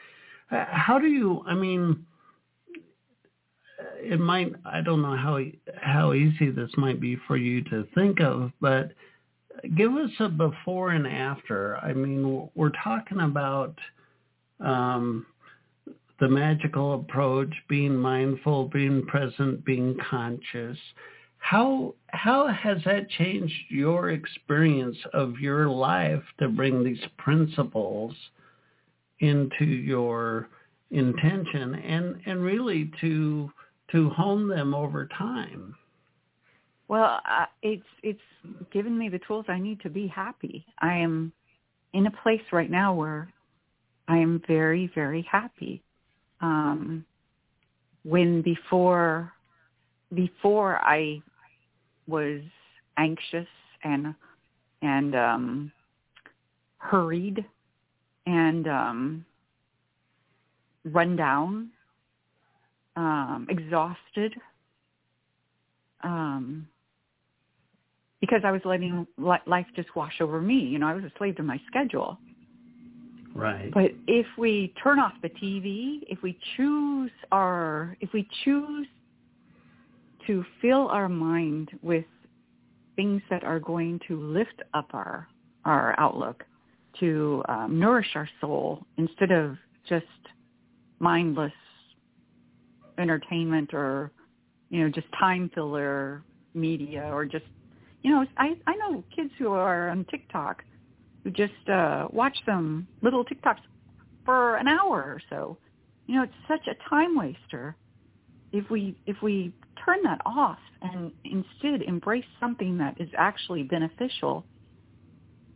Uh, 0.52 0.66
how 0.70 1.00
do 1.00 1.08
you? 1.08 1.44
I 1.48 1.56
mean, 1.56 2.06
it 3.98 4.20
might. 4.20 4.54
I 4.66 4.82
don't 4.82 5.02
know 5.02 5.16
how 5.16 5.40
how 5.82 6.14
easy 6.14 6.50
this 6.52 6.72
might 6.78 7.00
be 7.00 7.18
for 7.28 7.38
you 7.38 7.64
to 7.66 7.88
think 7.96 8.20
of, 8.22 8.52
but 8.62 8.92
give 9.76 9.94
us 9.96 10.10
a 10.20 10.30
before 10.30 10.92
and 10.92 11.08
after. 11.08 11.78
I 11.78 11.94
mean, 11.94 12.50
we're 12.56 12.72
talking 12.84 13.20
about 13.22 13.78
um, 14.60 15.26
the 16.20 16.28
magical 16.28 16.96
approach, 16.96 17.54
being 17.68 17.96
mindful, 17.96 18.66
being 18.66 19.06
present, 19.06 19.64
being 19.64 19.96
conscious. 20.10 20.78
How 21.38 21.96
how 22.08 22.48
has 22.48 22.80
that 22.86 23.10
changed 23.10 23.54
your 23.70 24.10
experience 24.10 24.98
of 25.14 25.40
your 25.40 25.70
life 25.70 26.24
to 26.40 26.50
bring 26.50 26.84
these 26.84 27.04
principles 27.18 28.14
into 29.20 29.66
your 29.66 30.50
intention 30.92 31.76
and 31.76 32.22
and 32.26 32.44
really 32.44 32.92
to 33.00 33.52
to 33.92 34.10
hone 34.10 34.50
them 34.50 34.74
over 34.74 35.08
time? 35.18 35.76
Well, 36.90 37.22
uh, 37.30 37.46
it's 37.62 37.84
it's 38.04 38.20
given 38.74 38.98
me 38.98 39.08
the 39.08 39.20
tools 39.20 39.46
I 39.48 39.60
need 39.60 39.80
to 39.82 39.90
be 39.90 40.08
happy. 40.08 40.66
I 40.80 40.96
am 40.96 41.32
in 41.94 42.06
a 42.08 42.12
place 42.24 42.42
right 42.52 42.70
now 42.70 42.94
where 42.94 43.32
I 44.10 44.18
am 44.18 44.42
very 44.46 44.92
very 44.94 45.26
happy 45.32 45.84
um, 46.42 47.06
when 48.04 48.42
before 48.42 49.34
before 50.14 50.80
I 50.84 51.22
was 52.08 52.42
anxious 52.98 53.48
and 53.84 54.16
and 54.82 55.16
um, 55.16 55.72
hurried 56.78 57.46
and 58.26 58.68
um, 58.68 59.26
run 60.86 61.16
down, 61.16 61.70
um, 62.96 63.48
exhausted, 63.50 64.34
um, 66.04 66.68
because 68.22 68.42
I 68.44 68.52
was 68.52 68.62
letting 68.66 69.08
life 69.18 69.66
just 69.76 69.96
wash 69.96 70.22
over 70.22 70.42
me. 70.42 70.56
You 70.56 70.80
know, 70.80 70.88
I 70.88 70.94
was 70.94 71.04
a 71.04 71.12
slave 71.18 71.36
to 71.38 71.44
my 71.44 71.60
schedule. 71.68 72.18
Right. 73.36 73.72
But 73.74 73.92
if 74.08 74.26
we 74.38 74.74
turn 74.82 75.00
off 75.00 75.14
the 75.22 75.30
TV, 75.30 76.00
if 76.08 76.22
we 76.22 76.38
choose 76.58 77.12
our, 77.32 77.96
if 78.02 78.12
we 78.14 78.28
choose 78.44 78.88
to 80.28 80.44
fill 80.62 80.88
our 80.90 81.10
mind 81.10 81.72
with 81.82 82.06
things 82.96 83.22
that 83.30 83.44
are 83.44 83.60
going 83.60 84.00
to 84.08 84.20
lift 84.22 84.62
up 84.74 84.90
our 84.94 85.28
our 85.66 85.96
outlook, 86.00 86.44
to 87.00 87.44
um, 87.48 87.80
nourish 87.80 88.08
our 88.16 88.30
soul 88.42 88.86
instead 88.98 89.32
of 89.32 89.58
just 89.88 90.06
mindless 91.00 91.54
entertainment 92.98 93.74
or 93.74 94.12
you 94.70 94.82
know 94.84 94.90
just 94.90 95.08
time 95.18 95.50
filler 95.54 96.22
media 96.54 97.10
or 97.14 97.26
just 97.26 97.46
you 98.04 98.12
know 98.12 98.26
I 98.38 98.56
I 98.68 98.76
know 98.76 99.04
kids 99.16 99.32
who 99.38 99.52
are 99.52 99.90
on 99.90 100.06
TikTok 100.12 100.64
just 101.32 101.70
uh, 101.72 102.08
watch 102.12 102.38
some 102.46 102.88
little 103.02 103.26
TikToks 103.26 103.60
for 104.26 104.56
an 104.58 104.68
hour 104.68 104.98
or 104.98 105.22
so. 105.30 105.58
You 106.08 106.16
know, 106.16 106.24
it's 106.24 106.34
such 106.48 106.68
a 106.68 106.90
time 106.90 107.16
waster. 107.16 107.76
If 108.52 108.70
we 108.70 108.98
if 109.06 109.18
we 109.22 109.54
turn 109.86 110.00
that 110.04 110.22
off 110.26 110.58
and 110.82 111.12
instead 111.24 111.82
embrace 111.84 112.26
something 112.40 112.78
that 112.80 113.00
is 113.00 113.10
actually 113.18 113.64
beneficial, 113.64 114.46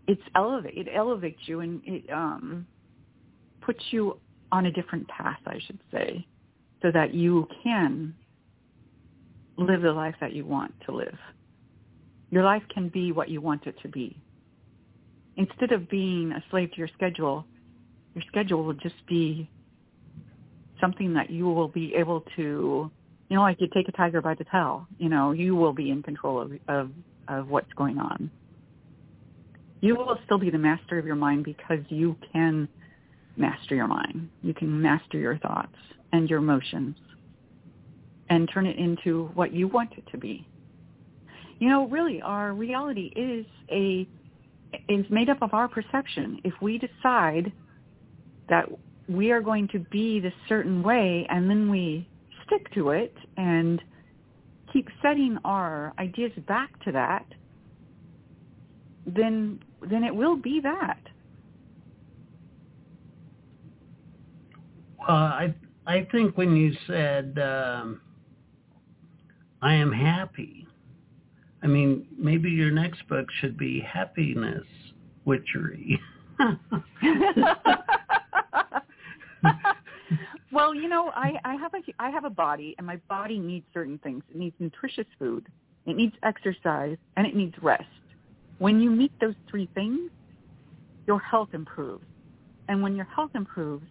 it's 0.08 0.22
elevate 0.36 0.78
it 0.78 0.88
elevates 0.94 1.40
you 1.46 1.62
and 1.62 1.82
it 1.86 2.12
um, 2.12 2.68
puts 3.62 3.84
you 3.92 4.20
on 4.52 4.68
a 4.68 4.72
different 4.72 5.08
path, 5.08 5.40
I 5.48 5.60
should 5.66 5.80
say, 5.92 6.28
so 6.84 6.92
that 6.92 7.14
you 7.16 7.48
can 7.64 8.14
live 9.58 9.82
the 9.82 9.92
life 9.92 10.16
that 10.22 10.34
you 10.34 10.46
want 10.46 10.74
to 10.86 10.96
live. 10.96 11.18
Your 12.30 12.44
life 12.44 12.64
can 12.72 12.90
be 12.90 13.12
what 13.12 13.30
you 13.30 13.42
want 13.42 13.66
it 13.66 13.76
to 13.82 13.88
be 13.88 14.23
instead 15.38 15.72
of 15.72 15.90
being 15.90 16.32
a 16.32 16.44
slave 16.50 16.72
to 16.72 16.78
your 16.78 16.90
schedule, 16.96 17.46
your 18.14 18.24
schedule 18.28 18.64
will 18.64 18.74
just 18.74 19.06
be 19.08 19.50
something 20.80 21.14
that 21.14 21.30
you 21.30 21.46
will 21.46 21.68
be 21.68 21.96
able 21.96 22.22
to, 22.36 22.92
you 23.30 23.36
know, 23.36 23.42
like 23.42 23.60
you 23.60 23.68
take 23.74 23.88
a 23.88 23.92
tiger 23.92 24.22
by 24.22 24.36
the 24.36 24.46
tail. 24.52 24.88
You 24.98 25.10
know, 25.10 25.32
you 25.32 25.56
will 25.56 25.74
be 25.74 25.90
in 25.90 26.04
control 26.04 26.42
of 26.42 26.52
of, 26.68 26.92
of 27.28 27.48
what's 27.48 27.72
going 27.74 27.98
on. 27.98 28.30
You 29.82 29.96
will 29.96 30.18
still 30.26 30.38
be 30.38 30.50
the 30.50 30.58
master 30.58 30.98
of 30.98 31.06
your 31.06 31.16
mind 31.16 31.44
because 31.44 31.80
you 31.90 32.16
can 32.32 32.70
master 33.36 33.76
your 33.76 33.88
mind. 33.88 34.30
You 34.42 34.54
can 34.54 34.82
master 34.82 35.18
your 35.18 35.38
thoughts 35.38 35.76
and 36.12 36.30
your 36.30 36.40
emotions 36.40 36.96
and 38.30 38.50
turn 38.54 38.66
it 38.66 38.78
into 38.78 39.26
what 39.34 39.54
you 39.54 39.68
want 39.68 39.92
it 39.98 40.06
to 40.12 40.18
be. 40.18 40.48
You 41.60 41.70
know, 41.70 41.88
really, 41.88 42.22
our 42.22 42.54
reality 42.54 43.12
is 43.16 43.46
a 43.70 44.08
is 44.88 45.06
made 45.10 45.30
up 45.30 45.42
of 45.42 45.54
our 45.54 45.68
perception. 45.68 46.40
If 46.44 46.54
we 46.62 46.78
decide 46.78 47.52
that 48.50 48.66
we 49.08 49.32
are 49.32 49.42
going 49.42 49.68
to 49.70 49.80
be 49.80 50.20
this 50.20 50.34
certain 50.48 50.84
way 50.84 51.26
and 51.30 51.50
then 51.50 51.70
we 51.70 52.08
stick 52.46 52.74
to 52.74 52.90
it 52.90 53.16
and 53.38 53.82
keep 54.72 54.88
setting 55.02 55.38
our 55.46 55.94
ideas 56.00 56.32
back 56.48 56.84
to 56.84 56.92
that, 56.92 57.26
then 59.06 59.60
then 59.90 60.04
it 60.04 60.16
will 60.16 60.38
be 60.38 60.60
that. 60.62 61.00
Well, 65.00 65.10
I 65.10 65.54
I 65.86 66.08
think 66.12 66.38
when 66.38 66.56
you 66.56 66.74
said 66.88 67.38
um, 67.38 68.02
I 69.62 69.74
am 69.74 69.92
happy, 69.92 70.68
I 71.64 71.68
mean, 71.68 72.06
maybe 72.18 72.52
your 72.52 72.72
next 72.72 73.08
book 73.08 73.28
should 73.40 73.58
be 73.58 73.80
Happiness 73.80 74.66
Witchery. 75.24 76.00
well, 80.52 80.76
you 80.76 80.90
know, 80.90 81.10
I, 81.16 81.40
I 81.46 81.56
have 81.56 81.74
a 81.74 81.80
I 82.00 82.10
have 82.10 82.26
a 82.26 82.30
body, 82.30 82.76
and 82.78 82.86
my 82.86 82.98
body 83.08 83.40
needs 83.40 83.66
certain 83.74 83.98
things. 84.00 84.24
It 84.30 84.36
needs 84.36 84.56
nutritious 84.60 85.08
food, 85.18 85.48
it 85.86 85.96
needs 85.96 86.14
exercise, 86.24 86.98
and 87.16 87.26
it 87.26 87.34
needs 87.34 87.56
rest. 87.62 87.86
When 88.58 88.82
you 88.82 88.92
meet 88.92 89.14
those 89.22 89.36
three 89.50 89.70
things, 89.74 90.12
your 91.08 91.20
health 91.20 91.50
improves, 91.54 92.06
and 92.68 92.84
when 92.84 92.98
your 92.98 93.06
health 93.06 93.32
improves, 93.36 93.86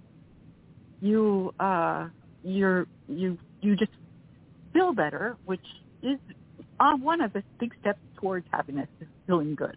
you 1.01 1.55
uh, 1.59 2.09
you're 2.43 2.87
you 3.09 3.39
you 3.63 3.77
just 3.77 3.93
feel 4.75 4.93
better, 4.93 5.37
which 5.47 5.65
is 6.03 6.19
uh, 6.83 6.97
one 6.97 7.21
of 7.21 7.33
the 7.33 7.45
big 7.61 7.73
steps 7.81 8.01
towards 8.21 8.45
happiness 8.51 8.89
is 9.01 9.07
feeling 9.27 9.55
good. 9.55 9.77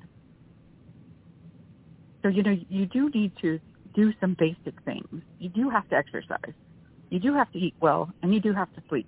So 2.24 2.30
you 2.30 2.41
know 2.41 2.58
you 2.68 2.88
do 2.88 3.10
need 3.12 3.32
to 3.41 3.60
do 3.93 4.12
some 4.20 4.36
basic 4.39 4.82
things. 4.84 5.22
You 5.39 5.49
do 5.49 5.70
have 5.70 5.88
to 5.89 5.95
exercise. 5.95 6.53
You 7.12 7.20
do 7.20 7.34
have 7.36 7.51
to 7.51 7.60
eat 7.60 7.76
well, 7.80 8.12
and 8.24 8.34
you 8.34 8.39
do 8.39 8.51
have 8.53 8.74
to 8.74 8.82
sleep. 8.89 9.08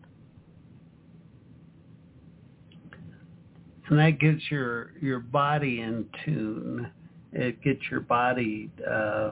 And 3.89 3.98
that 3.98 4.20
gets 4.20 4.43
your 4.52 4.91
your 5.02 5.20
body 5.20 5.82
in 5.82 6.06
tune. 6.24 6.91
It 7.34 7.64
gets 7.64 7.82
your 7.89 8.02
body 8.02 8.70
uh, 8.88 9.32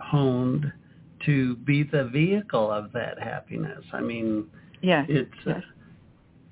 honed 0.00 0.72
to 1.26 1.54
be 1.56 1.84
the 1.84 2.04
vehicle 2.04 2.72
of 2.72 2.92
that 2.92 3.22
happiness. 3.22 3.84
I 3.92 4.00
mean, 4.00 4.46
yes, 4.82 5.06
it's 5.08 5.30
yes. 5.46 5.58
Uh, 5.58 5.81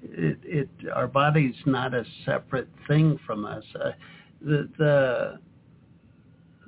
it, 0.03 0.39
it 0.45 0.69
our 0.95 1.07
body's 1.07 1.55
not 1.67 1.95
a 1.95 2.05
separate 2.25 2.69
thing 2.89 3.19
from 3.27 3.45
us. 3.45 3.65
Uh, 3.75 3.91
the 4.43 4.69
the 4.79 5.39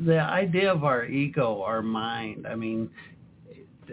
the 0.01 0.19
idea 0.19 0.73
of 0.73 0.85
our 0.85 1.05
ego, 1.05 1.63
our 1.63 1.83
mind. 1.83 2.47
I 2.47 2.55
mean, 2.55 2.91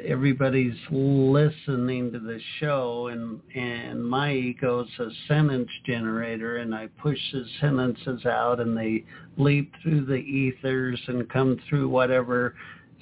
everybody's 0.06 0.78
listening 0.92 2.12
to 2.12 2.20
the 2.20 2.40
show, 2.60 3.08
and 3.08 3.40
and 3.56 4.04
my 4.04 4.34
ego's 4.34 4.90
a 5.00 5.10
sentence 5.28 5.70
generator, 5.86 6.58
and 6.58 6.74
I 6.74 6.88
push 7.02 7.20
the 7.32 7.46
sentences 7.60 8.26
out, 8.26 8.60
and 8.60 8.76
they 8.76 9.06
leap 9.38 9.72
through 9.82 10.06
the 10.06 10.16
ethers 10.16 11.00
and 11.08 11.30
come 11.30 11.60
through 11.70 11.90
whatever 11.90 12.56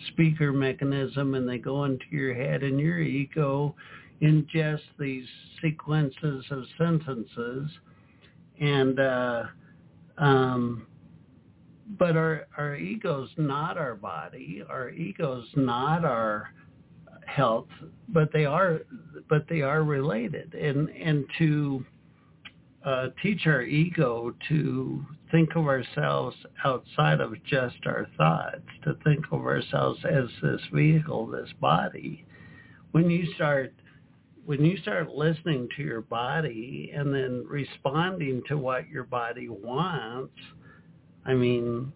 speaker 0.10 0.54
mechanism, 0.54 1.34
and 1.34 1.50
they 1.50 1.58
go 1.58 1.86
into 1.86 2.06
your 2.12 2.34
head, 2.34 2.64
and 2.64 2.80
your 2.80 3.00
ego 3.00 3.76
ingest 4.22 4.82
these 4.98 5.28
sequences 5.62 6.46
of 6.52 6.64
sentences 6.78 7.70
and 8.60 9.00
uh, 9.00 9.44
um, 10.18 10.88
but 11.98 12.18
our 12.18 12.48
our 12.58 12.76
ego's 12.76 13.30
not 13.38 13.78
our 13.78 13.96
body. 13.96 14.64
Our 14.68 14.90
ego's 14.90 15.48
not 15.56 16.04
our 16.04 16.54
health 17.26 17.68
but 18.10 18.32
they 18.32 18.46
are 18.46 18.80
but 19.30 19.46
they 19.50 19.62
are 19.62 19.84
related. 19.84 20.54
And 20.54 20.90
and 20.90 21.26
to 21.38 21.86
uh, 22.86 23.08
teach 23.22 23.46
our 23.46 23.62
ego 23.64 24.34
to 24.50 25.06
think 25.32 25.56
of 25.56 25.68
ourselves 25.68 26.36
outside 26.64 27.20
of 27.20 27.34
just 27.44 27.76
our 27.86 28.08
thoughts 28.18 28.62
to 28.84 28.96
think 29.04 29.26
of 29.32 29.42
ourselves 29.42 30.00
as 30.10 30.30
this 30.42 30.62
vehicle 30.74 31.28
this 31.28 31.50
body 31.60 32.26
when 32.92 33.10
you 33.10 33.30
start 33.34 33.74
when 34.48 34.64
you 34.64 34.78
start 34.78 35.10
listening 35.10 35.68
to 35.76 35.84
your 35.84 36.00
body 36.00 36.94
and 36.96 37.14
then 37.14 37.44
responding 37.46 38.42
to 38.48 38.58
what 38.58 38.88
your 38.88 39.04
body 39.04 39.50
wants, 39.50 40.34
I 41.26 41.34
mean, 41.34 41.92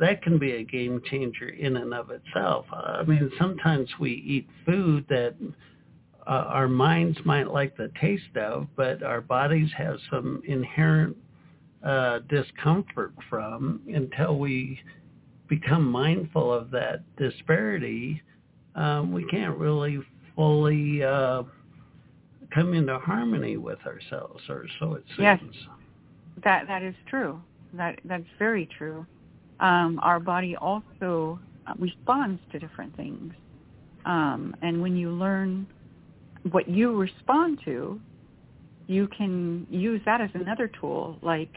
that 0.00 0.20
can 0.20 0.36
be 0.36 0.54
a 0.54 0.64
game 0.64 1.00
changer 1.08 1.50
in 1.50 1.76
and 1.76 1.94
of 1.94 2.10
itself. 2.10 2.66
I 2.72 3.04
mean, 3.04 3.30
sometimes 3.38 3.88
we 4.00 4.10
eat 4.10 4.48
food 4.66 5.06
that 5.08 5.36
uh, 6.26 6.30
our 6.30 6.66
minds 6.66 7.16
might 7.24 7.52
like 7.52 7.76
the 7.76 7.92
taste 8.00 8.36
of, 8.36 8.66
but 8.74 9.04
our 9.04 9.20
bodies 9.20 9.70
have 9.78 9.98
some 10.10 10.42
inherent 10.48 11.16
uh, 11.84 12.18
discomfort 12.28 13.14
from 13.30 13.82
until 13.86 14.40
we 14.40 14.80
become 15.48 15.88
mindful 15.88 16.52
of 16.52 16.72
that 16.72 17.04
disparity. 17.16 18.20
Um, 18.74 19.12
we 19.12 19.24
can't 19.26 19.56
really 19.56 20.00
fully 20.34 21.04
uh, 21.04 21.44
come 22.54 22.72
into 22.74 22.98
harmony 22.98 23.56
with 23.56 23.78
ourselves, 23.84 24.42
or 24.48 24.66
so 24.78 24.94
it 24.94 25.04
seems. 25.08 25.18
Yes, 25.18 25.40
that 26.44 26.66
that 26.68 26.82
is 26.82 26.94
true. 27.08 27.40
That 27.74 27.98
that's 28.04 28.24
very 28.38 28.68
true. 28.78 29.04
Um, 29.60 29.98
our 30.02 30.20
body 30.20 30.56
also 30.56 31.38
responds 31.78 32.40
to 32.52 32.58
different 32.58 32.94
things, 32.96 33.34
um, 34.04 34.54
and 34.62 34.80
when 34.80 34.96
you 34.96 35.10
learn 35.10 35.66
what 36.50 36.68
you 36.68 36.96
respond 36.96 37.58
to, 37.64 38.00
you 38.86 39.08
can 39.08 39.66
use 39.70 40.00
that 40.04 40.20
as 40.20 40.30
another 40.34 40.70
tool. 40.80 41.18
Like 41.22 41.50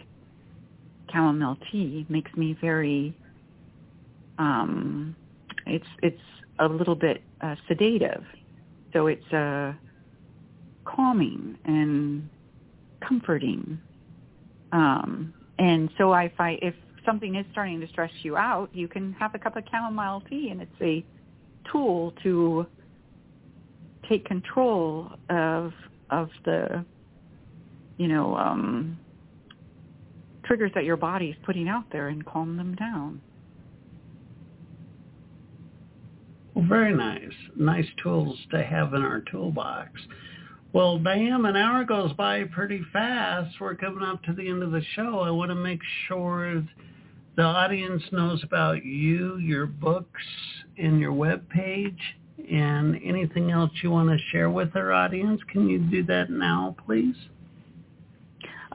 chamomile 1.12 1.58
tea 1.72 2.06
makes 2.10 2.34
me 2.36 2.58
very. 2.60 3.16
Um, 4.40 5.16
it's 5.66 5.86
it's 6.02 6.22
a 6.60 6.68
little 6.68 6.96
bit 6.96 7.22
uh, 7.42 7.56
sedative, 7.68 8.24
so 8.94 9.08
it's 9.08 9.26
a 9.32 9.38
uh, 9.38 9.87
calming 10.98 11.58
and 11.64 12.28
comforting. 13.08 13.80
Um, 14.74 15.34
and 15.60 15.90
so 15.98 16.14
if 16.14 16.34
I 16.40 16.58
if 16.62 16.74
something 17.06 17.36
is 17.36 17.46
starting 17.52 17.80
to 17.80 17.88
stress 17.88 18.12
you 18.24 18.36
out, 18.36 18.70
you 18.74 18.90
can 18.90 19.14
have 19.14 19.34
a 19.34 19.40
cup 19.40 19.56
of 19.56 19.64
chamomile 19.72 20.22
tea, 20.30 20.50
and 20.50 20.62
it's 20.62 20.82
a 20.82 21.06
tool 21.72 22.14
to 22.24 22.66
take 24.10 24.26
control 24.26 25.12
of 25.30 25.72
of 26.10 26.30
the 26.46 26.84
you 27.98 28.08
know 28.08 28.36
um, 28.36 29.00
triggers 30.46 30.72
that 30.76 30.84
your 30.84 30.98
body 30.98 31.28
is 31.28 31.36
putting 31.46 31.70
out 31.70 31.86
there 31.92 32.10
and 32.10 32.26
calm 32.26 32.58
them 32.58 32.76
down. 32.76 33.22
Well, 36.54 36.66
very 36.68 36.96
nice. 36.96 37.22
Nice 37.56 37.86
tools 38.02 38.36
to 38.52 38.64
have 38.64 38.96
in 38.96 39.04
our 39.04 39.22
toolbox. 39.32 39.92
Well, 40.78 41.00
Diane, 41.00 41.44
an 41.44 41.56
hour 41.56 41.84
goes 41.84 42.14
by 42.14 42.44
pretty 42.44 42.84
fast. 42.94 43.60
We're 43.60 43.74
coming 43.74 44.04
up 44.04 44.22
to 44.26 44.34
the 44.34 44.48
end 44.48 44.62
of 44.62 44.70
the 44.70 44.84
show. 44.94 45.22
I 45.22 45.32
want 45.32 45.50
to 45.50 45.56
make 45.56 45.80
sure 46.08 46.64
the 47.36 47.42
audience 47.42 48.04
knows 48.12 48.44
about 48.44 48.86
you, 48.86 49.40
your 49.40 49.66
books, 49.66 50.22
and 50.78 51.00
your 51.00 51.14
web 51.14 51.50
page, 51.50 51.98
and 52.52 52.96
anything 53.04 53.50
else 53.50 53.72
you 53.82 53.90
want 53.90 54.10
to 54.10 54.24
share 54.32 54.52
with 54.52 54.76
our 54.76 54.92
audience. 54.92 55.42
Can 55.52 55.68
you 55.68 55.80
do 55.80 56.04
that 56.04 56.30
now, 56.30 56.76
please? 56.86 57.16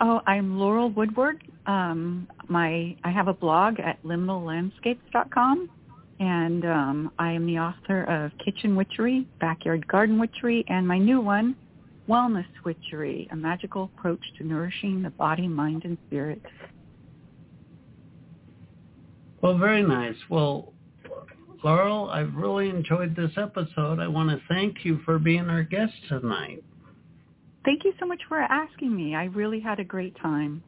Oh, 0.01 0.23
I'm 0.27 0.59
Laurel 0.59 0.91
Woodward. 0.91 1.41
Um, 1.67 2.27
my 2.49 2.97
I 3.05 3.11
have 3.13 3.29
a 3.29 3.35
blog 3.35 3.79
at 3.79 4.03
liminallandscapes.com, 4.03 5.71
and 6.19 6.65
um, 6.65 7.13
I 7.21 7.31
am 7.31 7.47
the 7.47 7.61
author 7.61 8.03
of 8.07 8.33
Kitchen 8.45 8.75
Witchery, 8.75 9.25
Backyard 9.41 9.87
Garden 9.87 10.19
Witchery, 10.19 10.65
and 10.67 10.89
my 10.89 10.99
new 10.99 11.21
one, 11.21 11.55
Wellness 12.09 12.47
Witchery, 12.65 13.29
a 13.31 13.37
magical 13.37 13.85
approach 13.97 14.21
to 14.39 14.45
nourishing 14.45 15.03
the 15.03 15.11
body, 15.11 15.47
mind, 15.47 15.85
and 15.85 15.97
spirit. 16.09 16.43
Well, 19.41 19.57
very 19.57 19.83
nice. 19.83 20.17
Well, 20.29 20.73
Laurel, 21.63 22.11
I've 22.11 22.35
really 22.35 22.69
enjoyed 22.69 23.15
this 23.15 23.31
episode. 23.37 24.01
I 24.01 24.09
want 24.09 24.31
to 24.31 24.41
thank 24.49 24.85
you 24.85 25.01
for 25.05 25.19
being 25.19 25.49
our 25.49 25.63
guest 25.63 25.93
tonight. 26.09 26.65
Thank 27.65 27.85
you 27.85 27.93
so 28.01 28.07
much 28.07 28.21
for 28.29 28.39
asking 28.39 28.95
me. 28.95 29.15
I 29.15 29.25
really 29.27 29.61
had 29.61 29.79
a 29.79 29.85
great 29.85 30.17
time. 30.21 30.65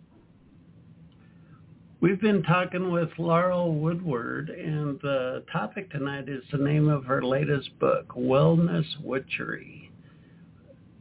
We've 2.01 2.21
been 2.21 2.43
talking 2.45 2.93
with 2.93 3.09
Laurel 3.19 3.75
Woodward, 3.75 4.51
and 4.51 5.01
the 5.01 5.43
topic 5.51 5.91
tonight 5.91 6.29
is 6.29 6.45
the 6.53 6.59
name 6.59 6.89
of 6.89 7.05
her 7.07 7.23
latest 7.23 7.77
book, 7.81 8.09
Wellness 8.11 8.85
Witchery 9.03 9.84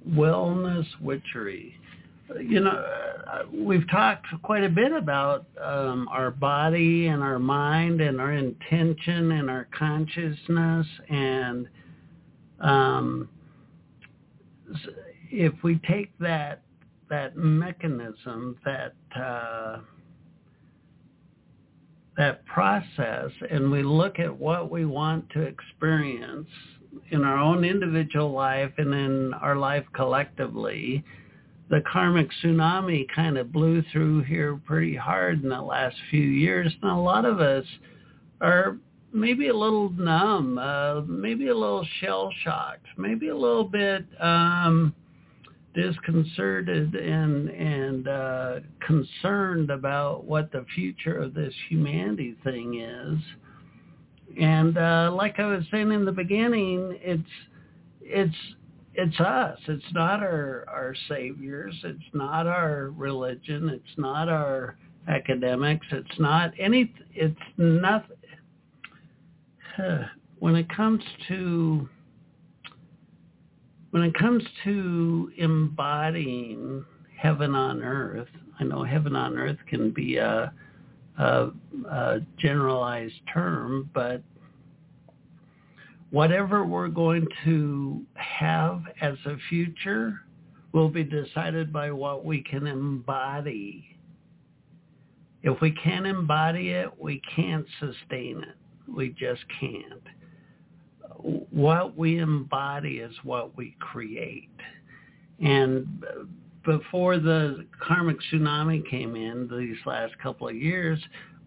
wellness 0.10 0.86
witchery. 1.02 1.76
You 2.40 2.62
know, 2.62 2.86
we've 3.54 3.88
talked 3.90 4.26
quite 4.44 4.64
a 4.64 4.70
bit 4.70 4.92
about 4.92 5.46
um, 5.62 6.08
our 6.10 6.32
body 6.32 7.08
and 7.08 7.22
our 7.22 7.38
mind 7.38 8.02
and 8.02 8.20
our 8.20 8.34
intention 8.34 9.34
and 9.34 9.50
our 9.50 9.68
consciousness. 9.78 10.88
And 11.10 11.68
um, 12.60 13.30
if 15.30 15.54
we 15.64 15.80
take 15.88 16.18
that 16.20 16.62
that 17.10 17.36
mechanism, 17.38 18.58
that 18.66 18.96
uh, 19.16 19.80
that 22.18 22.46
process, 22.46 23.32
and 23.50 23.70
we 23.72 23.84
look 23.84 24.20
at 24.20 24.36
what 24.36 24.72
we 24.72 24.86
want 24.86 25.30
to 25.32 25.42
experience 25.42 26.48
in 27.12 27.24
our 27.24 27.38
own 27.38 27.64
individual 27.64 28.32
life 28.32 28.72
and 28.78 28.94
in 28.94 29.34
our 29.36 29.56
life 29.56 29.86
collectively, 29.94 31.04
the 31.70 31.82
karmic 31.92 32.30
tsunami 32.44 33.06
kind 33.16 33.38
of 33.38 33.52
blew 33.52 33.84
through 33.92 34.24
here 34.24 34.60
pretty 34.66 34.96
hard 34.96 35.44
in 35.44 35.50
the 35.50 35.62
last 35.62 35.96
few 36.10 36.22
years. 36.22 36.74
And 36.82 36.92
a 36.92 36.96
lot 36.96 37.26
of 37.26 37.40
us 37.40 37.66
are 38.42 38.78
maybe 39.14 39.48
a 39.48 39.56
little 39.56 39.90
numb, 39.92 40.58
uh, 40.58 41.02
maybe 41.02 41.48
a 41.48 41.56
little 41.56 41.86
shell-shocked, 42.00 42.86
maybe 42.98 43.30
a 43.30 43.38
little 43.38 43.64
bit 43.64 44.06
um, 44.20 44.94
disconcerted 45.74 46.96
and 46.96 47.50
and 47.50 48.08
uh, 48.08 48.60
concerned 48.86 49.70
about 49.70 50.26
what 50.26 50.52
the 50.52 50.66
future 50.76 51.18
of 51.18 51.34
this 51.34 51.54
humanity 51.70 52.36
thing 52.44 52.80
is. 52.80 53.20
And 54.40 54.78
uh, 54.78 55.12
like 55.14 55.40
I 55.40 55.46
was 55.46 55.64
saying 55.72 55.92
in 55.92 56.06
the 56.06 56.12
beginning, 56.12 56.98
it's 57.02 57.22
it's 58.02 58.36
it's 58.96 59.20
us. 59.20 59.60
It's 59.68 59.94
not 59.94 60.22
our 60.22 60.66
our 60.68 60.96
saviors. 61.08 61.76
It's 61.84 62.14
not 62.14 62.48
our 62.48 62.92
religion. 62.96 63.70
It's 63.70 63.98
not 63.98 64.30
our 64.30 64.78
academics. 65.08 65.86
It's 65.92 66.20
not 66.20 66.54
any. 66.60 66.94
It's 67.14 67.36
not. 67.58 68.06
when 70.40 70.56
it 70.56 70.70
comes 70.70 71.04
to 71.28 71.88
when 73.92 74.04
it 74.04 74.14
comes 74.16 74.44
to 74.64 75.32
embodying 75.38 76.84
heaven 77.16 77.54
on 77.54 77.84
earth, 77.84 78.28
I 78.60 78.64
know 78.64 78.84
heaven 78.84 79.16
on 79.16 79.38
earth 79.38 79.60
can 79.70 79.92
be 79.92 80.18
a, 80.18 80.52
a, 81.18 81.50
a 81.90 82.20
generalized 82.38 83.20
term, 83.34 83.90
but 83.94 84.22
whatever 86.12 86.64
we're 86.64 86.88
going 86.88 87.28
to 87.44 88.02
have 88.16 88.84
as 89.02 89.16
a 89.26 89.36
future 89.50 90.20
will 90.72 90.90
be 90.90 91.04
decided 91.04 91.72
by 91.72 91.92
what 91.92 92.26
we 92.26 92.42
can 92.42 92.68
embody. 92.68 93.86
If 95.44 95.60
we 95.62 95.72
can't 95.72 96.06
embody 96.06 96.70
it, 96.70 96.90
we 97.00 97.22
can't 97.36 97.66
sustain 97.80 98.44
it. 98.44 98.56
We 98.88 99.10
just 99.10 99.42
can't. 99.60 100.02
What 101.52 101.98
we 101.98 102.20
embody 102.20 102.98
is 103.00 103.14
what 103.24 103.56
we 103.56 103.76
create. 103.80 104.50
And 105.40 106.04
before 106.64 107.18
the 107.18 107.66
karmic 107.80 108.18
tsunami 108.32 108.88
came 108.90 109.16
in 109.16 109.48
these 109.48 109.78
last 109.86 110.18
couple 110.20 110.48
of 110.48 110.56
years, 110.56 111.00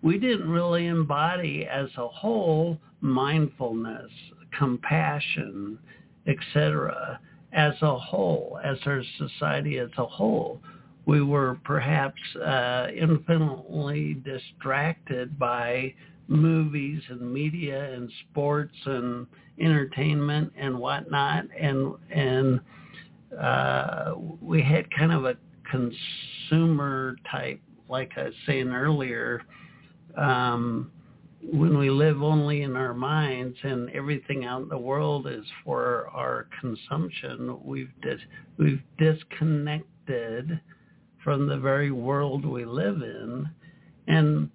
we 0.02 0.18
didn't 0.18 0.48
really 0.48 0.86
embody 0.86 1.66
as 1.66 1.88
a 1.96 2.08
whole 2.08 2.78
mindfulness, 3.00 4.10
compassion, 4.56 5.78
etc. 6.26 7.20
as 7.52 7.74
a 7.82 7.98
whole, 7.98 8.58
as 8.64 8.78
our 8.86 9.02
society 9.18 9.78
as 9.78 9.90
a 9.98 10.06
whole. 10.06 10.60
We 11.06 11.22
were 11.22 11.58
perhaps 11.64 12.20
uh, 12.36 12.88
infinitely 12.94 14.22
distracted 14.24 15.38
by 15.38 15.94
movies 16.28 17.00
and 17.08 17.32
media 17.32 17.92
and 17.94 18.10
sports 18.30 18.74
and 18.84 19.26
entertainment 19.60 20.52
and 20.56 20.78
whatnot, 20.78 21.44
and 21.58 21.94
and 22.10 22.60
uh, 23.38 24.14
we 24.40 24.62
had 24.62 24.90
kind 24.96 25.12
of 25.12 25.24
a 25.24 25.36
consumer 25.70 27.16
type, 27.30 27.60
like 27.88 28.12
I 28.16 28.24
was 28.24 28.34
saying 28.46 28.68
earlier, 28.68 29.42
um, 30.16 30.90
when 31.52 31.78
we 31.78 31.90
live 31.90 32.22
only 32.22 32.62
in 32.62 32.76
our 32.76 32.94
minds 32.94 33.56
and 33.62 33.90
everything 33.90 34.44
out 34.44 34.62
in 34.62 34.68
the 34.68 34.78
world 34.78 35.26
is 35.26 35.44
for 35.64 36.08
our 36.12 36.48
consumption, 36.60 37.58
we've 37.62 37.92
dis- 38.02 38.20
we've 38.58 38.82
disconnected 38.98 40.60
from 41.22 41.46
the 41.46 41.58
very 41.58 41.90
world 41.90 42.44
we 42.44 42.64
live 42.64 43.02
in, 43.02 43.48
and 44.08 44.50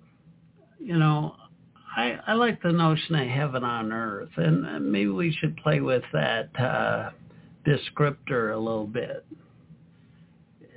you 0.80 0.98
know, 0.98 1.36
I, 1.96 2.18
I 2.28 2.34
like 2.34 2.62
the 2.62 2.72
notion 2.72 3.16
of 3.16 3.28
heaven 3.28 3.64
on 3.64 3.92
earth, 3.92 4.32
and 4.38 4.92
maybe 4.92 5.10
we 5.10 5.32
should 5.40 5.56
play 5.58 5.82
with 5.82 6.04
that 6.14 6.50
uh, 6.60 7.12
descriptor 7.66 8.54
a 8.54 8.58
little 8.58 8.88
bit. 8.88 9.26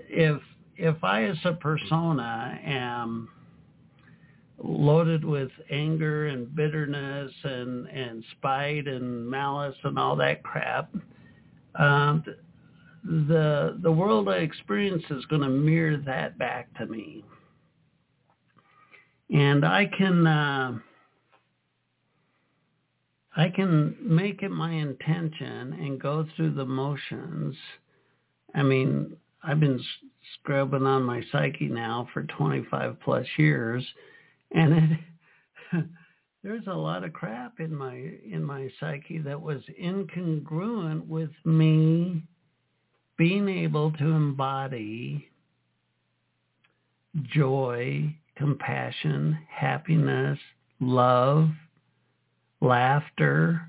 If 0.08 0.40
if 0.76 1.02
I 1.04 1.24
as 1.24 1.38
a 1.44 1.52
persona 1.52 2.58
am 2.64 3.28
loaded 4.62 5.24
with 5.24 5.50
anger 5.70 6.26
and 6.26 6.54
bitterness 6.54 7.32
and, 7.44 7.86
and 7.88 8.24
spite 8.32 8.88
and 8.88 9.28
malice 9.28 9.76
and 9.84 9.98
all 9.98 10.16
that 10.16 10.42
crap, 10.42 10.92
um, 11.78 12.24
the 13.04 13.78
the 13.82 13.92
world 13.92 14.28
I 14.28 14.36
experience 14.36 15.04
is 15.10 15.24
going 15.26 15.42
to 15.42 15.48
mirror 15.48 15.98
that 16.06 16.38
back 16.38 16.72
to 16.78 16.86
me, 16.86 17.24
and 19.30 19.64
I 19.64 19.86
can 19.86 20.26
uh, 20.26 20.78
I 23.36 23.48
can 23.48 23.96
make 24.00 24.42
it 24.42 24.50
my 24.50 24.70
intention 24.70 25.72
and 25.72 26.00
go 26.00 26.26
through 26.36 26.54
the 26.54 26.64
motions. 26.64 27.56
I 28.54 28.62
mean, 28.62 29.16
I've 29.42 29.60
been 29.60 29.82
scrubbing 30.34 30.86
on 30.86 31.02
my 31.02 31.22
psyche 31.32 31.68
now 31.68 32.08
for 32.12 32.22
25 32.22 33.00
plus 33.00 33.26
years 33.36 33.84
and 34.52 34.98
it, 35.72 35.84
there's 36.42 36.66
a 36.66 36.74
lot 36.74 37.04
of 37.04 37.12
crap 37.12 37.58
in 37.60 37.74
my 37.74 37.94
in 37.94 38.42
my 38.42 38.70
psyche 38.78 39.18
that 39.18 39.40
was 39.40 39.60
incongruent 39.82 41.06
with 41.06 41.30
me 41.44 42.22
being 43.16 43.48
able 43.48 43.92
to 43.92 44.04
embody 44.04 45.28
joy, 47.22 48.14
compassion, 48.36 49.38
happiness, 49.48 50.38
love, 50.80 51.48
laughter, 52.64 53.68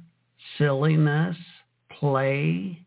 silliness, 0.58 1.38
play. 2.00 2.80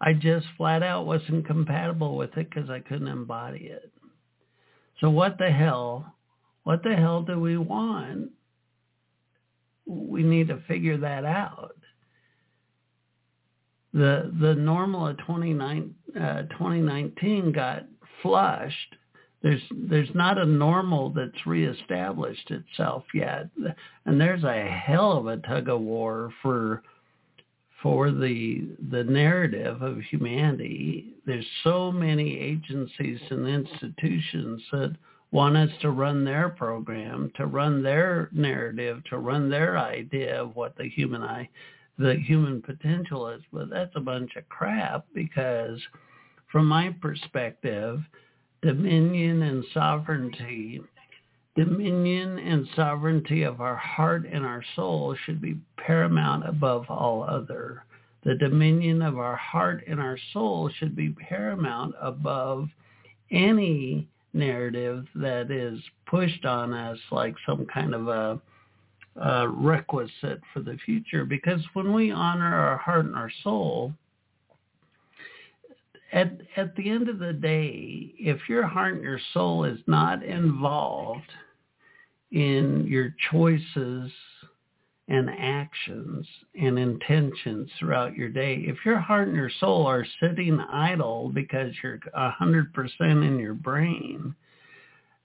I 0.00 0.12
just 0.14 0.46
flat 0.56 0.82
out 0.82 1.06
wasn't 1.06 1.46
compatible 1.46 2.16
with 2.16 2.36
it 2.36 2.50
because 2.50 2.70
I 2.70 2.80
couldn't 2.80 3.08
embody 3.08 3.66
it. 3.66 3.92
So 5.00 5.10
what 5.10 5.38
the 5.38 5.50
hell 5.50 6.14
what 6.64 6.82
the 6.82 6.94
hell 6.94 7.22
do 7.22 7.40
we 7.40 7.56
want? 7.56 8.30
We 9.86 10.22
need 10.22 10.48
to 10.48 10.62
figure 10.68 10.96
that 10.98 11.24
out. 11.24 11.76
The 13.92 14.32
the 14.40 14.54
normal 14.54 15.08
of 15.08 15.18
29, 15.18 15.94
uh, 16.16 16.42
2019 16.42 17.52
got 17.52 17.84
flushed. 18.22 18.96
There's 19.42 19.62
there's 19.70 20.14
not 20.14 20.38
a 20.38 20.46
normal 20.46 21.10
that's 21.10 21.46
reestablished 21.46 22.50
itself 22.50 23.04
yet, 23.12 23.48
and 24.06 24.20
there's 24.20 24.44
a 24.44 24.62
hell 24.62 25.12
of 25.12 25.26
a 25.26 25.38
tug 25.38 25.68
of 25.68 25.80
war 25.80 26.32
for 26.42 26.82
for 27.82 28.12
the 28.12 28.68
the 28.90 29.02
narrative 29.04 29.82
of 29.82 29.98
humanity. 30.00 31.14
There's 31.26 31.46
so 31.64 31.90
many 31.90 32.38
agencies 32.38 33.20
and 33.30 33.48
institutions 33.48 34.62
that 34.70 34.96
want 35.32 35.56
us 35.56 35.70
to 35.80 35.90
run 35.90 36.24
their 36.24 36.50
program, 36.50 37.32
to 37.36 37.46
run 37.46 37.82
their 37.82 38.28
narrative, 38.32 39.02
to 39.10 39.18
run 39.18 39.50
their 39.50 39.76
idea 39.76 40.40
of 40.40 40.54
what 40.54 40.76
the 40.76 40.88
human 40.88 41.22
eye, 41.22 41.48
the 41.98 42.14
human 42.14 42.62
potential 42.62 43.28
is. 43.28 43.42
But 43.52 43.70
that's 43.70 43.96
a 43.96 44.00
bunch 44.00 44.36
of 44.36 44.48
crap 44.48 45.04
because 45.14 45.80
from 46.52 46.66
my 46.66 46.94
perspective, 47.00 48.00
dominion 48.62 49.42
and 49.42 49.64
sovereignty, 49.74 50.80
dominion 51.56 52.38
and 52.38 52.66
sovereignty 52.76 53.42
of 53.42 53.60
our 53.60 53.76
heart 53.76 54.24
and 54.30 54.44
our 54.44 54.62
soul 54.76 55.16
should 55.24 55.40
be 55.40 55.56
paramount 55.76 56.48
above 56.48 56.86
all 56.88 57.24
other. 57.24 57.84
The 58.24 58.36
dominion 58.36 59.02
of 59.02 59.18
our 59.18 59.36
heart 59.36 59.82
and 59.88 60.00
our 60.00 60.16
soul 60.32 60.70
should 60.78 60.94
be 60.94 61.10
paramount 61.10 61.94
above 62.00 62.68
any 63.30 64.06
narrative 64.32 65.06
that 65.16 65.50
is 65.50 65.80
pushed 66.06 66.44
on 66.44 66.72
us 66.72 66.98
like 67.10 67.34
some 67.44 67.66
kind 67.66 67.94
of 67.94 68.08
a, 68.08 68.40
a 69.20 69.48
requisite 69.48 70.40
for 70.52 70.60
the 70.60 70.78
future. 70.84 71.24
Because 71.24 71.60
when 71.74 71.92
we 71.92 72.12
honor 72.12 72.54
our 72.54 72.78
heart 72.78 73.06
and 73.06 73.16
our 73.16 73.30
soul, 73.42 73.92
at 76.12 76.32
at 76.56 76.76
the 76.76 76.88
end 76.90 77.08
of 77.08 77.18
the 77.18 77.32
day, 77.32 78.14
if 78.18 78.48
your 78.48 78.66
heart 78.66 78.94
and 78.94 79.02
your 79.02 79.20
soul 79.32 79.64
is 79.64 79.78
not 79.86 80.22
involved 80.22 81.30
in 82.30 82.86
your 82.86 83.14
choices 83.30 84.10
and 85.08 85.28
actions 85.30 86.26
and 86.58 86.78
intentions 86.78 87.68
throughout 87.78 88.16
your 88.16 88.28
day. 88.28 88.64
If 88.66 88.78
your 88.84 88.98
heart 88.98 89.28
and 89.28 89.36
your 89.36 89.50
soul 89.60 89.86
are 89.86 90.06
sitting 90.20 90.58
idle 90.60 91.30
because 91.34 91.72
you're 91.82 91.98
100% 92.16 92.66
in 93.00 93.38
your 93.38 93.54
brain, 93.54 94.34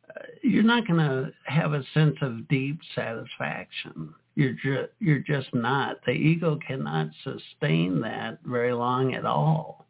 uh, 0.09 0.23
you're 0.41 0.63
not 0.63 0.87
going 0.87 0.99
to 0.99 1.31
have 1.45 1.73
a 1.73 1.83
sense 1.93 2.17
of 2.21 2.47
deep 2.49 2.79
satisfaction. 2.95 4.13
You're 4.35 4.53
just, 4.53 4.91
you're 4.99 5.19
just 5.19 5.53
not. 5.53 5.97
The 6.05 6.11
ego 6.11 6.59
cannot 6.67 7.09
sustain 7.23 8.01
that 8.01 8.39
very 8.43 8.73
long 8.73 9.13
at 9.13 9.25
all. 9.25 9.86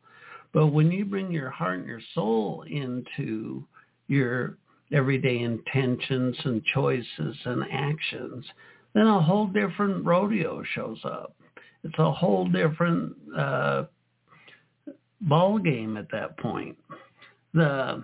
But 0.54 0.68
when 0.68 0.92
you 0.92 1.06
bring 1.06 1.32
your 1.32 1.50
heart 1.50 1.80
and 1.80 1.88
your 1.88 2.02
soul 2.14 2.64
into 2.70 3.66
your 4.08 4.58
everyday 4.94 5.40
intentions 5.40 6.36
and 6.46 6.64
choices 6.74 7.36
and 7.46 7.64
actions, 7.72 8.46
then 8.94 9.08
a 9.08 9.22
whole 9.22 9.48
different 9.48 10.06
rodeo 10.06 10.64
shows 10.74 11.00
up. 11.04 11.36
It's 11.84 11.98
a 12.00 12.12
whole 12.12 12.48
different 12.48 13.14
uh, 13.38 13.84
ball 15.22 15.60
game 15.60 15.98
at 15.98 16.12
that 16.12 16.38
point. 16.38 16.78
The 17.54 18.04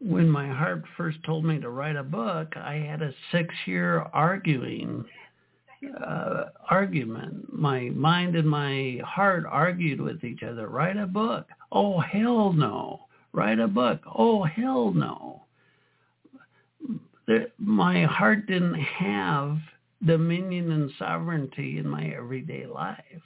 when 0.00 0.28
my 0.28 0.46
heart 0.48 0.84
first 0.98 1.16
told 1.24 1.44
me 1.46 1.58
to 1.60 1.70
write 1.70 1.96
a 1.96 2.02
book, 2.02 2.54
I 2.56 2.74
had 2.74 3.00
a 3.00 3.14
six-year 3.32 4.00
arguing 4.12 5.04
uh, 6.04 6.44
argument. 6.70 7.52
My 7.52 7.90
mind 7.90 8.36
and 8.36 8.48
my 8.48 9.00
heart 9.04 9.44
argued 9.48 10.00
with 10.00 10.24
each 10.24 10.42
other. 10.42 10.68
Write 10.68 10.96
a 10.96 11.06
book. 11.06 11.46
Oh 11.72 12.00
hell 12.00 12.52
no. 12.52 13.06
Write 13.32 13.58
a 13.58 13.68
book. 13.68 14.00
Oh 14.06 14.44
hell 14.44 14.92
no 14.92 15.44
my 17.58 18.04
heart 18.04 18.46
didn't 18.46 18.74
have 18.74 19.58
dominion 20.04 20.70
and 20.72 20.90
sovereignty 20.98 21.78
in 21.78 21.88
my 21.88 22.08
everyday 22.08 22.66
life. 22.66 23.22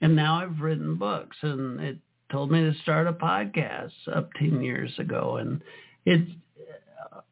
And 0.00 0.16
now 0.16 0.40
I've 0.40 0.60
written 0.60 0.96
books 0.96 1.36
and 1.42 1.80
it 1.80 1.98
told 2.30 2.50
me 2.50 2.60
to 2.60 2.78
start 2.82 3.06
a 3.06 3.12
podcast 3.12 3.92
up 4.14 4.30
10 4.38 4.62
years 4.62 4.92
ago. 4.98 5.36
And 5.38 5.62
it's, 6.04 6.30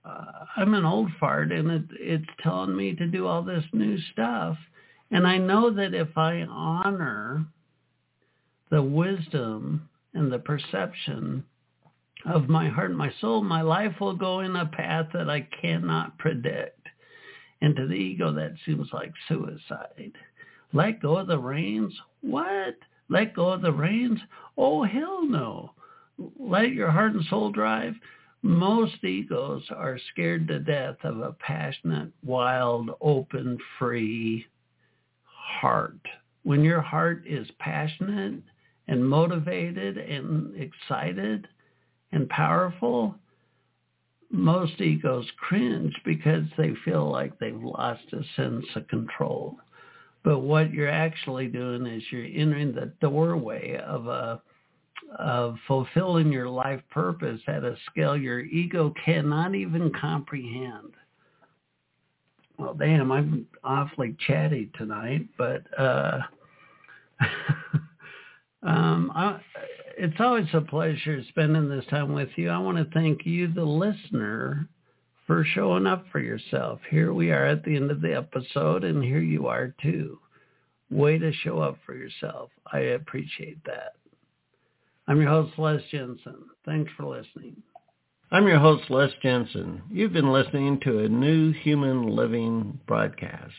Uh, 0.05 0.45
I'm 0.57 0.75
an 0.75 0.85
old 0.85 1.11
fart 1.21 1.53
and 1.53 1.71
it, 1.71 1.83
it's 1.93 2.31
telling 2.43 2.77
me 2.77 2.95
to 2.95 3.07
do 3.07 3.27
all 3.27 3.43
this 3.43 3.65
new 3.73 3.99
stuff. 4.13 4.57
And 5.11 5.27
I 5.27 5.39
know 5.39 5.71
that 5.71 5.95
if 5.95 6.17
I 6.17 6.43
honor 6.43 7.47
the 8.71 8.83
wisdom 8.83 9.89
and 10.15 10.31
the 10.31 10.39
perception 10.39 11.45
of 12.27 12.49
my 12.49 12.69
heart 12.69 12.91
and 12.91 12.99
my 12.99 13.13
soul, 13.21 13.43
my 13.43 13.63
life 13.63 14.01
will 14.01 14.15
go 14.15 14.41
in 14.41 14.57
a 14.57 14.67
path 14.67 15.07
that 15.15 15.31
I 15.31 15.49
cannot 15.61 16.19
predict. 16.19 16.75
And 17.61 17.75
to 17.77 17.87
the 17.87 17.95
ego, 17.95 18.33
that 18.33 18.55
seems 18.67 18.89
like 18.93 19.13
suicide. 19.29 20.13
Let 20.73 21.01
go 21.01 21.17
of 21.17 21.27
the 21.27 21.39
reins? 21.39 21.95
What? 22.21 22.77
Let 23.09 23.35
go 23.35 23.49
of 23.49 23.63
the 23.63 23.73
reins? 23.73 24.21
Oh, 24.57 24.85
hell 24.85 25.25
no. 25.25 25.73
Let 26.39 26.73
your 26.73 26.91
heart 26.91 27.15
and 27.15 27.25
soul 27.25 27.51
drive? 27.51 27.95
Most 28.43 29.03
egos 29.03 29.65
are 29.71 29.99
scared 30.13 30.47
to 30.49 30.61
death 30.61 30.97
of 31.03 31.21
a 31.21 31.33
passionate, 31.33 32.13
wild, 32.23 32.91
open, 33.01 33.59
free 33.79 34.47
heart. 35.25 35.99
When 36.45 36.63
your 36.63 36.81
heart 36.81 37.25
is 37.27 37.49
passionate 37.59 38.43
and 38.87 39.09
motivated 39.09 39.99
and 39.99 40.55
excited 40.55 41.49
and 42.13 42.29
powerful, 42.29 43.17
most 44.31 44.81
egos 44.81 45.27
cringe 45.39 45.95
because 46.05 46.45
they 46.57 46.75
feel 46.85 47.11
like 47.11 47.39
they've 47.39 47.61
lost 47.61 48.05
a 48.13 48.23
sense 48.37 48.67
of 48.77 48.87
control. 48.89 49.57
But 50.23 50.41
what 50.41 50.73
you're 50.73 50.89
actually 50.89 51.49
doing 51.49 51.87
is 51.87 52.03
you're 52.11 52.25
entering 52.25 52.73
the 52.73 52.93
doorway 53.01 53.79
of 53.79 54.07
a 54.07 54.43
of 55.19 55.57
fulfilling 55.67 56.33
your 56.33 56.49
life 56.49 56.83
purpose 56.91 57.41
at 57.47 57.65
a 57.65 57.77
scale 57.91 58.17
your 58.17 58.41
ego 58.41 58.93
cannot 59.05 59.55
even 59.55 59.93
comprehend. 59.99 60.95
Well, 62.59 62.75
damn, 62.75 63.13
I'm 63.13 63.47
awfully 63.63 64.17
chatty 64.27 64.71
tonight, 64.77 65.27
but 65.39 65.63
uh, 65.79 66.21
um, 68.63 69.13
I, 69.15 69.41
it's 69.97 70.21
always 70.21 70.47
a 70.53 70.61
pleasure 70.61 71.23
spending 71.29 71.69
this 71.69 71.87
time 71.87 72.13
with 72.13 72.31
you. 72.37 72.51
I 72.51 72.59
want 72.59 72.79
to 72.79 72.99
thank 72.99 73.25
you, 73.25 73.53
the 73.53 73.65
listener, 73.65 74.69
for 75.27 75.45
showing 75.45 75.87
up 75.87 76.05
for 76.11 76.21
yourself. 76.21 76.81
Here 76.91 77.13
we 77.13 77.31
are 77.31 77.45
at 77.45 77.63
the 77.65 77.77
end 77.77 77.91
of 77.91 78.01
the 78.01 78.17
episode, 78.17 78.83
and 78.83 79.05
here 79.05 79.21
you 79.21 79.47
are 79.47 79.75
too. 79.83 80.19
Way 80.91 81.19
to 81.19 81.33
show 81.33 81.61
up 81.61 81.79
for 81.85 81.95
yourself. 81.95 82.51
I 82.73 82.79
appreciate 82.79 83.63
that. 83.65 83.95
I'm 85.09 85.23
your 85.23 85.31
host, 85.31 85.53
Les 85.57 85.81
Jensen. 85.91 86.37
Thanks 86.67 86.93
for 86.95 87.07
listening. 87.07 87.63
I'm 88.31 88.47
your 88.47 88.59
host, 88.59 88.91
Les 88.91 89.09
Jensen. 89.23 89.81
You've 89.91 90.13
been 90.13 90.31
listening 90.31 90.81
to 90.81 90.99
a 90.99 91.09
new 91.09 91.51
human 91.51 92.15
living 92.15 92.79
broadcast. 92.87 93.55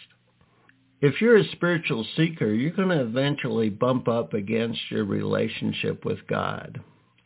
If 1.02 1.20
you're 1.20 1.38
a 1.38 1.52
spiritual 1.54 2.06
seeker, 2.16 2.54
you're 2.54 2.70
going 2.70 2.90
to 2.90 3.02
eventually 3.02 3.70
bump 3.70 4.08
up 4.08 4.36
against 4.36 4.80
your 4.92 5.06
relationship 5.06 6.06
with 6.06 6.20
God, 6.28 6.80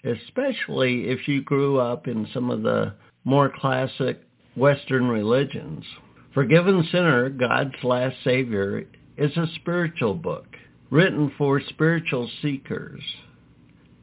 especially 0.06 1.10
if 1.10 1.28
you 1.28 1.42
grew 1.42 1.82
up 1.82 2.08
in 2.08 2.26
some 2.34 2.50
of 2.50 2.62
the 2.62 2.94
more 3.26 3.52
classic 3.54 4.22
Western 4.56 5.10
religions. 5.10 5.84
Forgiven 6.34 6.88
Sinner, 6.94 7.28
God's 7.28 7.76
Last 7.84 8.16
Savior, 8.24 8.86
is 9.18 9.36
a 9.36 9.48
spiritual 9.56 10.14
book 10.14 10.48
written 10.90 11.30
for 11.38 11.60
spiritual 11.60 12.30
seekers 12.42 13.04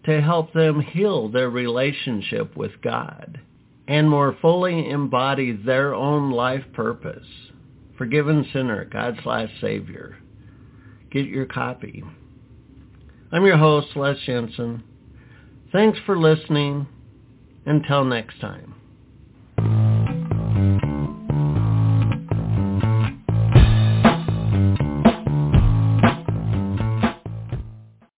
to 0.05 0.21
help 0.21 0.53
them 0.53 0.81
heal 0.81 1.29
their 1.29 1.51
relationship 1.51 2.57
with 2.57 2.81
God 2.83 3.41
and 3.87 4.09
more 4.09 4.37
fully 4.41 4.89
embody 4.89 5.53
their 5.53 5.95
own 5.95 6.31
life 6.31 6.65
purpose 6.73 7.27
Forgiven 8.01 8.47
Sinner, 8.55 8.87
God's 8.87 9.19
Last 9.27 9.53
Savior. 9.61 10.17
Get 11.11 11.27
your 11.27 11.45
copy. 11.45 12.03
I'm 13.31 13.45
your 13.45 13.59
host, 13.59 13.89
Les 13.95 14.17
Jensen. 14.25 14.83
Thanks 15.71 15.99
for 16.07 16.19
listening. 16.19 16.87
Until 17.67 18.05
next 18.05 18.41
time. 18.41 19.90